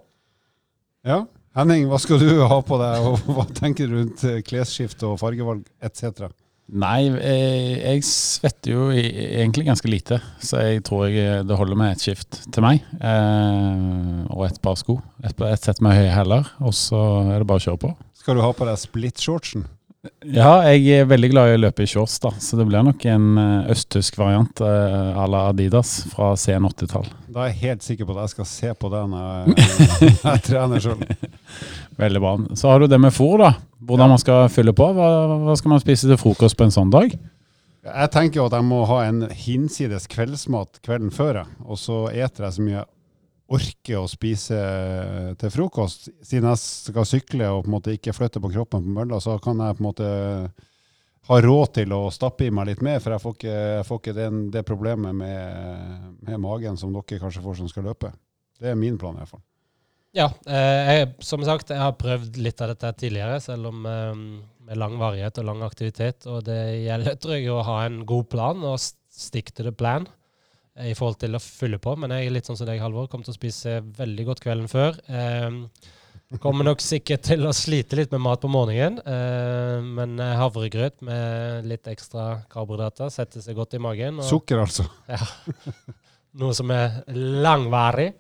Ja. 1.09 1.23
Henning, 1.59 1.89
hva 1.91 1.99
skal 1.99 2.21
du 2.23 2.29
ha 2.47 2.59
på 2.63 2.77
deg, 2.79 3.07
og 3.09 3.31
hva 3.35 3.47
tenker 3.57 3.89
du 3.89 3.97
rundt 3.97 4.23
eh, 4.29 4.43
klesskift 4.47 5.03
og 5.09 5.17
fargevalg 5.19 5.65
etc.? 5.83 6.29
Nei, 6.69 7.09
jeg, 7.09 7.77
jeg 7.81 8.03
svetter 8.05 8.75
jo 8.75 8.89
egentlig 8.93 9.65
ganske 9.71 9.89
lite, 9.89 10.19
så 10.45 10.61
jeg 10.61 10.83
tror 10.85 11.07
jeg, 11.09 11.47
det 11.49 11.57
holder 11.57 11.79
med 11.81 11.95
et 11.95 12.05
skift 12.05 12.43
til 12.53 12.67
meg. 12.67 12.85
Eh, 13.01 14.27
og 14.29 14.45
et 14.47 14.61
par 14.63 14.77
sko. 14.77 14.99
Et, 15.25 15.33
et 15.49 15.65
sett 15.65 15.81
med 15.83 15.97
høye 15.97 16.13
hæler, 16.13 16.53
og 16.61 16.77
så 16.77 17.01
er 17.25 17.41
det 17.41 17.49
bare 17.49 17.65
å 17.65 17.67
kjøre 17.71 17.83
på. 17.89 17.95
Skal 18.29 18.37
du 18.37 18.43
ha 18.45 18.51
på 18.53 18.67
deg 18.69 18.77
split-shortsen? 18.77 19.63
Ja, 20.21 20.51
jeg 20.69 20.99
er 21.01 21.07
veldig 21.09 21.31
glad 21.33 21.49
i 21.49 21.55
å 21.57 21.61
løpe 21.63 21.87
i 21.87 21.89
shorts, 21.89 22.19
da, 22.21 22.29
så 22.45 22.59
det 22.59 22.67
blir 22.69 22.85
nok 22.85 23.07
en 23.09 23.39
eh, 23.41 23.71
østtysk 23.73 24.19
variant 24.21 24.61
eh, 24.61 25.17
à 25.17 25.25
la 25.33 25.47
Adidas 25.49 25.95
fra 26.11 26.35
sen 26.37 26.67
80-tall. 26.69 27.09
Da 27.33 27.47
er 27.47 27.55
jeg 27.55 27.63
helt 27.63 27.87
sikker 27.87 28.05
på 28.05 28.13
at 28.13 28.27
jeg 28.27 28.35
skal 28.35 28.49
se 28.51 28.75
på 28.77 28.91
det 28.93 29.01
når 29.15 29.31
jeg, 29.31 29.71
jeg 30.27 30.45
trener 30.45 30.85
sjøl. 30.85 31.01
Veldig 32.05 32.23
bra. 32.27 32.35
Så 32.53 32.69
har 32.69 32.85
du 32.85 32.91
det 32.93 33.01
med 33.01 33.17
fôr, 33.17 33.41
da. 33.41 33.55
Hvordan 33.89 34.13
man 34.13 34.21
skal 34.21 34.53
fylle 34.53 34.77
på. 34.77 34.91
Hva, 34.93 35.09
hva 35.49 35.57
skal 35.57 35.73
man 35.73 35.81
spise 35.87 36.13
til 36.13 36.21
frokost 36.21 36.61
på 36.61 36.69
en 36.69 36.77
sånn 36.77 36.93
dag? 36.93 37.17
Jeg 37.89 38.13
tenker 38.13 38.43
jo 38.43 38.51
at 38.51 38.59
jeg 38.61 38.69
må 38.69 38.83
ha 38.93 39.01
en 39.09 39.25
hinsides 39.33 40.05
kveldsmat 40.13 40.83
kvelden 40.85 41.17
før, 41.17 41.47
jeg. 41.47 41.61
og 41.65 41.81
så 41.81 42.05
eter 42.13 42.51
jeg 42.51 42.59
så 42.59 42.69
mye 42.69 42.85
orker 43.49 44.03
å 44.03 44.09
spise 44.11 44.59
til 45.41 45.53
frokost. 45.53 46.11
Siden 46.25 46.51
jeg 46.51 46.61
skal 46.61 47.07
sykle 47.09 47.51
og 47.53 47.63
på 47.65 47.71
en 47.71 47.77
måte 47.79 47.95
ikke 47.97 48.15
flytte 48.17 48.43
på 48.45 48.53
kroppen 48.53 48.85
på 48.85 48.97
mølla, 49.01 49.21
så 49.25 49.39
kan 49.43 49.61
jeg 49.65 49.79
på 49.79 49.83
en 49.83 49.89
måte 49.89 50.11
ha 51.29 51.39
råd 51.45 51.75
til 51.81 51.93
å 51.93 52.03
stappe 52.13 52.47
i 52.47 52.53
meg 52.55 52.71
litt 52.71 52.83
mer, 52.85 53.01
for 53.05 53.15
jeg 53.15 53.25
får 53.25 53.37
ikke, 53.37 53.55
jeg 53.55 53.87
får 53.89 54.01
ikke 54.01 54.17
den, 54.17 54.43
det 54.53 54.65
problemet 54.69 55.17
med, 55.17 56.05
med 56.25 56.41
magen 56.41 56.79
som 56.81 56.93
dere 56.95 57.21
kanskje 57.21 57.45
får 57.45 57.59
som 57.61 57.71
skal 57.73 57.89
løpe. 57.91 58.13
Det 58.59 58.73
er 58.73 58.79
min 58.81 58.97
plan 59.01 59.17
i 59.17 59.23
hvert 59.23 59.35
fall. 59.35 59.45
Ja, 60.17 60.31
eh, 60.49 60.93
jeg, 60.97 61.09
som 61.25 61.43
sagt, 61.45 61.69
jeg 61.71 61.83
har 61.83 61.99
prøvd 62.01 62.39
litt 62.41 62.63
av 62.65 62.73
dette 62.73 62.95
tidligere, 63.05 63.43
selv 63.45 63.69
om 63.71 63.85
eh, 63.87 64.23
med 64.69 64.81
lang 64.81 64.97
varighet 65.01 65.41
og 65.43 65.51
lang 65.51 65.65
aktivitet. 65.67 66.25
Og 66.31 66.47
det 66.49 66.61
gjelder 66.85 67.19
tror 67.21 67.37
jeg, 67.37 67.51
å 67.53 67.65
ha 67.67 67.83
en 67.87 68.01
god 68.09 68.31
plan 68.33 68.65
og 68.67 68.81
stick 68.81 69.53
to 69.53 69.67
the 69.67 69.75
plan 69.75 70.09
eh, 70.09 70.15
i 70.85 70.95
forhold 70.95 71.19
til 71.19 71.35
å 71.35 71.41
fylle 71.43 71.79
på. 71.83 71.97
Men 71.99 72.11
jeg 72.15 72.27
er 72.29 72.35
litt 72.37 72.47
sånn 72.49 72.57
som 72.61 72.67
deg, 72.69 72.81
Halvor. 72.83 73.09
Kommer 73.11 73.25
til 73.29 73.35
å 73.35 73.39
spise 73.41 73.79
veldig 73.99 74.27
godt 74.29 74.41
kvelden 74.45 74.69
før. 74.71 74.99
Eh, 75.09 76.37
kommer 76.43 76.67
nok 76.69 76.83
sikkert 76.85 77.23
til 77.25 77.47
å 77.49 77.55
slite 77.57 77.97
litt 77.97 78.11
med 78.13 78.21
mat 78.21 78.41
på 78.43 78.51
morgenen, 78.53 78.99
eh, 79.01 79.81
men 79.83 80.19
havregrøt 80.19 81.01
med 81.03 81.65
litt 81.71 81.89
ekstra 81.89 82.43
karbohydrater 82.53 83.09
setter 83.11 83.41
seg 83.41 83.57
godt 83.57 83.75
i 83.75 83.79
magen. 83.83 84.19
og- 84.21 84.29
Sukker, 84.29 84.61
altså. 84.61 84.85
Ja. 85.09 85.19
noe 86.39 86.53
som 86.55 86.71
er 86.71 87.03
langvarig. 87.17 88.13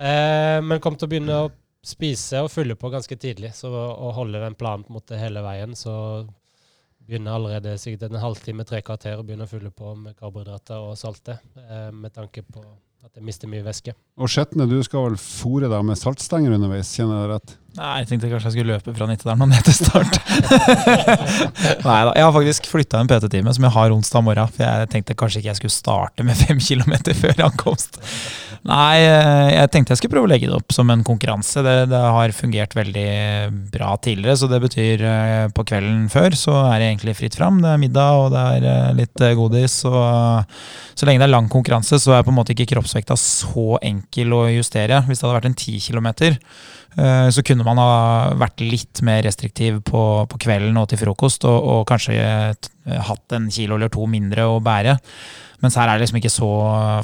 Eh, 0.00 0.60
men 0.60 0.80
kom 0.80 0.96
til 0.98 1.06
å 1.06 1.10
begynne 1.12 1.36
å 1.46 1.50
spise 1.82 2.42
og 2.42 2.50
fylle 2.50 2.74
på 2.78 2.90
ganske 2.90 3.16
tidlig. 3.18 3.52
Så 3.54 3.70
å 3.70 4.12
holde 4.14 4.40
den 4.42 4.54
planen 4.58 4.84
på 4.84 4.90
en 4.92 4.98
måte 5.00 5.18
hele 5.18 5.40
veien, 5.42 5.72
så 5.78 6.26
begynner 7.12 7.36
allerede 7.36 7.76
sikkert 7.80 8.08
en 8.08 8.22
halvtime, 8.22 8.64
tre 8.68 8.80
kvarter 8.84 9.18
og 9.18 9.26
begynner 9.28 9.48
å 9.48 9.52
fylle 9.52 9.72
på 9.74 9.92
med 9.98 10.16
karbohydrater 10.16 10.80
og 10.80 10.96
salte. 11.00 11.36
Eh, 11.60 11.90
med 11.92 12.14
tanke 12.14 12.44
på 12.46 12.62
at 13.02 13.18
jeg 13.18 13.26
mister 13.26 13.50
mye 13.50 13.64
væske. 13.66 13.92
Og 14.22 14.30
Skjetne, 14.30 14.64
du 14.70 14.76
skal 14.86 15.08
vel 15.08 15.16
fòre 15.18 15.66
deg 15.68 15.82
med 15.84 15.98
saltstenger 15.98 16.54
underveis, 16.54 16.92
kjenner 16.94 17.18
jeg 17.18 17.24
det 17.24 17.34
rett? 17.34 17.54
Nei, 17.72 17.90
jeg 18.02 18.08
tenkte 18.10 18.30
kanskje 18.30 18.48
jeg 18.48 18.54
skulle 18.54 18.76
løpe 18.76 18.94
fra 18.94 19.08
Nittedalen 19.10 19.42
og 19.42 19.50
ned 19.50 19.66
til 19.66 19.74
start. 19.74 20.18
Nei 21.88 21.98
da. 22.06 22.12
Jeg 22.14 22.26
har 22.28 22.34
faktisk 22.36 22.68
flytta 22.70 23.00
en 23.02 23.10
PT-time 23.10 23.54
som 23.56 23.66
jeg 23.66 23.74
har 23.74 23.94
onsdag 23.96 24.24
morgen. 24.28 24.52
For 24.54 24.64
jeg 24.64 24.90
tenkte 24.92 25.16
kanskje 25.18 25.42
ikke 25.42 25.50
jeg 25.50 25.60
skulle 25.62 25.74
starte 25.74 26.26
med 26.28 26.38
fem 26.38 26.62
kilometer 26.62 27.16
før 27.16 27.42
ankomst. 27.48 27.98
Nei, 28.62 29.02
eh, 29.02 29.48
jeg 29.56 29.70
tenkte 29.74 29.90
jeg 29.90 29.98
skulle 29.98 30.12
prøve 30.14 30.28
å 30.28 30.30
legge 30.30 30.46
det 30.46 30.54
opp 30.54 30.74
som 30.74 30.90
en 30.92 31.02
konkurranse. 31.02 31.64
Det, 31.66 31.74
det 31.90 32.02
har 32.14 32.34
fungert 32.36 32.76
veldig 32.78 33.06
bra 33.74 33.96
tidligere, 33.98 34.36
så 34.38 34.48
det 34.50 34.60
betyr 34.62 35.02
eh, 35.08 35.46
på 35.54 35.64
kvelden 35.66 36.04
før 36.12 36.36
så 36.38 36.54
er 36.68 36.76
det 36.78 36.92
egentlig 36.92 37.16
fritt 37.18 37.38
fram. 37.38 37.58
Det 37.64 37.72
er 37.72 37.82
middag 37.82 38.20
og 38.20 38.28
det 38.34 38.44
er 38.56 38.68
eh, 38.70 38.92
litt 39.00 39.24
eh, 39.24 39.34
godis. 39.38 39.80
Og 39.90 40.94
så 40.94 41.08
lenge 41.08 41.24
det 41.24 41.26
er 41.26 41.34
lang 41.34 41.50
konkurranse, 41.50 41.98
så 41.98 42.14
er 42.14 42.22
på 42.22 42.30
en 42.30 42.38
måte 42.38 42.54
ikke 42.54 42.70
kroppsvekta 42.76 43.18
så 43.18 43.80
enkel 43.82 44.38
å 44.38 44.44
justere. 44.52 45.02
Hvis 45.08 45.18
det 45.18 45.26
hadde 45.26 45.40
vært 45.40 45.50
en 45.50 45.58
10 45.58 45.82
kilometer, 45.88 46.38
Eh, 46.38 46.81
så 46.92 47.44
kunne 47.46 47.64
man 47.64 47.78
ha 47.80 48.32
vært 48.36 48.60
litt 48.60 49.00
mer 49.06 49.22
restriktiv 49.24 49.78
på, 49.86 50.02
på 50.28 50.40
kvelden 50.44 50.76
og 50.76 50.90
til 50.90 51.00
frokost, 51.00 51.46
og, 51.48 51.68
og 51.74 51.86
kanskje 51.88 52.18
eh, 52.18 52.98
hatt 53.08 53.36
en 53.36 53.48
kilo 53.52 53.78
eller 53.78 53.92
to 53.92 54.04
mindre 54.10 54.44
å 54.50 54.60
bære. 54.64 54.98
Mens 55.62 55.78
her 55.78 55.86
er 55.86 55.96
det 55.96 56.04
liksom 56.04 56.18
ikke 56.18 56.34
så 56.34 56.50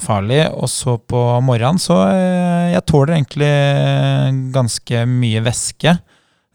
farlig. 0.03 0.43
Og 0.59 0.69
så 0.73 0.97
på 0.99 1.23
morgenen 1.47 1.79
så 1.83 2.01
eh, 2.11 2.75
Jeg 2.75 2.87
tåler 2.91 3.17
egentlig 3.17 3.53
ganske 4.55 5.05
mye 5.09 5.43
væske. 5.47 5.95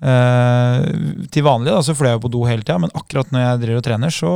Eh, 0.03 0.85
til 1.31 1.45
vanlig 1.47 1.71
da, 1.71 1.79
så 1.85 1.95
fløy 1.95 2.11
jeg 2.11 2.23
på 2.25 2.31
do 2.33 2.41
hele 2.43 2.65
tida, 2.65 2.75
men 2.83 2.91
akkurat 2.97 3.29
når 3.31 3.45
jeg 3.45 3.61
driver 3.61 3.79
og 3.79 3.85
trener, 3.87 4.11
så 4.11 4.31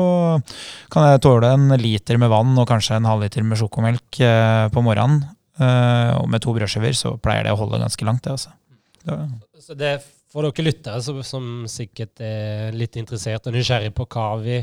kan 0.94 1.10
jeg 1.10 1.24
tåle 1.26 1.50
en 1.58 1.74
liter 1.82 2.22
med 2.22 2.32
vann 2.32 2.56
og 2.56 2.70
kanskje 2.70 3.02
en 3.02 3.10
halvliter 3.10 3.44
med 3.44 3.60
sjokomelk 3.60 4.22
eh, 4.24 4.68
på 4.72 4.86
morgenen. 4.86 5.26
Eh, 5.60 6.14
og 6.22 6.30
med 6.32 6.44
to 6.44 6.56
brødskiver 6.56 6.96
så 6.96 7.18
pleier 7.20 7.48
det 7.48 7.56
å 7.56 7.60
holde 7.60 7.82
ganske 7.84 8.08
langt, 8.08 8.24
det. 8.24 8.38
Altså. 8.38 8.56
Det, 9.08 9.64
Så 9.64 9.78
det 9.78 9.92
er 9.96 10.02
for 10.32 10.48
dere 10.48 10.66
lyttere 10.68 11.02
som, 11.04 11.22
som 11.24 11.48
sikkert 11.72 12.22
er 12.24 12.76
litt 12.76 12.98
interessert 13.00 13.48
og 13.48 13.56
nysgjerrig 13.56 13.94
på 13.96 14.08
hva 14.12 14.30
vi 14.42 14.60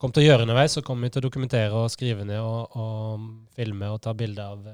kommer 0.00 0.16
til 0.16 0.24
å 0.24 0.28
gjøre 0.30 0.46
underveis, 0.46 0.76
så 0.76 0.84
kommer 0.84 1.08
vi 1.08 1.14
til 1.14 1.20
å 1.20 1.26
dokumentere 1.28 1.76
og 1.76 1.90
skrive 1.92 2.24
ned 2.24 2.40
og, 2.40 2.76
og 2.78 3.26
filme 3.56 3.90
og 3.92 4.00
ta 4.04 4.14
bilder 4.16 4.54
av 4.54 4.68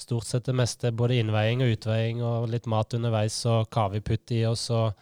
stort 0.00 0.28
sett 0.28 0.46
det 0.46 0.54
meste. 0.56 0.92
Både 0.96 1.18
innveiing 1.20 1.64
og 1.64 1.74
utveiing 1.74 2.22
og 2.24 2.50
litt 2.52 2.68
mat 2.70 2.94
underveis 2.96 3.40
og 3.50 3.66
hva 3.74 3.88
vi 3.92 4.02
putter 4.04 4.38
i 4.38 4.44
oss. 4.48 4.68
og 4.70 4.92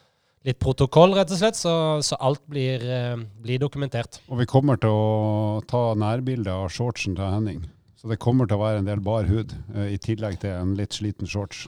litt 0.46 0.58
protokoll, 0.62 1.14
rett 1.16 1.32
og 1.34 1.40
slett, 1.40 1.58
så, 1.58 1.72
så 2.04 2.16
alt 2.24 2.44
blir, 2.48 2.80
eh, 2.80 3.16
blir 3.42 3.60
dokumentert. 3.60 4.20
Og 4.30 4.40
vi 4.40 4.48
kommer 4.48 4.78
til 4.80 4.94
å 4.94 5.60
ta 5.68 5.92
nærbilde 5.98 6.54
av 6.54 6.70
shortsen 6.72 7.18
til 7.18 7.34
Henning. 7.34 7.66
Så 7.98 8.06
det 8.06 8.20
kommer 8.22 8.46
til 8.46 8.54
å 8.54 8.60
være 8.60 8.78
en 8.78 8.86
del 8.86 9.00
bar 9.02 9.24
hud, 9.26 9.50
eh, 9.74 9.88
i 9.90 9.96
tillegg 9.98 10.36
til 10.38 10.52
en 10.54 10.76
litt 10.78 10.94
sliten 10.94 11.26
shorts. 11.26 11.64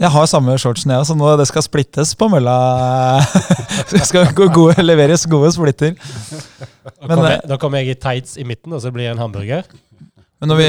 Jeg 0.00 0.08
har 0.14 0.28
samme 0.30 0.54
shortsen, 0.56 0.94
jeg, 0.94 1.04
så 1.04 1.12
nå 1.12 1.34
det 1.36 1.44
skal 1.50 1.64
splittes 1.66 2.14
på 2.16 2.30
mølla. 2.32 2.54
Det 3.90 4.00
skal 4.08 4.30
gå 4.32 4.46
gode, 4.54 4.80
leveres 4.80 5.26
gode 5.28 5.50
splitter. 5.52 5.92
Da 5.92 6.94
kommer 7.04 7.26
eh, 7.26 7.34
jeg, 7.34 7.42
da 7.50 7.58
kommer 7.60 7.82
jeg 7.82 7.92
i 7.92 7.98
tights 8.00 8.38
i 8.40 8.46
midten, 8.48 8.72
og 8.72 8.80
så 8.80 8.94
blir 8.94 9.10
det 9.10 9.12
en 9.12 9.20
hamburger. 9.26 9.68
Men 10.44 10.50
når 10.52 10.58
vi, 10.60 10.64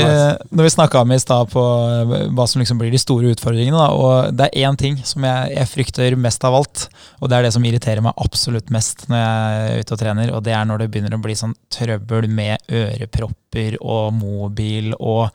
når 0.55 0.63
vi 0.63 0.71
snakka 0.71 1.01
om 1.03 1.09
i 1.11 1.17
stad 1.19 1.49
på 1.51 1.61
eh, 1.83 2.11
hva 2.31 2.45
som 2.47 2.61
liksom 2.61 2.79
blir 2.79 2.93
de 2.93 2.99
store 3.01 3.33
utfordringene, 3.35 3.75
da, 3.75 3.89
og 3.91 4.37
det 4.39 4.45
er 4.47 4.69
én 4.69 4.77
ting 4.79 4.95
som 5.03 5.25
jeg, 5.27 5.49
jeg 5.51 5.67
frykter 5.67 6.15
mest 6.15 6.45
av 6.47 6.55
alt, 6.55 6.85
og 7.19 7.27
det 7.27 7.35
er 7.35 7.43
det 7.43 7.51
som 7.51 7.65
irriterer 7.67 7.99
meg 8.05 8.15
absolutt 8.23 8.71
mest 8.71 9.03
når 9.11 9.19
jeg 9.19 9.65
er 9.65 9.81
ute 9.83 9.97
og 9.97 9.99
trener, 9.99 10.31
og 10.31 10.45
det 10.45 10.53
er 10.55 10.69
når 10.69 10.79
det 10.79 10.87
begynner 10.93 11.17
å 11.17 11.19
bli 11.25 11.35
sånn 11.35 11.57
trøbbel 11.75 12.29
med 12.31 12.71
ørepropper 12.71 13.75
og 13.81 14.15
mobil 14.15 14.95
og 14.95 15.25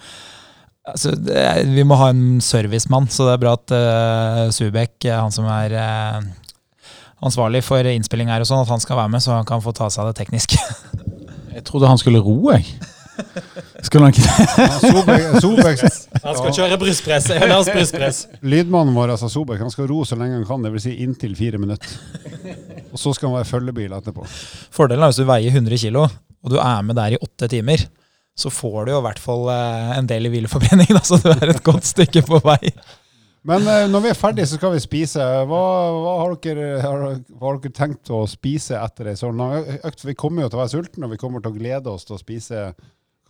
altså, 0.89 1.13
det 1.21 1.45
Vi 1.75 1.85
må 1.85 2.01
ha 2.01 2.09
en 2.15 2.41
servicemann, 2.41 3.11
så 3.13 3.29
det 3.29 3.35
er 3.37 3.43
bra 3.45 3.53
at 3.59 3.75
uh, 3.77 4.47
Subek, 4.57 4.97
eh, 5.05 5.21
han 5.21 5.37
som 5.37 5.51
er 5.53 5.77
uh, 5.77 6.25
ansvarlig 7.29 7.61
for 7.67 7.85
innspilling 7.85 8.33
her, 8.33 8.41
og 8.41 8.49
sånn, 8.49 8.65
at 8.65 8.73
han 8.73 8.81
skal 8.81 9.03
være 9.03 9.13
med, 9.13 9.21
så 9.21 9.37
han 9.37 9.53
kan 9.53 9.61
få 9.61 9.77
ta 9.77 9.93
seg 9.93 10.07
av 10.07 10.15
det 10.15 10.23
tekniske. 10.23 10.65
Jeg 11.59 11.67
trodde 11.69 11.93
han 11.93 12.01
skulle 12.01 12.23
ro, 12.25 12.39
jeg. 12.55 12.65
Skulle 13.87 14.07
han 14.07 14.15
ikke 14.15 14.25
det? 14.27 14.47
Ja, 14.61 14.69
Solberg, 14.83 15.27
Solberg, 15.45 15.85
Han 16.27 16.39
skal 16.39 16.57
kjøre 16.57 16.79
brystpress. 16.81 17.29
En 17.37 17.55
hans 17.55 17.71
brystpress. 17.73 18.21
lydmannen 18.43 18.97
vår, 18.97 19.15
altså 19.17 19.31
Solberg, 19.33 19.63
han 19.65 19.73
skal 19.73 19.89
ro 19.91 20.03
så 20.09 20.19
lenge 20.21 20.39
han 20.39 20.49
kan, 20.49 20.65
dvs. 20.67 20.87
Si 20.87 20.97
inntil 21.05 21.37
fire 21.39 21.61
minutter. 21.63 21.95
Og 22.91 22.99
så 23.01 23.15
skal 23.17 23.31
han 23.31 23.39
være 23.39 23.51
følgebil 23.51 23.97
etterpå. 23.97 24.27
Fordelen 24.75 25.05
er 25.07 25.13
hvis 25.13 25.23
du 25.23 25.29
veier 25.29 25.61
100 25.61 25.83
kg, 25.85 26.05
og 26.41 26.55
du 26.55 26.59
er 26.63 26.87
med 26.87 26.99
der 26.99 27.17
i 27.17 27.21
åtte 27.21 27.49
timer, 27.53 27.85
så 28.39 28.51
får 28.53 28.87
du 28.87 28.95
jo 28.95 29.03
i 29.03 29.05
hvert 29.05 29.21
fall 29.21 29.49
eh, 29.53 29.93
en 29.99 30.09
del 30.09 30.27
i 30.29 30.33
hvileforbrenning, 30.33 30.91
da, 30.97 31.03
så 31.05 31.19
du 31.21 31.29
er 31.35 31.53
et 31.53 31.63
godt 31.67 31.87
stykke 31.89 32.25
på 32.27 32.41
vei. 32.45 32.61
Men 33.49 33.65
eh, 33.69 33.87
når 33.89 34.05
vi 34.05 34.11
er 34.13 34.19
ferdige, 34.19 34.49
så 34.51 34.59
skal 34.59 34.75
vi 34.75 34.83
spise. 34.85 35.25
Hva, 35.49 35.61
hva, 35.97 36.15
har, 36.23 36.37
dere, 36.45 36.71
har, 36.85 37.05
hva 37.33 37.51
har 37.51 37.61
dere 37.63 37.77
tenkt 37.77 38.13
å 38.13 38.23
spise 38.29 38.77
etter 38.81 39.13
ei 39.13 39.17
sånn 39.19 39.41
økt? 39.41 40.05
Vi 40.05 40.17
kommer 40.19 40.45
jo 40.45 40.51
til 40.51 40.61
å 40.61 40.63
være 40.63 40.75
sultne, 40.75 41.07
og 41.07 41.15
vi 41.15 41.21
kommer 41.21 41.45
til 41.45 41.53
å 41.53 41.57
glede 41.57 41.93
oss 41.93 42.05
til 42.09 42.19
å 42.19 42.21
spise 42.21 42.71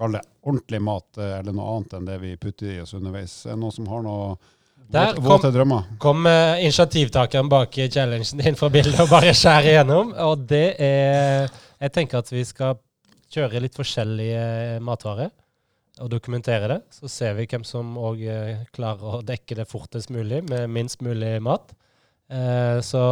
kall 0.00 0.16
det 0.16 0.22
ordentlig 0.46 0.80
mat, 0.82 1.08
eh, 1.18 1.36
eller 1.38 1.56
noe 1.56 1.76
annet 1.76 1.98
enn 1.98 2.08
det 2.08 2.16
vi 2.22 2.32
putter 2.40 2.72
i 2.74 2.80
oss 2.82 2.94
underveis. 2.96 3.34
Er 3.46 3.54
det 3.54 3.60
noen 3.62 3.74
som 3.76 3.88
har 3.90 4.04
noe 4.06 4.36
Der 4.90 5.18
våte, 5.22 5.52
drømmer? 5.54 5.90
Kom 6.02 6.26
eh, 6.26 6.62
initiativtakeren 6.64 7.50
bak 7.52 7.78
i 7.78 7.90
challengen 7.92 8.40
din 8.42 8.58
fra 8.58 8.70
bildet 8.72 8.98
og 9.04 9.12
bare 9.12 9.34
skjærer 9.36 9.74
igjennom. 9.74 10.14
Og 10.26 10.46
det 10.50 10.68
er 10.82 11.50
Jeg 11.80 11.92
tenker 11.94 12.20
at 12.20 12.32
vi 12.32 12.42
skal 12.44 12.80
kjøre 13.32 13.62
litt 13.62 13.76
forskjellige 13.78 14.80
matvarer 14.84 15.30
og 16.00 16.10
dokumentere 16.10 16.68
det. 16.68 16.80
Så 16.92 17.08
ser 17.08 17.36
vi 17.38 17.46
hvem 17.48 17.62
som 17.64 17.94
òg 17.96 18.20
klarer 18.74 19.20
å 19.20 19.22
dekke 19.24 19.56
det 19.56 19.68
fortest 19.68 20.10
mulig 20.12 20.42
med 20.48 20.68
minst 20.68 21.00
mulig 21.04 21.38
mat. 21.44 21.72
Eh, 22.30 22.80
så, 22.80 23.02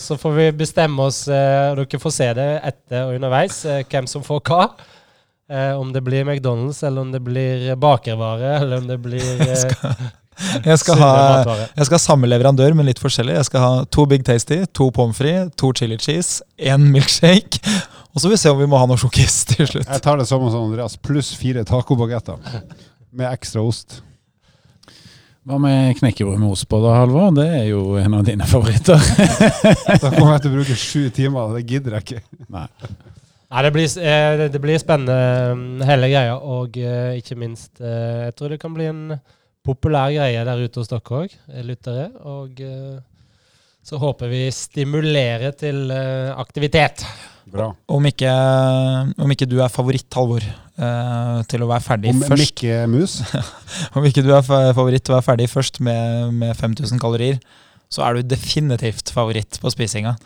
så 0.00 0.16
får 0.16 0.32
vi 0.32 0.52
bestemme 0.56 1.04
oss, 1.04 1.26
eh, 1.28 1.70
og 1.72 1.82
dere 1.82 2.00
får 2.00 2.12
se 2.16 2.28
det 2.38 2.50
etter 2.64 3.10
og 3.10 3.18
underveis, 3.18 3.58
eh, 3.68 3.82
hvem 3.90 4.08
som 4.08 4.24
får 4.24 4.40
hva. 4.48 4.68
Eh, 5.54 5.80
om 5.80 5.92
det 5.92 6.00
blir 6.00 6.24
McDonald's, 6.24 6.84
eller 6.86 7.00
om 7.00 7.12
det 7.12 7.20
blir 7.20 7.76
bakervare, 7.76 8.56
eller 8.58 8.76
om 8.76 8.86
det 8.86 8.98
blir 8.98 9.22
eh, 9.40 9.56
Jeg 10.64 10.78
skal, 10.78 10.96
sunne 10.96 11.00
ha, 11.06 11.56
jeg 11.76 11.86
skal 11.86 11.94
ha 11.94 12.02
samme 12.02 12.30
leverandør, 12.30 12.74
men 12.74 12.88
litt 12.88 13.02
forskjellig. 13.02 13.36
Jeg 13.38 13.48
skal 13.50 13.62
ha 13.62 13.74
to 13.86 14.06
Big 14.10 14.24
Tasty, 14.26 14.64
to 14.74 14.88
pommes 14.94 15.18
frites, 15.20 15.54
to 15.60 15.70
chili 15.78 15.98
cheese, 16.02 16.42
én 16.58 16.88
milkshake. 16.90 17.62
Og 18.14 18.22
så 18.22 18.28
vil 18.28 18.36
vi 18.36 18.40
se 18.44 18.50
om 18.50 18.58
vi 18.58 18.66
må 18.70 18.78
ha 18.78 18.86
noe 18.86 18.98
sjokkis 18.98 19.40
til 19.50 19.66
slutt. 19.66 19.88
Jeg 19.90 20.02
tar 20.02 20.18
det 20.18 20.26
samme 20.30 20.50
som 20.50 20.66
Andreas, 20.68 20.94
pluss 21.02 21.32
fire 21.38 21.64
tacobagetter 21.66 22.38
med 23.14 23.26
ekstra 23.30 23.62
ost. 23.62 24.00
Hva 25.44 25.58
med 25.60 25.98
knekkebrød 25.98 26.38
med 26.40 26.54
ost 26.54 26.66
på, 26.70 26.78
da, 26.80 26.94
Halvor? 27.02 27.34
Det 27.36 27.48
er 27.58 27.66
jo 27.68 27.98
en 28.00 28.14
av 28.16 28.22
dine 28.26 28.46
favoritter. 28.48 29.02
Da 30.02 30.12
kommer 30.14 30.36
jeg 30.36 30.44
til 30.46 30.52
å 30.52 30.54
bruke 30.54 30.78
sju 30.78 31.02
timer, 31.14 31.58
det 31.58 31.66
gidder 31.68 31.98
jeg 31.98 32.06
ikke. 32.06 32.46
Nei. 32.54 32.68
Nei, 33.54 33.62
det 33.62 33.70
blir, 33.76 33.86
eh, 34.02 34.48
det- 34.50 34.60
blir 34.62 34.80
spennende 34.82 35.14
mm, 35.54 35.82
hele 35.86 36.08
greia, 36.10 36.34
og 36.42 36.76
eh, 36.76 37.14
ikke 37.20 37.36
minst 37.38 37.78
eh, 37.80 38.24
Jeg 38.26 38.34
tror 38.34 38.50
det 38.50 38.58
kan 38.60 38.74
bli 38.74 38.88
en 38.90 39.04
populær 39.64 40.10
greie 40.12 40.42
der 40.44 40.64
ute 40.64 40.80
hos 40.82 40.90
dere 40.90 41.20
òg, 41.22 41.36
lyttere. 41.64 42.08
Og 42.26 42.58
så 43.84 43.96
håper 44.00 44.28
vi 44.28 44.42
stimulerer 44.52 45.54
til 45.56 45.88
aktivitet. 46.36 47.06
Bra. 47.54 47.70
Om 47.88 48.06
ikke, 48.08 48.30
om 49.20 49.32
ikke 49.34 49.46
du 49.48 49.58
er 49.62 49.72
favoritt, 49.72 50.08
Halvor, 50.16 50.44
eh, 50.44 51.42
til 51.50 51.64
å 51.64 51.68
være 51.70 51.84
ferdig 51.84 52.12
Om 52.14 52.22
først 52.24 52.40
Mikke 52.40 52.78
Mus. 52.90 53.18
Om 53.96 54.06
ikke 54.08 54.24
du 54.24 54.32
er 54.34 54.44
favoritt 54.48 55.04
til 55.04 55.14
å 55.14 55.18
være 55.18 55.28
ferdig 55.28 55.48
først 55.52 55.80
med, 55.84 56.32
med 56.40 56.56
5000 56.56 57.00
kalorier, 57.02 57.38
så 57.94 58.04
er 58.06 58.16
du 58.18 58.28
definitivt 58.34 59.12
favoritt 59.14 59.58
på 59.62 59.72
spisinga. 59.72 60.16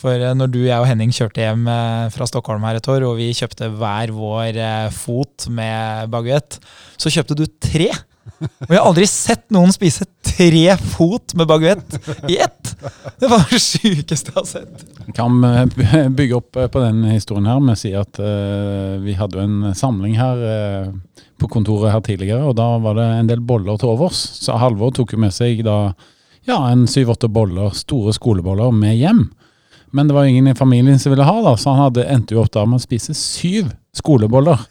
For 0.00 0.16
eh, 0.16 0.36
når 0.36 0.52
du, 0.54 0.60
jeg 0.66 0.80
og 0.80 0.88
Henning 0.88 1.12
kjørte 1.14 1.44
hjem 1.44 1.66
eh, 1.70 2.08
fra 2.14 2.28
Stockholm 2.30 2.64
her 2.66 2.80
et 2.80 2.90
år, 2.90 3.06
og 3.08 3.18
vi 3.20 3.32
kjøpte 3.36 3.70
hver 3.78 4.14
vår 4.16 4.58
eh, 4.58 4.92
fot 4.94 5.48
med 5.52 6.12
baguett, 6.12 6.60
så 6.96 7.12
kjøpte 7.12 7.38
du 7.38 7.46
tre. 7.60 7.90
Og 8.38 8.70
jeg 8.70 8.76
har 8.76 8.86
aldri 8.86 9.06
sett 9.08 9.46
noen 9.54 9.72
spise 9.72 10.04
tre 10.26 10.74
fot 10.92 11.32
med 11.38 11.48
baguett 11.48 11.96
i 12.28 12.36
ett! 12.44 12.74
Det 13.18 13.30
var 13.30 13.46
det 13.50 13.58
sjukeste 13.62 14.30
jeg 14.30 14.36
har 14.36 14.46
sett. 14.46 14.84
Kan 15.16 15.40
eh, 15.44 16.10
bygge 16.12 16.36
opp 16.38 16.58
på 16.58 16.82
den 16.84 17.02
historien 17.10 17.48
her 17.50 17.62
med 17.64 17.74
å 17.74 17.80
si 17.80 17.94
at 17.96 18.20
uh, 18.22 18.98
vi 19.02 19.16
hadde 19.18 19.40
jo 19.40 19.46
en 19.46 19.72
samling 19.78 20.14
her 20.20 20.44
uh, 20.44 21.24
på 21.38 21.50
kontoret 21.50 21.94
her 21.94 22.04
tidligere, 22.04 22.44
og 22.46 22.56
da 22.58 22.68
var 22.82 22.98
det 22.98 23.08
en 23.16 23.30
del 23.30 23.42
boller 23.42 23.80
til 23.80 23.94
overs. 23.94 24.20
Så 24.38 24.58
Halvor 24.60 24.94
tok 24.94 25.14
jo 25.14 25.22
med 25.22 25.34
seg 25.34 25.64
da 25.66 25.78
ja, 26.46 26.60
en 26.70 26.86
syv-åtte 26.90 27.28
boller, 27.32 27.70
store 27.76 28.12
skoleboller, 28.16 28.70
med 28.72 28.96
hjem. 28.96 29.26
Men 29.90 30.08
det 30.08 30.14
var 30.14 30.24
ingen 30.28 30.46
i 30.46 30.54
familien 30.54 30.98
som 30.98 31.12
ville 31.12 31.24
ha, 31.24 31.36
da, 31.42 31.56
så 31.56 31.72
han 31.72 31.86
hadde, 31.88 32.04
endte 32.12 32.36
jo 32.36 32.42
opp 32.44 32.52
da 32.52 32.66
med 32.68 32.80
å 32.80 32.84
spise 32.84 33.16
syv 33.16 33.72
skoleboller 33.96 34.66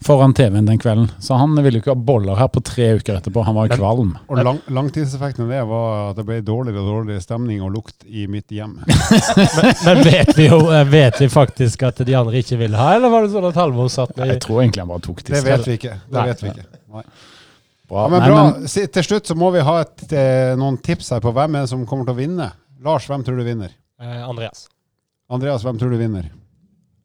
foran 0.00 0.34
TV-en 0.34 0.66
den 0.66 0.78
kvelden. 0.78 1.08
Så 1.20 1.34
han 1.34 1.62
ville 1.62 1.80
ikke 1.80 1.90
ha 1.90 1.98
boller 1.98 2.38
her 2.38 2.48
på 2.52 2.62
tre 2.64 2.92
uker 2.98 3.18
etterpå. 3.18 3.42
Han 3.42 3.56
var 3.56 3.68
jo 3.68 3.78
kvalm. 3.80 4.12
Og 4.30 4.40
lang, 4.46 4.60
langtidseffekten 4.70 5.46
av 5.46 5.52
det 5.52 5.62
var 5.68 5.96
at 6.10 6.20
det 6.20 6.26
ble 6.28 6.38
dårligere 6.46 6.84
og 6.84 6.92
dårligere 6.92 7.24
stemning 7.24 7.64
og 7.66 7.72
lukt 7.74 8.06
i 8.06 8.28
mitt 8.30 8.54
hjem. 8.54 8.78
Men, 9.58 9.72
men 9.84 10.02
vet, 10.06 10.30
vi 10.36 10.46
jo, 10.46 10.58
eh, 10.72 10.84
vet 10.88 11.18
vi 11.20 11.28
faktisk 11.32 11.82
at 11.88 12.00
de 12.06 12.14
andre 12.16 12.38
ikke 12.42 12.58
ville 12.60 12.78
ha, 12.78 12.92
eller 12.96 13.10
var 13.12 13.24
det 13.24 13.32
sånn 13.32 13.48
at 13.48 13.58
Halvor 13.58 13.90
satt 13.92 14.14
med 14.16 14.30
Jeg 14.32 14.42
tror 14.44 14.62
egentlig 14.62 14.84
han 14.84 14.90
bare 14.90 15.02
tok 15.04 15.22
Det 15.26 15.40
vet 15.44 15.66
vi 15.66 15.76
ikke. 15.78 15.96
Det 16.06 16.18
Nei. 16.18 16.26
vet 16.30 16.44
vi 16.44 16.52
ikke. 16.52 16.66
Nei. 16.94 17.04
Bra. 17.88 18.02
Ja, 18.04 18.08
men 18.12 18.20
Nei, 18.20 18.28
bra. 18.28 18.42
men- 18.52 18.88
Til 18.92 19.02
slutt 19.06 19.26
så 19.30 19.34
må 19.38 19.52
vi 19.54 19.60
ha 19.64 19.78
et, 19.80 20.12
eh, 20.12 20.54
noen 20.60 20.76
tips 20.84 21.10
her 21.14 21.20
på 21.24 21.32
hvem 21.32 21.56
er 21.56 21.60
det 21.64 21.70
som 21.70 21.86
kommer 21.86 22.04
til 22.04 22.14
å 22.14 22.18
vinne. 22.18 22.50
Lars, 22.84 23.06
hvem 23.08 23.24
tror 23.24 23.38
du 23.40 23.44
vinner? 23.44 23.70
eh, 24.00 24.22
Andreas? 24.28 24.68
Andreas, 25.30 25.62
hvem 25.64 25.78
tror 25.78 25.90
du 25.90 25.98
vinner? 25.98 26.28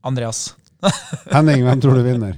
Andreas. 0.04 0.54
Henning, 1.32 1.64
hvem 1.64 1.82
tror 1.82 1.96
du 1.96 2.04
vinner? 2.04 2.36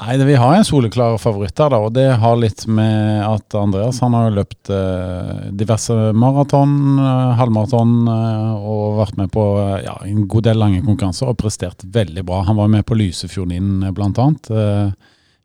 Nei, 0.00 0.14
det, 0.16 0.24
Vi 0.24 0.34
har 0.40 0.54
en 0.56 0.64
soleklar 0.64 1.18
favoritt 1.20 1.58
her, 1.60 1.68
da, 1.68 1.76
og 1.84 1.92
det 1.92 2.06
har 2.22 2.36
litt 2.40 2.62
med 2.66 3.20
at 3.26 3.52
Andreas 3.60 3.98
han 4.00 4.14
har 4.16 4.30
jo 4.30 4.36
løpt 4.38 4.70
eh, 4.72 5.50
diverse 5.52 5.92
maraton, 6.16 6.72
eh, 6.98 7.34
halvmaraton 7.36 7.92
eh, 8.08 8.54
og 8.64 8.96
vært 9.02 9.18
med 9.20 9.30
på 9.34 9.44
eh, 9.60 9.82
ja, 9.84 9.98
en 10.08 10.24
god 10.32 10.44
del 10.48 10.56
lange 10.62 10.80
konkurranser 10.86 11.28
og 11.28 11.36
prestert 11.42 11.84
veldig 11.84 12.24
bra. 12.24 12.40
Han 12.48 12.56
var 12.56 12.68
med 12.72 12.86
på 12.88 12.96
Lysefjordinen 12.96 13.82
inn 13.84 13.92
blant 13.98 14.16
annet 14.22 14.48
eh, 14.50 14.94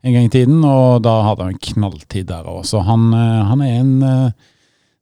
en 0.04 0.14
gang 0.14 0.28
i 0.28 0.32
tiden, 0.32 0.60
og 0.64 1.02
da 1.02 1.16
hadde 1.26 1.46
han 1.46 1.56
en 1.56 1.64
knalltid 1.72 2.28
der 2.30 2.46
òg. 2.46 2.62
Så 2.68 2.82
han, 2.86 3.08
eh, 3.16 3.44
han 3.50 3.62
er 3.64 3.78
en 3.80 3.94
uh, 4.02 4.48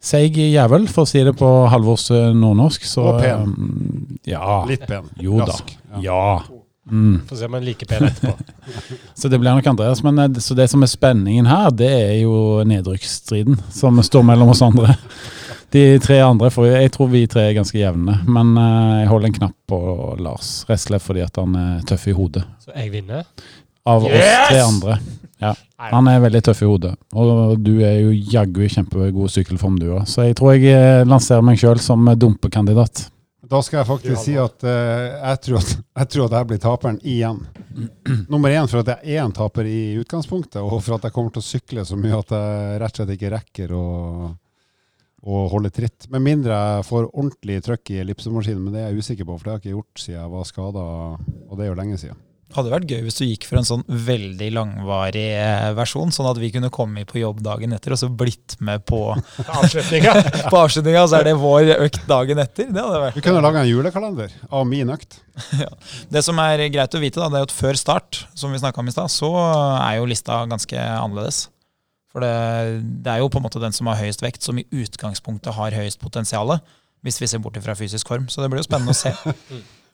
seig 0.01 0.39
jævel, 0.41 0.87
for 0.93 1.05
å 1.05 1.11
si 1.11 1.23
det 1.27 1.35
på 1.39 1.49
Halvors 1.73 2.09
eh, 2.15 2.31
nordnorsk. 2.37 2.87
Så, 2.89 3.05
Og 3.11 3.21
pen. 3.21 3.57
eh, 4.23 4.33
ja. 4.33 4.63
Litt 4.69 4.87
pen. 4.89 5.11
Jo 5.21 5.41
da. 5.43 5.51
Rask. 5.51 5.75
Ja. 6.05 6.23
Mm. 6.87 7.21
Får 7.27 7.41
se 7.41 7.49
om 7.49 7.57
han 7.57 7.65
er 7.65 7.67
like 7.67 7.89
pen 7.91 8.07
etterpå. 8.09 8.37
Så 9.19 9.29
det 9.29 9.41
blir 9.43 9.51
nok 9.51 9.67
Andreas. 9.67 10.05
Men 10.07 10.21
så 10.41 10.55
det 10.55 10.69
som 10.71 10.85
er 10.87 10.91
spenningen 10.91 11.49
her, 11.51 11.73
det 11.75 11.91
er 11.91 12.15
jo 12.21 12.63
nedrykksstriden 12.69 13.59
som 13.75 13.99
står 14.07 14.23
mellom 14.29 14.53
oss 14.55 14.63
andre. 14.63 14.95
De 15.75 15.83
tre 15.99 16.21
andre, 16.23 16.47
for 16.55 16.69
jeg 16.71 16.93
tror 16.95 17.11
vi 17.11 17.25
tre 17.27 17.49
er 17.49 17.57
ganske 17.57 17.79
jevne. 17.81 18.21
Men 18.31 18.55
jeg 18.55 19.09
holder 19.11 19.33
en 19.33 19.39
knapp 19.41 19.57
på 19.67 19.81
Lars, 20.23 20.61
rett 20.69 20.79
og 20.79 20.85
slett 20.85 21.03
fordi 21.03 21.25
at 21.27 21.41
han 21.43 21.59
er 21.59 21.83
tøff 21.91 22.07
i 22.07 22.15
hodet. 22.15 22.45
Så 22.63 22.71
jeg 22.77 22.93
vinner. 22.95 23.27
Av 23.87 24.05
oss 24.05 24.13
tre 24.13 24.61
andre. 24.61 24.99
Ja, 25.39 25.53
Han 25.93 26.09
er 26.09 26.23
veldig 26.25 26.41
tøff 26.49 26.63
i 26.65 26.69
hodet. 26.69 26.95
Og 27.13 27.59
du 27.61 27.75
er 27.85 27.99
jo 28.01 28.15
jaggu 28.15 28.63
i 28.65 28.71
kjempegod 28.73 29.33
sykkelform, 29.33 29.77
du 29.81 29.91
òg. 29.93 30.07
Så 30.09 30.25
jeg 30.25 30.39
tror 30.39 30.57
jeg 30.57 30.73
eh, 30.73 31.05
lanserer 31.09 31.45
meg 31.45 31.61
sjøl 31.61 31.81
som 31.83 32.09
dumpekandidat. 32.17 33.11
Da 33.47 33.61
skal 33.63 33.81
jeg 33.81 33.87
faktisk 33.87 34.23
si 34.25 34.33
at 34.41 34.65
uh, 34.67 34.73
jeg, 35.21 35.39
tror 35.45 35.61
at 35.61 35.69
jeg 36.01 36.09
tror 36.11 36.25
at 36.27 36.35
jeg 36.39 36.49
blir 36.51 36.63
taperen 36.63 36.97
igjen. 37.07 37.45
Nummer 38.33 38.51
én 38.51 38.67
for 38.71 38.83
at 38.83 38.91
jeg 38.97 39.19
er 39.19 39.23
en 39.23 39.37
taper 39.37 39.69
i 39.71 39.81
utgangspunktet, 40.01 40.59
og 40.63 40.81
for 40.81 40.97
at 40.97 41.07
jeg 41.07 41.15
kommer 41.15 41.35
til 41.35 41.45
å 41.45 41.47
sykle 41.47 41.87
så 41.87 41.99
mye 42.01 42.19
at 42.19 42.35
jeg 42.35 42.81
rett 42.83 42.97
og 42.97 43.03
slett 43.03 43.15
ikke 43.15 43.33
rekker 43.37 43.75
å, 43.77 43.87
å 45.23 45.47
holde 45.53 45.71
tritt. 45.75 46.09
Med 46.11 46.25
mindre 46.27 46.59
jeg 46.59 46.89
får 46.91 47.11
ordentlig 47.13 47.61
trøkk 47.69 47.95
i 47.95 48.01
ellipsemaskinen, 48.03 48.65
men 48.65 48.75
det 48.75 48.83
er 48.83 48.91
jeg 48.91 49.05
usikker 49.05 49.29
på, 49.29 49.39
for 49.39 49.47
det 49.47 49.55
har 49.55 49.61
jeg 49.61 49.67
ikke 49.69 49.77
gjort 49.77 50.07
siden 50.07 50.19
jeg 50.19 50.35
var 50.35 50.51
skada, 50.51 50.89
og 51.47 51.55
det 51.55 51.67
er 51.67 51.71
jo 51.71 51.79
lenge 51.85 52.01
siden. 52.03 52.25
Hadde 52.55 52.71
vært 52.71 52.93
gøy 52.93 53.01
hvis 53.03 53.17
du 53.19 53.25
gikk 53.27 53.45
for 53.49 53.59
en 53.59 53.67
sånn 53.67 53.83
veldig 53.89 54.49
langvarig 54.55 55.25
eh, 55.35 55.73
versjon, 55.75 56.13
sånn 56.15 56.29
at 56.31 56.39
vi 56.39 56.53
kunne 56.55 56.71
komme 56.73 57.03
på 57.09 57.19
jobb 57.19 57.41
dagen 57.43 57.75
etter 57.75 57.97
og 57.97 57.99
så 57.99 58.09
blitt 58.09 58.55
med 58.63 58.85
på, 58.87 59.01
Avslutninga. 59.43 60.15
på 60.53 60.61
avslutninga, 60.61 61.03
så 61.11 61.19
er 61.19 61.27
det 61.27 61.35
vår 61.41 61.73
økt 61.75 62.07
dagen 62.07 62.39
etter. 62.45 62.71
Det 62.71 62.85
hadde 62.85 63.03
vært 63.03 63.19
Vi 63.19 63.25
kunne 63.27 63.43
laga 63.43 63.65
en 63.65 63.69
julekalender 63.71 64.39
av 64.47 64.63
min 64.71 64.95
økt. 64.95 65.19
Det 66.15 66.23
som 66.25 66.39
er 66.41 66.63
greit 66.73 66.95
å 66.95 67.03
vite, 67.03 67.21
da, 67.21 67.29
det 67.33 67.43
er 67.43 67.51
at 67.51 67.57
før 67.57 67.77
start, 67.77 68.23
som 68.39 68.55
vi 68.55 68.63
snakka 68.63 68.81
om 68.81 68.89
i 68.89 68.95
stad, 68.95 69.13
så 69.13 69.33
er 69.83 69.99
jo 69.99 70.09
lista 70.09 70.39
ganske 70.49 70.87
annerledes. 70.95 71.49
For 72.15 72.25
det, 72.25 72.33
det 73.05 73.13
er 73.13 73.21
jo 73.21 73.29
på 73.29 73.43
en 73.43 73.45
måte 73.45 73.61
den 73.61 73.75
som 73.77 73.91
har 73.91 73.99
høyest 74.01 74.23
vekt, 74.25 74.47
som 74.47 74.57
i 74.57 74.65
utgangspunktet 74.71 75.53
har 75.59 75.75
høyest 75.77 76.01
potensial. 76.01 76.55
Hvis 77.05 77.19
vi 77.21 77.29
ser 77.29 77.43
bort 77.45 77.59
fra 77.61 77.75
fysisk 77.77 78.09
form. 78.09 78.31
Så 78.33 78.41
det 78.41 78.49
blir 78.49 78.63
jo 78.63 78.69
spennende 78.71 78.95
å 78.95 78.97
se. 78.97 79.13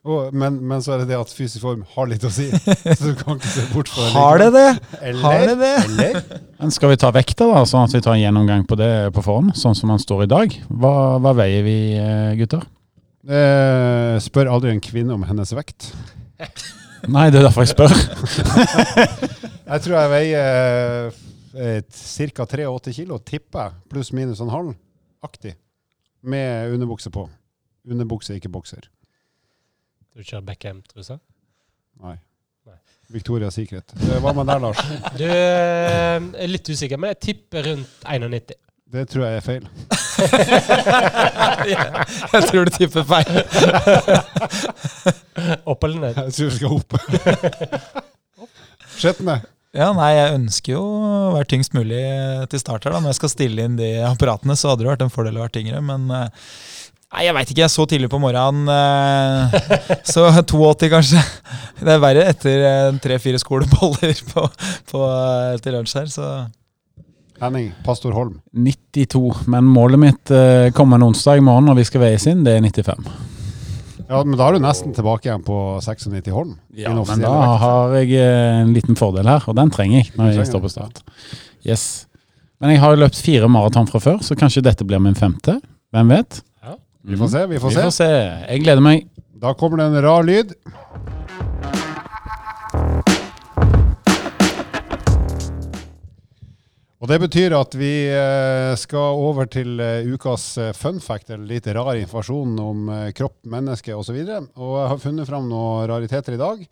Og, 0.02 0.32
men, 0.34 0.56
men 0.66 0.80
så 0.82 0.96
er 0.96 1.02
det 1.04 1.12
det 1.12 1.18
at 1.20 1.30
fysisk 1.30 1.62
form 1.62 1.84
har 1.94 2.08
litt 2.10 2.24
å 2.26 2.30
si. 2.34 2.48
Så 2.98 3.12
du 3.12 3.18
kan 3.20 3.36
ikke 3.38 3.50
se 3.52 3.62
bort 3.70 3.86
fra 3.92 4.08
Har 4.10 4.40
det 4.42 4.48
det? 4.56 4.64
Eller, 4.98 5.20
Har 5.22 5.44
det 5.46 5.52
det? 5.60 5.68
eller 5.84 6.16
Men 6.58 6.72
skal 6.74 6.90
vi 6.90 6.96
ta 6.98 7.12
vekta, 7.14 7.46
da, 7.46 7.60
sånn 7.70 7.84
at 7.86 7.94
vi 7.94 8.00
tar 8.02 8.16
en 8.16 8.22
gjennomgang 8.24 8.64
på 8.66 8.74
det 8.80 8.88
på 9.14 9.22
forhånd, 9.22 9.52
sånn 9.60 9.76
som 9.78 9.92
den 9.94 10.02
står 10.02 10.24
i 10.24 10.30
dag? 10.32 10.56
Hva, 10.74 10.94
hva 11.22 11.32
veier 11.38 11.62
vi, 11.62 11.76
eh, 12.02 12.32
gutter? 12.40 12.64
eh, 13.30 14.16
Spør 14.26 14.50
aldri 14.56 14.72
en 14.74 14.82
kvinne 14.82 15.14
om 15.14 15.22
hennes 15.28 15.54
vekt. 15.54 15.92
Nei, 17.06 17.28
det 17.30 17.38
er 17.38 17.46
derfor 17.46 17.62
jeg 17.62 17.70
spør. 17.76 17.94
Jeg 19.72 19.84
tror 19.86 19.94
jeg 19.96 20.10
veier 20.12 21.14
eh, 21.54 21.84
ca. 22.34 22.44
83 22.50 22.92
kilo, 22.98 23.20
tipper 23.24 23.62
jeg. 23.68 23.76
Pluss 23.94 24.10
minus 24.12 24.42
en 24.44 24.50
halv. 24.52 24.74
Aktig. 25.24 25.54
Med 26.26 26.74
underbukse 26.74 27.08
på. 27.14 27.24
Underbukse, 27.88 28.34
ikke 28.36 28.50
bokser. 28.52 28.90
Du 30.12 30.20
kjører 30.20 30.44
Beckham-truse? 30.44 31.16
Nei. 32.02 32.16
Nei. 32.68 32.76
Victoria's 33.12 33.56
Secret. 33.56 33.94
Hva 34.20 34.32
med 34.36 34.50
der, 34.50 34.60
Lars? 34.60 34.82
Du 35.20 35.24
eh, 35.24 36.18
er 36.20 36.50
litt 36.50 36.68
usikker, 36.68 37.00
men 37.00 37.14
jeg 37.14 37.20
tipper 37.28 37.64
rundt 37.70 38.04
91. 38.04 38.52
Det 38.92 39.06
tror 39.08 39.24
jeg 39.24 39.38
er 39.38 39.44
feil. 39.46 39.64
Jeg 42.32 42.42
tror 42.50 42.68
du 42.68 42.72
tipper 42.74 43.06
feil. 43.08 43.30
Opp 45.72 45.86
eller 45.88 46.02
ned? 46.02 46.20
Jeg 46.26 46.36
tror 46.36 46.50
du 46.50 46.56
skal 46.58 46.76
opp. 46.76 46.90
Skjetne. 49.00 49.38
Ja, 49.72 49.88
nei, 49.96 50.10
jeg 50.12 50.36
ønsker 50.36 50.74
jo 50.74 50.82
å 50.84 51.32
være 51.38 51.48
tyngst 51.54 51.72
mulig 51.72 52.02
til 52.52 52.60
start 52.60 52.84
her. 52.84 52.92
da. 52.92 53.00
Når 53.00 53.14
jeg 53.14 53.20
skal 53.22 53.32
stille 53.32 53.64
inn 53.64 53.80
de 53.80 53.88
apparatene, 54.04 54.58
så 54.60 54.74
hadde 54.74 54.84
det 54.84 54.92
vært 54.92 55.06
en 55.06 55.14
fordel 55.14 55.40
å 55.40 55.46
være 55.46 55.56
tyngre. 55.56 55.80
Men 55.88 56.04
eh, 56.12 56.50
nei, 57.12 57.24
jeg 57.26 57.34
veit 57.36 57.50
ikke. 57.54 57.68
Så 57.72 57.86
tidlig 57.90 58.08
på 58.12 58.20
morgenen. 58.22 58.68
eh, 58.72 59.98
Så 60.08 60.24
82, 60.46 60.88
kanskje. 60.92 61.22
Det 61.82 61.94
er 61.96 62.02
verre 62.02 62.24
etter 62.30 62.64
eh, 62.68 62.98
tre-fire 63.02 63.40
skoleboller 63.42 64.14
på, 64.32 64.46
på, 64.92 65.04
eh, 65.08 65.56
til 65.64 65.76
lunsj 65.78 65.96
her, 66.00 66.10
så 66.12 66.30
Henning 67.42 67.72
Pastor 67.82 68.12
Holm. 68.14 68.36
92. 68.54 69.22
Men 69.50 69.66
målet 69.66 69.98
mitt 69.98 70.30
kommer 70.76 71.00
en 71.00 71.08
onsdag 71.08 71.40
i 71.40 71.42
morgen 71.42 71.66
når 71.66 71.80
vi 71.80 71.84
skal 71.88 72.04
veies 72.04 72.26
inn, 72.30 72.44
det 72.46 72.52
er 72.54 72.62
95. 72.62 73.08
Ja, 74.12 74.20
men 74.22 74.36
da 74.38 74.46
er 74.46 74.54
du 74.54 74.62
nesten 74.62 74.92
tilbake 74.94 75.26
igjen 75.26 75.42
på 75.42 75.56
96 75.82 76.30
Holm. 76.30 76.52
Ja, 76.76 76.92
men 76.94 77.02
da 77.24 77.32
vekt. 77.32 77.58
har 77.64 77.96
jeg 77.96 78.14
en 78.22 78.70
liten 78.76 78.98
fordel 79.00 79.26
her, 79.26 79.42
og 79.50 79.56
den 79.58 79.72
trenger 79.74 80.04
jeg 80.04 80.12
når 80.20 80.36
jeg 80.36 80.50
står 80.52 80.62
på 80.62 80.70
start. 80.70 81.02
Yes. 81.66 81.86
Men 82.62 82.76
jeg 82.76 82.82
har 82.84 82.94
løpt 83.00 83.18
fire 83.18 83.48
maraton 83.50 83.88
fra 83.90 83.98
før, 84.04 84.20
så 84.22 84.36
kanskje 84.38 84.62
dette 84.62 84.86
blir 84.86 85.02
min 85.02 85.18
femte. 85.18 85.56
Hvem 85.96 86.14
vet? 86.14 86.42
Vi 87.04 87.16
får 87.16 87.28
se, 87.28 87.46
vi 87.46 87.58
får 87.58 87.68
Vi 87.68 87.74
se. 87.74 87.82
får 87.82 87.90
se. 87.90 88.10
Jeg 88.48 88.62
gleder 88.62 88.82
meg. 88.84 89.08
Da 89.42 89.54
kommer 89.58 89.76
det 89.82 89.88
en 89.90 90.02
rar 90.04 90.22
lyd. 90.22 90.54
Og 97.02 97.08
Det 97.10 97.18
betyr 97.18 97.54
at 97.58 97.72
vi 97.74 97.90
eh, 98.14 98.72
skal 98.78 99.18
over 99.18 99.48
til 99.50 99.80
eh, 99.82 100.06
ukas 100.14 100.44
eh, 100.62 100.70
fun 100.76 101.00
fact, 101.02 101.32
eller 101.34 101.48
litt 101.50 101.66
rar 101.74 101.96
informasjon 101.98 102.52
om 102.62 102.92
kropp, 103.18 103.40
menneske 103.50 103.96
osv. 103.98 104.20
Jeg 104.22 104.44
har 104.54 105.00
funnet 105.02 105.26
fram 105.26 105.48
noen 105.50 105.88
rariteter 105.90 106.36
i 106.36 106.40
dag. 106.40 106.62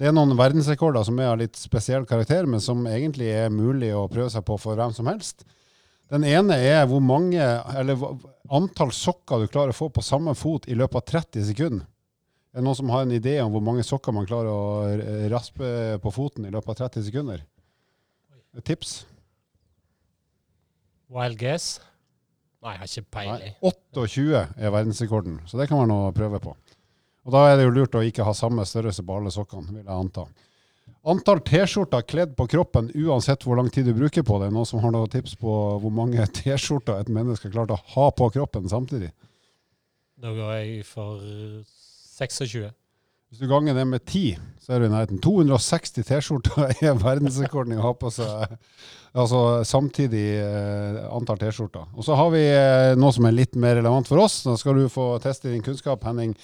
Det 0.00 0.08
er 0.08 0.12
noen 0.16 0.36
verdensrekorder 0.36 1.04
som 1.08 1.16
er 1.20 1.30
av 1.32 1.40
litt 1.40 1.56
spesiell 1.56 2.04
karakter, 2.08 2.44
men 2.48 2.60
som 2.60 2.84
egentlig 2.88 3.32
er 3.32 3.48
mulig 3.52 3.94
å 3.96 4.04
prøve 4.12 4.28
seg 4.32 4.44
på 4.44 4.58
for 4.60 4.76
hvem 4.76 4.92
som 4.96 5.08
helst. 5.08 5.46
Den 6.10 6.26
ene 6.26 6.56
er 6.58 6.88
hvor 6.90 7.02
mange, 7.04 7.38
eller 7.78 8.00
antall 8.50 8.90
sokker 8.94 9.44
du 9.44 9.50
klarer 9.50 9.70
å 9.70 9.76
få 9.76 9.90
på 9.94 10.02
samme 10.02 10.34
fot 10.38 10.66
i 10.66 10.74
løpet 10.78 10.98
av 10.98 11.06
30 11.22 11.46
sekunder. 11.52 11.86
Er 12.50 12.58
det 12.58 12.66
noen 12.66 12.78
som 12.80 12.90
har 12.90 13.04
en 13.04 13.14
idé 13.14 13.36
om 13.44 13.52
hvor 13.54 13.62
mange 13.62 13.84
sokker 13.86 14.14
man 14.14 14.26
klarer 14.26 14.50
å 14.50 14.62
eh, 14.90 15.28
raspe 15.30 16.00
på 16.02 16.10
foten 16.10 16.48
i 16.48 16.50
løpet 16.50 16.72
av 16.72 16.90
30 16.90 17.06
sekunder? 17.06 17.44
Et 18.58 18.66
tips? 18.66 19.04
Wild 21.14 21.38
guess? 21.38 21.76
Nei, 22.60 22.74
jeg 22.74 22.82
har 22.82 22.90
ikke 22.90 23.14
peiling. 23.14 23.54
28 23.62 24.42
er 24.58 24.74
verdensrekorden, 24.74 25.38
så 25.46 25.60
det 25.60 25.68
kan 25.70 25.78
være 25.78 25.92
noe 25.92 26.10
å 26.10 26.16
prøve 26.16 26.42
på. 26.42 26.56
Og 27.24 27.32
Da 27.36 27.44
er 27.46 27.56
det 27.56 27.68
jo 27.68 27.76
lurt 27.76 27.94
å 27.94 28.02
ikke 28.02 28.26
ha 28.26 28.34
samme 28.34 28.66
størrelse 28.66 29.04
på 29.06 29.16
alle 29.16 29.30
sokkene, 29.30 29.70
vil 29.70 29.84
jeg 29.84 29.94
anta. 29.94 30.26
Antall 31.08 31.40
T-skjorter 31.40 32.02
kledd 32.04 32.34
på 32.36 32.44
kroppen 32.52 32.90
uansett 32.92 33.46
hvor 33.46 33.56
lang 33.56 33.70
tid 33.72 33.86
du 33.88 33.94
bruker 33.96 34.24
på 34.26 34.36
det. 34.42 34.50
Noen 34.52 34.68
som 34.68 34.82
har 34.84 34.92
noen 34.92 35.08
tips 35.08 35.38
på 35.40 35.54
hvor 35.80 35.94
mange 35.94 36.26
T-skjorter 36.40 37.00
et 37.00 37.12
menneske 37.12 37.48
har 37.48 37.54
klart 37.54 37.72
å 37.72 37.80
ha 37.94 38.10
på 38.12 38.28
kroppen 38.36 38.68
samtidig? 38.68 39.08
Da 40.20 40.34
går 40.36 40.52
jeg 40.58 40.84
for 40.84 41.22
26. 42.20 42.68
Hvis 43.30 43.40
du 43.40 43.46
ganger 43.48 43.76
det 43.78 43.86
med 43.86 44.02
10, 44.02 44.36
så 44.60 44.74
er 44.74 44.82
du 44.82 44.88
i 44.88 44.92
nærheten. 44.92 45.20
260 45.24 46.04
T-skjorter 46.04 46.72
er 46.90 47.00
verdensrekorden 47.00 47.76
i 47.76 47.80
å 47.80 47.86
ha 47.86 47.96
på 47.96 48.12
seg 48.12 48.58
altså 49.10 49.64
samtidig 49.66 50.26
eh, 50.42 50.98
antall 51.14 51.40
T-skjorter. 51.40 51.88
Og 51.96 52.04
så 52.04 52.18
har 52.18 52.32
vi 52.34 52.42
eh, 52.44 52.92
noe 52.98 53.14
som 53.14 53.24
er 53.26 53.38
litt 53.38 53.56
mer 53.56 53.78
relevant 53.80 54.10
for 54.10 54.20
oss. 54.20 54.42
Da 54.44 54.58
skal 54.60 54.82
du 54.82 54.90
få 54.92 55.14
teste 55.24 55.48
din 55.48 55.64
kunnskap, 55.64 56.04
Henning. 56.04 56.34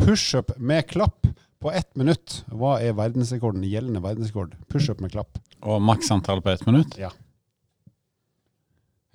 Pushup 0.00 0.54
med 0.56 0.88
klapp 0.88 1.28
på 1.62 1.72
ett 1.72 1.90
minutt. 1.96 2.42
Hva 2.52 2.76
er 2.84 2.96
verdensrekorden? 2.98 3.64
Gjeldende 3.66 4.02
verdensrekord. 4.04 4.54
Pushup 4.72 5.00
med 5.04 5.12
klapp. 5.14 5.38
Og 5.66 5.80
maksantall 5.82 6.42
på 6.44 6.52
ett 6.52 6.66
minutt? 6.68 6.96
Ja. 7.00 7.10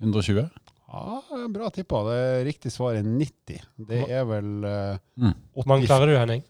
120? 0.02 0.48
Ja, 0.92 1.22
Bra 1.48 1.70
tippa. 1.72 2.02
Det 2.10 2.22
riktige 2.50 2.72
svaret 2.74 3.00
er 3.00 3.08
90. 3.08 3.60
Det 3.88 4.00
er 4.12 4.24
vel 4.28 4.50
uh, 4.66 4.96
Mm. 5.16 5.36
Hvor 5.54 5.68
mange 5.68 5.86
klarer 5.86 6.10
du, 6.10 6.16
Henning? 6.18 6.42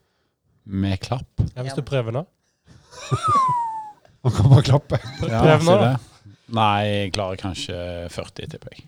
Med 0.64 1.01
klapp? 1.03 1.43
Ja, 1.55 1.62
hvis 1.66 1.76
du 1.76 1.82
prøver 1.86 2.14
nå. 2.14 2.22
Man 4.22 4.32
kan 4.32 4.51
bare 4.53 4.62
klappe. 4.62 4.99
Ja, 5.26 5.43
Prøv 5.43 5.64
nå, 5.66 5.76
da. 5.82 5.93
Nei, 6.53 6.82
jeg 6.86 7.12
klarer 7.16 7.40
kanskje 7.40 7.76
40, 8.12 8.51
tipper 8.53 8.74
jeg. 8.76 8.86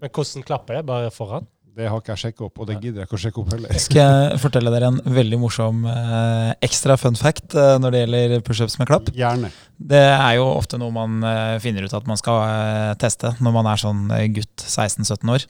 Men 0.00 0.12
hvordan 0.14 0.44
klapper 0.46 0.78
det? 0.78 0.84
Bare 0.88 1.10
foran? 1.12 1.48
Det 1.76 1.86
har 1.88 2.00
ikke 2.02 2.12
jeg 2.16 2.20
sjekka 2.24 2.44
opp, 2.48 2.58
og 2.60 2.66
det 2.68 2.76
gidder 2.82 3.02
jeg 3.02 3.08
ikke 3.08 3.16
å 3.16 3.20
sjekke 3.22 3.40
opp 3.42 3.52
heller. 3.54 3.74
skal 3.80 4.00
jeg 4.00 4.38
fortelle 4.42 4.72
dere 4.74 4.88
en 4.90 4.98
veldig 5.16 5.38
morsom 5.40 5.84
eh, 5.88 6.50
ekstra 6.66 6.96
fun 7.00 7.16
fact 7.18 7.54
eh, 7.54 7.76
når 7.80 7.94
det 7.94 8.00
gjelder 8.02 8.34
pushups 8.46 8.76
med 8.80 8.90
klapp. 8.90 9.12
Gjerne. 9.16 9.52
Det 9.80 10.02
er 10.02 10.34
jo 10.36 10.48
ofte 10.50 10.80
noe 10.82 10.92
man 10.92 11.22
eh, 11.24 11.56
finner 11.62 11.86
ut 11.86 11.94
at 11.96 12.08
man 12.10 12.18
skal 12.20 12.42
eh, 12.48 12.94
teste 13.00 13.32
når 13.40 13.54
man 13.54 13.70
er 13.70 13.80
sånn 13.80 14.02
eh, 14.16 14.26
gutt 14.34 14.66
16-17 14.66 15.34
år. 15.36 15.46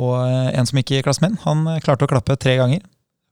Og 0.00 0.16
eh, 0.24 0.48
en 0.58 0.70
som 0.70 0.80
gikk 0.80 0.96
i 0.96 1.02
klassen 1.06 1.28
min, 1.28 1.38
han 1.44 1.66
klarte 1.84 2.08
å 2.08 2.10
klappe 2.10 2.38
tre 2.40 2.56
ganger. 2.60 2.82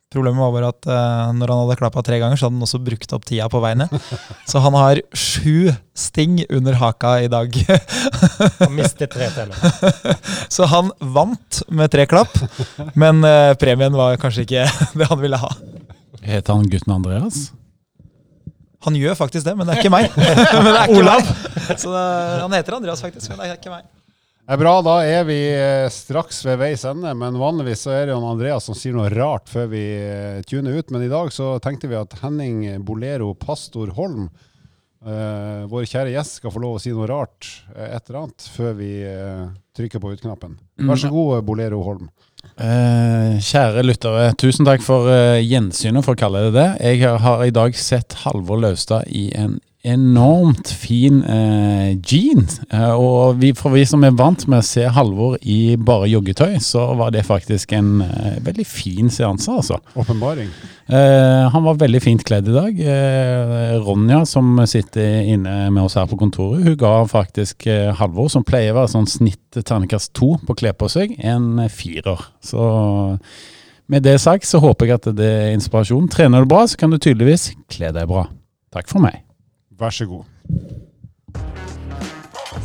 Problemet 0.09 0.41
var 0.41 0.53
bare 0.55 0.69
at 0.73 0.87
uh, 0.89 1.33
når 1.37 1.51
han 1.53 1.59
hadde 1.67 1.75
klappa 1.83 2.01
tre 2.05 2.17
ganger, 2.17 2.39
så 2.41 2.47
hadde 2.47 2.57
han 2.57 2.65
også 2.65 2.79
brukt 2.81 3.11
opp 3.13 3.27
tida 3.29 3.45
på 3.53 3.61
vei 3.61 3.75
ned. 3.77 3.93
Så 4.49 4.63
han 4.65 4.77
har 4.81 5.03
sju 5.13 5.69
sting 5.93 6.39
under 6.49 6.79
haka 6.81 7.11
i 7.27 7.29
dag. 7.29 7.53
han 8.63 8.73
mistet 8.73 9.13
tre 9.13 9.29
teller. 9.35 9.59
Så 10.55 10.65
han 10.73 10.89
vant 11.13 11.61
med 11.69 11.93
tre 11.93 12.09
klapp, 12.09 12.33
men 12.97 13.21
uh, 13.21 13.53
premien 13.61 13.93
var 14.01 14.17
kanskje 14.23 14.47
ikke 14.47 14.65
det 15.03 15.11
han 15.13 15.21
ville 15.21 15.43
ha. 15.45 15.53
Heter 16.25 16.57
han 16.57 16.73
gutten 16.73 16.97
Andreas? 16.97 17.45
Han 18.89 18.97
gjør 18.97 19.19
faktisk 19.19 19.45
det, 19.45 19.59
men 19.59 19.69
det 19.69 19.77
er 19.77 19.85
ikke 19.85 19.93
meg. 19.93 20.09
men 20.17 20.71
det 20.73 20.73
er 20.73 20.83
ikke 20.89 21.03
Olav. 21.03 21.33
Så 21.77 21.93
det, 21.93 22.09
han 22.47 22.57
heter 22.57 22.81
Andreas, 22.81 23.05
faktisk, 23.05 23.29
men 23.35 23.43
det 23.43 23.53
er 23.53 23.61
ikke 23.61 23.77
meg. 23.77 23.85
Det 24.49 24.55
er 24.57 24.63
bra, 24.63 24.79
da 24.81 24.93
er 25.05 25.27
vi 25.29 25.35
eh, 25.53 25.91
straks 25.93 26.39
ved 26.47 26.57
veis 26.63 26.81
ende. 26.89 27.11
Men 27.21 27.37
vanligvis 27.37 27.83
så 27.85 27.91
er 27.93 28.07
det 28.09 28.15
jo 28.15 28.31
Andreas 28.31 28.65
som 28.65 28.77
sier 28.79 28.95
noe 28.97 29.11
rart 29.13 29.51
før 29.53 29.67
vi 29.75 29.83
eh, 29.93 30.39
tuner 30.49 30.79
ut. 30.79 30.89
Men 30.89 31.05
i 31.05 31.11
dag 31.13 31.29
så 31.37 31.51
tenkte 31.61 31.91
vi 31.91 31.99
at 31.99 32.17
Henning 32.23 32.63
Bolero 32.81 33.35
Pastor 33.37 33.93
Holm, 33.99 34.31
uh, 35.05 35.69
vår 35.69 35.85
kjære 35.91 36.15
gjest, 36.15 36.39
skal 36.41 36.55
få 36.55 36.65
lov 36.65 36.79
å 36.79 36.81
si 36.81 36.95
noe 36.97 37.11
rart, 37.11 37.51
et 37.77 38.09
eller 38.09 38.23
annet, 38.23 38.49
før 38.55 38.73
vi 38.81 38.91
uh, 39.05 39.53
trykker 39.77 40.01
på 40.01 40.15
utknappen. 40.17 40.57
Vær 40.81 41.05
så 41.05 41.13
god, 41.13 41.45
Bolero 41.45 41.85
Holm. 41.85 42.09
Uh, 42.57 43.37
kjære 43.45 43.85
lyttere, 43.85 44.31
tusen 44.41 44.65
takk 44.65 44.81
for 44.81 45.13
gjensynet, 45.45 46.01
for 46.09 46.17
å 46.17 46.23
kalle 46.25 46.47
det 46.49 46.57
det. 46.57 46.69
Jeg 46.89 47.05
har, 47.05 47.21
har 47.21 47.45
i 47.45 47.53
dag 47.53 47.77
sett 47.77 48.17
Halvor 48.25 48.65
Laustad 48.65 49.13
i 49.13 49.29
en 49.37 49.61
enormt 49.93 50.71
fin 50.71 51.21
eh, 51.25 51.97
jean. 51.99 52.45
Eh, 52.71 52.93
og 52.93 53.39
vi, 53.41 53.53
for 53.57 53.75
vi 53.75 53.85
som 53.89 54.05
er 54.07 54.17
vant 54.19 54.45
med 54.51 54.61
å 54.61 54.67
se 54.67 54.85
Halvor 54.95 55.37
i 55.43 55.77
bare 55.77 56.09
joggetøy, 56.11 56.59
så 56.65 56.85
var 56.99 57.13
det 57.15 57.27
faktisk 57.27 57.73
en 57.77 58.03
eh, 58.05 58.39
veldig 58.45 58.67
fin 58.69 59.13
seanse, 59.13 59.51
altså. 59.51 59.81
Åpenbaring. 59.99 60.51
Eh, 60.89 61.45
han 61.53 61.67
var 61.67 61.81
veldig 61.83 62.03
fint 62.05 62.25
kledd 62.29 62.49
i 62.49 62.57
dag. 62.57 62.81
Eh, 62.95 63.77
Ronja, 63.85 64.23
som 64.29 64.57
sitter 64.69 65.29
inne 65.35 65.69
med 65.69 65.85
oss 65.85 65.99
her 66.01 66.09
på 66.11 66.19
kontoret, 66.21 66.65
hun 66.65 66.79
ga 66.81 66.95
faktisk 67.11 67.69
eh, 67.69 67.93
Halvor, 67.99 68.31
som 68.33 68.47
pleier 68.47 68.75
å 68.75 68.81
være 68.81 68.95
sånn 68.97 69.11
snitt 69.11 69.61
terningkast 69.61 70.15
to 70.17 70.35
på 70.45 70.57
å 70.57 70.59
kle 70.59 70.75
på 70.77 70.91
seg, 70.93 71.15
en 71.19 71.65
firer. 71.73 72.29
Så 72.45 72.65
med 73.89 74.05
det 74.05 74.19
sagt 74.21 74.45
så 74.45 74.61
håper 74.61 74.89
jeg 74.91 75.01
at 75.01 75.09
det 75.17 75.31
er 75.33 75.55
inspirasjon. 75.57 76.11
Trener 76.13 76.45
du 76.45 76.51
bra, 76.51 76.67
så 76.69 76.77
kan 76.81 76.93
du 76.93 77.01
tydeligvis 77.01 77.51
kle 77.73 77.93
deg 77.97 78.11
bra. 78.11 78.27
Takk 78.75 78.91
for 78.91 79.01
meg. 79.01 79.23
Vær 79.79 79.91
så 79.91 80.07
god. 80.07 80.25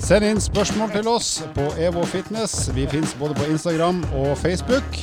Send 0.04 0.26
inn 0.26 0.42
spørsmål 0.42 0.90
til 0.92 1.08
oss 1.08 1.30
på 1.56 1.68
EVO 1.80 2.04
Fitness. 2.10 2.72
Vi 2.76 2.88
fins 2.90 3.14
både 3.20 3.38
på 3.38 3.46
Instagram 3.54 4.02
og 4.18 4.38
Facebook. 4.38 4.98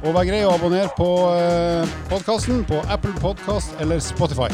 Og 0.00 0.16
vær 0.16 0.24
grei 0.26 0.40
å 0.46 0.54
abonnere 0.56 0.88
på 0.96 1.10
podkasten 2.10 2.64
på 2.64 2.80
Apple 2.88 3.12
Podkast 3.20 3.76
eller 3.84 4.00
Spotify. 4.02 4.48